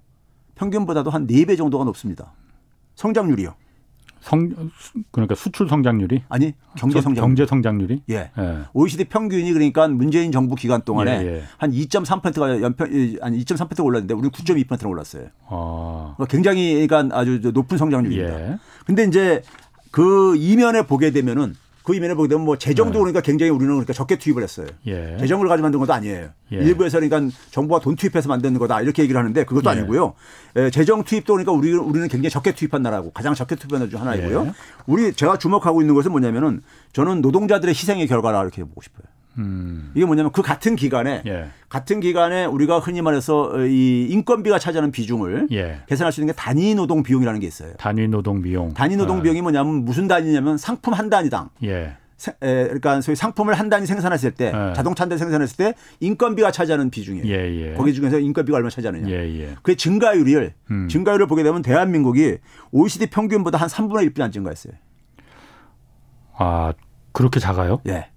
평균보다도 0.55 1.09
한 1.09 1.27
네 1.27 1.45
배 1.45 1.55
정도가 1.55 1.83
높습니다. 1.83 2.33
성장률이요. 2.95 3.55
성 4.23 4.49
그러니까 5.11 5.35
수출 5.35 5.67
성장률이 5.67 6.23
아니 6.29 6.53
경제 6.77 7.01
성장 7.01 7.25
경제 7.25 7.45
성장률이 7.45 8.03
예. 8.09 8.31
예. 8.37 8.57
OECD 8.73 9.03
평균이 9.03 9.51
그러니까 9.51 9.87
문재인 9.89 10.31
정부 10.31 10.55
기간 10.55 10.81
동안에 10.81 11.11
예, 11.11 11.27
예. 11.27 11.43
한 11.57 11.71
2.3%가 11.71 12.61
연평 12.61 12.87
한 13.21 13.37
2.3%가 13.37 13.83
올랐는데 13.83 14.13
우리는 14.13 14.31
9.2%가 14.31 14.87
올랐어요. 14.87 15.27
아. 15.49 16.13
그러니까 16.15 16.31
굉장히 16.31 16.87
그러니까 16.87 17.19
아주 17.19 17.39
높은 17.53 17.77
성장률입니다. 17.77 18.51
예. 18.51 18.59
근데 18.85 19.03
이제 19.03 19.41
그 19.91 20.37
이면에 20.37 20.87
보게 20.87 21.11
되면은 21.11 21.55
그 21.83 21.93
이면에 21.95 22.13
보게 22.13 22.29
되면 22.29 22.45
뭐 22.45 22.57
재정도 22.57 22.93
네. 22.93 22.99
그러니까 22.99 23.21
굉장히 23.21 23.49
우리는 23.51 23.71
그러니까 23.73 23.91
적게 23.93 24.17
투입을 24.17 24.41
했어요. 24.41 24.67
예. 24.87 25.17
재정을 25.19 25.47
가지고 25.49 25.63
만든 25.63 25.79
것도 25.79 25.93
아니에요. 25.93 26.29
예. 26.53 26.57
일부에서 26.57 26.99
그러니까 26.99 27.35
정부가 27.51 27.81
돈 27.81 27.95
투입해서 27.95 28.29
만드는 28.29 28.57
거다 28.59 28.81
이렇게 28.81 29.03
얘기를 29.03 29.19
하는데 29.19 29.43
그것도 29.43 29.69
예. 29.69 29.71
아니고요. 29.73 30.13
예, 30.55 30.69
재정 30.69 31.03
투입도 31.03 31.33
그러니까 31.33 31.51
우리 31.51 31.73
우리는 31.73 32.07
굉장히 32.07 32.29
적게 32.29 32.53
투입한 32.53 32.81
나라고 32.81 33.11
가장 33.11 33.33
적게 33.33 33.55
투입한 33.55 33.79
나라 33.79 33.89
중 33.89 33.99
하나이고요. 33.99 34.45
예. 34.47 34.53
우리 34.85 35.13
제가 35.13 35.37
주목하고 35.37 35.81
있는 35.81 35.93
것은 35.93 36.11
뭐냐면은 36.11 36.61
저는 36.93 37.21
노동자들의 37.21 37.73
희생의 37.73 38.07
결과라 38.07 38.41
이렇게 38.41 38.63
보고 38.63 38.81
싶어요. 38.81 39.12
음. 39.37 39.91
이게 39.95 40.05
뭐냐면 40.05 40.31
그 40.31 40.41
같은 40.41 40.75
기간에 40.75 41.23
예. 41.25 41.47
같은 41.69 41.99
기간에 41.99 42.45
우리가 42.45 42.79
흔히 42.79 43.01
말해서 43.01 43.65
이 43.65 44.07
인건비가 44.09 44.59
차지하는 44.59 44.91
비중을 44.91 45.47
예. 45.51 45.81
계산할 45.87 46.11
수 46.11 46.21
있는 46.21 46.33
게 46.33 46.37
단위 46.37 46.75
노동 46.75 47.03
비용이라는 47.03 47.39
게 47.39 47.47
있어요. 47.47 47.73
단위 47.77 48.07
노동 48.07 48.41
비용. 48.41 48.73
단위 48.73 48.95
노동 48.95 49.19
아. 49.19 49.21
비용이 49.21 49.41
뭐냐면 49.41 49.85
무슨 49.85 50.07
단위냐면 50.07 50.57
상품 50.57 50.93
한 50.93 51.09
단위당. 51.09 51.49
예. 51.63 51.97
에, 52.41 52.63
그러니까 52.65 53.01
소위 53.01 53.15
상품을 53.15 53.53
한 53.55 53.69
단위 53.69 53.85
생산했을 53.85 54.31
때 54.31 54.45
예. 54.47 54.73
자동차 54.73 55.03
한대 55.03 55.17
생산했을 55.17 55.57
때 55.57 55.73
인건비가 55.99 56.51
차지하는 56.51 56.89
비중이에요. 56.89 57.27
예, 57.27 57.71
예. 57.71 57.73
거기 57.73 57.93
중에서 57.93 58.19
인건비가 58.19 58.57
얼마 58.57 58.69
차지하느냐. 58.69 59.09
예, 59.09 59.41
예. 59.41 59.55
그 59.61 59.75
증가율을 59.75 60.53
음. 60.71 60.87
증가율을 60.87 61.27
보게 61.27 61.43
되면 61.43 61.61
대한민국이 61.61 62.37
OECD 62.71 63.07
평균보다 63.07 63.57
한 63.57 63.67
3분의 63.67 64.13
1분 64.13 64.21
안 64.21 64.31
증가했어요. 64.31 64.73
아 66.37 66.73
그렇게 67.11 67.39
작아요? 67.39 67.81
예. 67.87 68.09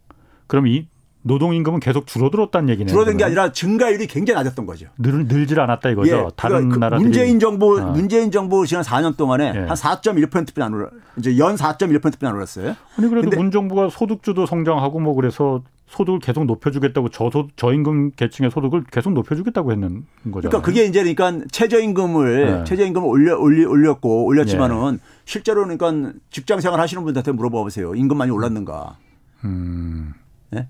그럼 0.46 0.66
이 0.68 0.88
노동임금은 1.26 1.80
계속 1.80 2.06
줄어들었다는 2.06 2.68
얘기네요. 2.70 2.92
줄어든 2.92 3.16
게 3.16 3.24
아니라 3.24 3.50
증가율이 3.52 4.06
굉장히 4.06 4.36
낮았던 4.36 4.64
거죠. 4.64 4.86
늘, 4.96 5.26
늘질 5.26 5.60
않았다 5.60 5.90
이거죠. 5.90 6.16
예, 6.16 6.26
다른 6.36 6.68
그 6.68 6.78
나라들이. 6.78 7.02
문재인 7.02 7.40
정부, 7.40 7.80
어. 7.80 7.90
문재인 7.90 8.30
정부 8.30 8.66
지난 8.66 8.84
4년 8.84 9.16
동안에 9.16 9.52
예. 9.54 9.58
한 9.60 9.68
4.1%뿐이 9.70 10.64
안 10.64 10.72
올라, 10.72 10.88
이제 11.18 11.36
연 11.38 11.56
4.1%뿐이 11.56 12.28
안 12.28 12.34
올랐어요. 12.34 12.76
아니 12.96 13.08
그래도 13.08 13.30
문 13.36 13.50
정부가 13.50 13.88
소득주도 13.90 14.46
성장하고 14.46 15.00
뭐 15.00 15.14
그래서 15.14 15.62
소득을 15.88 16.20
계속 16.20 16.44
높여주겠다고 16.44 17.08
저소 17.10 17.48
저임금 17.56 18.12
계층의 18.12 18.50
소득을 18.50 18.84
계속 18.90 19.12
높여주겠다고 19.12 19.72
했는 19.72 20.04
거죠. 20.32 20.48
그러니까 20.48 20.62
그게 20.62 20.84
이제 20.84 21.02
그러니까 21.02 21.44
최저임금을 21.50 22.46
네. 22.46 22.64
최저임금을 22.64 23.08
올려 23.08 23.36
올리, 23.38 23.64
올렸고 23.64 24.26
올렸지만은 24.26 24.92
네. 24.92 24.98
실제로 25.24 25.62
그러니까 25.62 26.12
직장 26.30 26.60
생활 26.60 26.80
하시는 26.80 27.02
분들한테 27.02 27.32
물어봐 27.32 27.62
보세요. 27.62 27.94
임금 27.94 28.16
많이 28.16 28.30
올랐는가? 28.30 28.96
음. 29.44 30.12
네? 30.56 30.68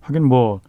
하긴 0.00 0.24
뭐 0.24 0.60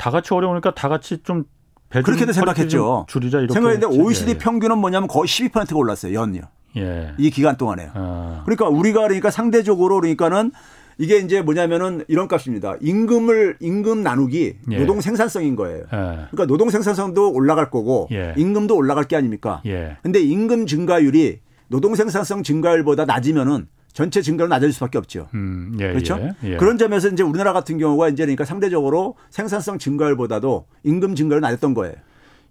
다 0.00 0.10
같이 0.10 0.32
어려우니까 0.32 0.74
다 0.74 0.88
같이 0.88 1.22
좀 1.22 1.44
그렇게도 1.90 2.32
생각했죠. 2.32 3.04
줄이자 3.06 3.40
이렇게 3.40 3.52
생각했는데 3.52 4.00
OECD 4.00 4.30
예. 4.30 4.38
평균은 4.38 4.78
뭐냐면 4.78 5.08
거의 5.08 5.26
12%가 5.28 5.76
올랐어요 5.76 6.14
연이요. 6.14 6.42
예. 6.78 7.12
이 7.18 7.28
기간 7.30 7.58
동안에. 7.58 7.90
아. 7.92 8.42
그러니까 8.46 8.68
우리가 8.68 9.02
그러니까 9.02 9.30
상대적으로 9.30 10.00
그러니까는 10.00 10.52
이게 10.96 11.18
이제 11.18 11.42
뭐냐면은 11.42 12.02
이런 12.08 12.28
값입니다. 12.28 12.76
임금을 12.80 13.58
임금 13.60 14.02
나누기 14.02 14.56
예. 14.70 14.78
노동 14.78 15.02
생산성인 15.02 15.54
거예요. 15.54 15.80
예. 15.80 15.86
그러니까 15.90 16.46
노동 16.46 16.70
생산성도 16.70 17.30
올라갈 17.32 17.68
거고 17.70 18.08
예. 18.10 18.32
임금도 18.38 18.74
올라갈 18.74 19.04
게 19.04 19.16
아닙니까? 19.16 19.60
예. 19.66 19.98
근데 20.02 20.20
임금 20.20 20.66
증가율이 20.66 21.40
노동 21.68 21.94
생산성 21.94 22.42
증가율보다 22.42 23.04
낮으면은 23.04 23.68
전체 23.92 24.22
증가는 24.22 24.48
낮아질 24.48 24.72
수밖에 24.72 24.98
없죠. 24.98 25.28
음, 25.34 25.76
예, 25.80 25.88
그렇죠? 25.88 26.18
예, 26.20 26.50
예. 26.52 26.56
그런 26.56 26.78
점에서 26.78 27.08
이제 27.08 27.22
우리나라 27.22 27.52
같은 27.52 27.78
경우가 27.78 28.08
이제 28.08 28.24
그러니까 28.24 28.44
상대적으로 28.44 29.16
생산성 29.30 29.78
증가율보다도 29.78 30.66
임금 30.84 31.14
증가율이 31.14 31.42
낮았던 31.42 31.74
거예요. 31.74 31.94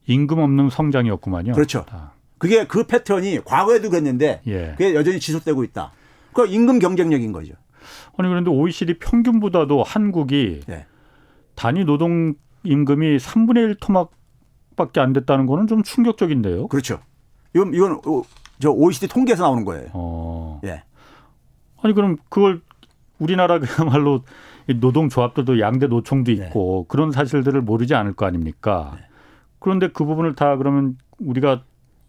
임금 0.08 0.40
없는 0.40 0.70
성장이었구만요. 0.70 1.54
그렇죠. 1.54 1.86
다. 1.88 2.14
그게 2.38 2.66
그 2.66 2.86
패턴이 2.86 3.42
과거에도 3.46 3.90
그랬는데 3.90 4.42
예. 4.48 4.72
그게 4.78 4.96
여전히 4.96 5.20
지속되고 5.20 5.64
있다. 5.64 5.92
그 6.34 6.46
임금 6.46 6.80
경쟁력인 6.80 7.32
거죠. 7.32 7.54
아니 8.18 8.28
그런데 8.28 8.50
OECD 8.50 9.00
평균보다도 9.00 9.84
한국이 9.84 10.62
예. 10.70 10.86
단위 11.56 11.86
노동 11.86 12.34
임금이 12.64 13.18
3분의 13.18 13.58
1 13.58 13.76
토막밖에 13.80 15.00
안 15.00 15.14
됐다는 15.14 15.46
거는 15.46 15.68
좀 15.68 15.84
충격적인데요. 15.84 16.68
그렇죠. 16.68 17.00
이건 17.54 17.74
이건 17.74 18.02
저 18.60 18.72
OECD 18.72 19.08
통계에서 19.08 19.44
나오는 19.44 19.64
거예요. 19.66 19.88
어. 19.94 20.62
예. 20.66 20.84
아니 21.82 21.94
그럼 21.94 22.18
그걸 22.30 22.62
우리나라 23.20 23.60
그야말로 23.60 24.24
노동조합들도 24.68 25.60
양대 25.60 25.88
노총도 25.88 26.32
네. 26.34 26.46
있고 26.48 26.84
네. 26.84 26.86
그런 26.90 27.12
사실들을 27.12 27.62
모르지 27.62 27.96
않을 27.96 28.14
거 28.14 28.26
아닙니까? 28.26 28.94
네. 28.96 29.02
그런데 29.60 29.90
그 29.90 30.06
부분을 30.06 30.36
다 30.36 30.56
그러면 30.58 30.98
우리가 31.20 31.64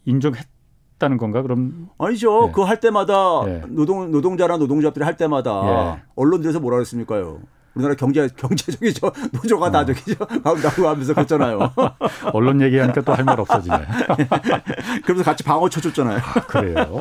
인정했다는 0.05 1.16
건가? 1.18 1.43
그럼 1.43 1.89
아니죠. 1.99 2.47
네. 2.47 2.53
그거 2.53 2.64
할 2.64 2.81
때마다 2.81 3.45
네. 3.45 3.62
노동 3.68 4.11
노동자나 4.11 4.57
노동조합들이 4.57 5.05
할 5.05 5.16
때마다 5.16 5.97
예. 5.97 6.03
언론들에서 6.14 6.61
뭐라 6.61 6.77
그랬습니까요? 6.77 7.41
우리나라 7.75 7.95
경제 7.95 8.29
경제적이 8.37 8.93
죠 8.95 9.12
노조가 9.33 9.66
어. 9.66 9.71
다 9.71 9.85
저기죠 9.85 10.16
나오고 10.43 10.89
하면서 10.89 11.14
그랬잖아요. 11.14 11.73
언론 12.33 12.61
얘기하니까 12.61 13.01
또 13.03 13.12
할 13.14 13.25
말 13.25 13.39
없어지네. 13.41 13.77
그래서 15.05 15.23
같이 15.23 15.45
방어 15.45 15.68
쳐줬잖아요. 15.68 16.18
아, 16.18 16.33
그래요. 16.47 17.01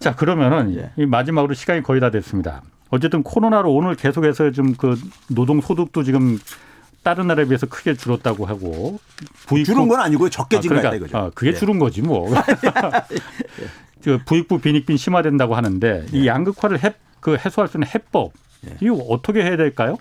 자 0.00 0.14
그러면은 0.14 0.74
예. 0.76 0.90
이 0.96 1.06
마지막으로 1.06 1.54
시간이 1.54 1.82
거의 1.82 2.00
다 2.00 2.10
됐습니다. 2.10 2.62
어쨌든 2.90 3.22
코로나로 3.22 3.72
오늘 3.72 3.94
계속해서 3.94 4.50
좀 4.50 4.74
그 4.76 4.98
노동 5.28 5.60
소득도 5.60 6.02
지금 6.02 6.38
다른 7.02 7.26
나라에 7.26 7.44
비해서 7.44 7.66
크게 7.66 7.94
줄었다고 7.94 8.46
하고 8.46 8.98
부익부 9.46 9.66
줄은 9.72 9.88
건 9.88 10.00
아니고 10.00 10.30
적게 10.30 10.58
증가했다 10.60 10.88
아, 10.88 10.90
그러니까, 10.92 11.06
이거죠. 11.06 11.18
아, 11.26 11.30
그게 11.34 11.50
예. 11.50 11.54
줄은 11.54 11.78
거지 11.78 12.00
뭐. 12.02 12.32
그 14.02 14.18
부익부 14.24 14.60
빈익빈 14.60 14.96
심화된다고 14.96 15.54
하는데 15.54 16.06
이 16.12 16.22
예. 16.22 16.26
양극화를 16.26 16.82
해, 16.84 16.94
그 17.20 17.36
해소할 17.36 17.68
수 17.68 17.76
있는 17.78 17.88
해법 17.94 18.32
예. 18.34 18.43
이거 18.80 18.94
어떻게 19.08 19.42
해야 19.42 19.56
될까요? 19.56 19.96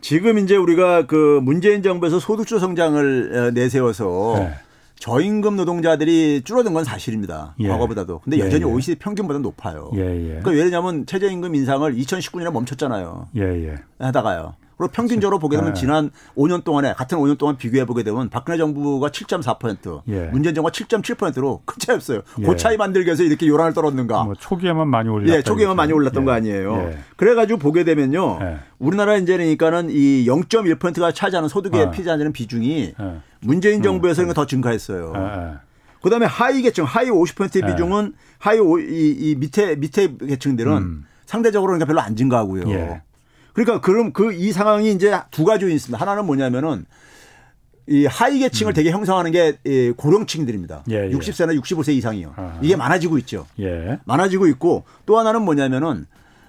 지금 0.00 0.38
이제 0.38 0.56
우리가 0.56 1.06
그 1.06 1.40
문재인 1.42 1.82
정부에서 1.82 2.18
소득주 2.18 2.58
성장을 2.58 3.36
어, 3.36 3.50
내세워서 3.52 4.34
네. 4.38 4.54
저임금 4.98 5.56
노동자들이 5.56 6.42
줄어든 6.44 6.72
건 6.72 6.84
사실입니다. 6.84 7.54
예. 7.60 7.68
과거보다도. 7.68 8.20
근데 8.20 8.38
예, 8.38 8.42
여전히 8.42 8.62
예, 8.62 8.66
OECD 8.66 8.98
평균보다 8.98 9.38
높아요. 9.40 9.90
예, 9.94 10.00
예. 10.00 10.40
그러니까 10.40 10.50
왜냐하면 10.50 11.04
최저임금 11.06 11.54
인상을 11.54 11.94
2019년에 11.94 12.50
멈췄잖아요. 12.50 13.28
예, 13.36 13.42
예. 13.42 13.74
하다가요. 13.98 14.54
그리고 14.76 14.92
평균적으로 14.92 15.38
보게 15.38 15.56
되면 15.56 15.72
네. 15.74 15.80
지난 15.80 16.10
5년 16.36 16.64
동안에 16.64 16.94
같은 16.94 17.18
5년 17.18 17.38
동안 17.38 17.56
비교해 17.56 17.84
보게 17.84 18.02
되면 18.02 18.28
박근혜 18.28 18.58
정부가 18.58 19.08
7.4% 19.08 20.02
예. 20.08 20.28
문재인 20.32 20.54
정부가 20.54 20.72
7.7%로 20.72 21.62
큰 21.64 21.78
차이 21.78 21.96
없어요. 21.96 22.22
그 22.34 22.42
예. 22.42 22.46
그 22.46 22.56
차이 22.56 22.76
만들기 22.76 23.06
위해서 23.06 23.22
이렇게 23.22 23.46
요란을 23.46 23.72
떨었는가. 23.72 24.24
뭐 24.24 24.34
초기에만 24.34 24.88
많이 24.88 25.08
올렸다. 25.08 25.36
예, 25.36 25.42
초기에만 25.42 25.76
많이 25.76 25.92
올랐던 25.92 26.22
예. 26.22 26.26
거 26.26 26.32
아니에요. 26.32 26.74
예. 26.90 26.98
그래가지고 27.16 27.58
보게 27.58 27.84
되면요. 27.84 28.38
예. 28.42 28.58
우리나라 28.78 29.16
이제 29.16 29.36
그러니까는 29.36 29.90
이 29.90 30.26
0.1%가 30.26 31.12
차지하는 31.12 31.48
소득의 31.48 31.82
어. 31.82 31.90
피자하는 31.90 32.32
비중이 32.32 32.94
예. 33.00 33.20
문재인 33.40 33.82
정부에서는 33.82 34.30
음. 34.30 34.34
더 34.34 34.46
증가했어요. 34.46 35.12
그다음에 36.02 36.26
하위 36.26 36.60
계층, 36.62 36.84
하위 36.84 37.08
50%의 37.08 37.62
비중은 37.66 38.12
하위 38.38 38.58
이, 38.58 39.16
이 39.18 39.34
밑에 39.36 39.76
밑에 39.76 40.16
계층들은 40.18 40.72
음. 40.72 41.04
상대적으로 41.24 41.70
그러니까 41.70 41.86
별로 41.86 42.00
안 42.00 42.14
증가하고요. 42.14 43.00
그러니까 43.54 43.80
그럼 43.80 44.12
그 44.12 44.32
이 44.32 44.52
상황이 44.52 44.90
이제 44.92 45.18
두 45.30 45.44
가지 45.44 45.64
요인이 45.64 45.76
있습니다. 45.76 45.98
하나는 46.00 46.26
뭐냐면은 46.26 46.84
이 47.86 48.06
하위 48.06 48.38
계층을 48.40 48.72
음. 48.72 48.74
되게 48.74 48.90
형성하는 48.90 49.30
게 49.30 49.56
고령층들입니다. 49.96 50.84
예, 50.90 51.06
예. 51.06 51.10
60세나 51.10 51.58
65세 51.60 51.92
이상이요. 51.94 52.32
아하. 52.36 52.58
이게 52.62 52.76
많아지고 52.76 53.18
있죠. 53.18 53.46
예. 53.60 53.98
많아지고 54.04 54.46
있고 54.48 54.84
또 55.06 55.18
하나는 55.18 55.42
뭐냐면은 55.42 56.06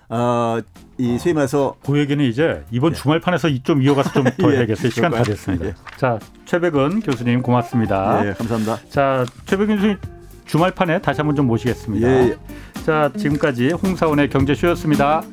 어, 0.08 0.60
이 0.98 1.18
소위 1.18 1.34
말해서 1.34 1.76
그 1.86 1.98
얘기는 2.00 2.24
이제 2.24 2.64
이번 2.72 2.92
예. 2.94 2.96
주말판에서 2.96 3.50
좀 3.64 3.82
이어가서 3.82 4.12
좀 4.14 4.24
더 4.40 4.52
해야겠어요. 4.52 4.90
시간 4.92 5.12
다 5.12 5.24
됐습니다. 5.24 5.66
예. 5.66 5.74
자, 5.98 6.20
최백은 6.46 7.02
교수님 7.02 7.42
고맙습니다. 7.42 8.26
예, 8.28 8.34
감사합니다. 8.34 8.80
자, 8.90 9.26
최백은 9.46 9.76
교수님 9.76 9.98
주말판에 10.46 11.02
다시 11.02 11.18
한번 11.20 11.36
좀 11.36 11.48
모시겠습니다. 11.48 12.08
예. 12.08 12.38
자, 12.86 13.12
지금까지 13.18 13.72
홍사원의 13.72 14.30
경제쇼였습니다. 14.30 15.24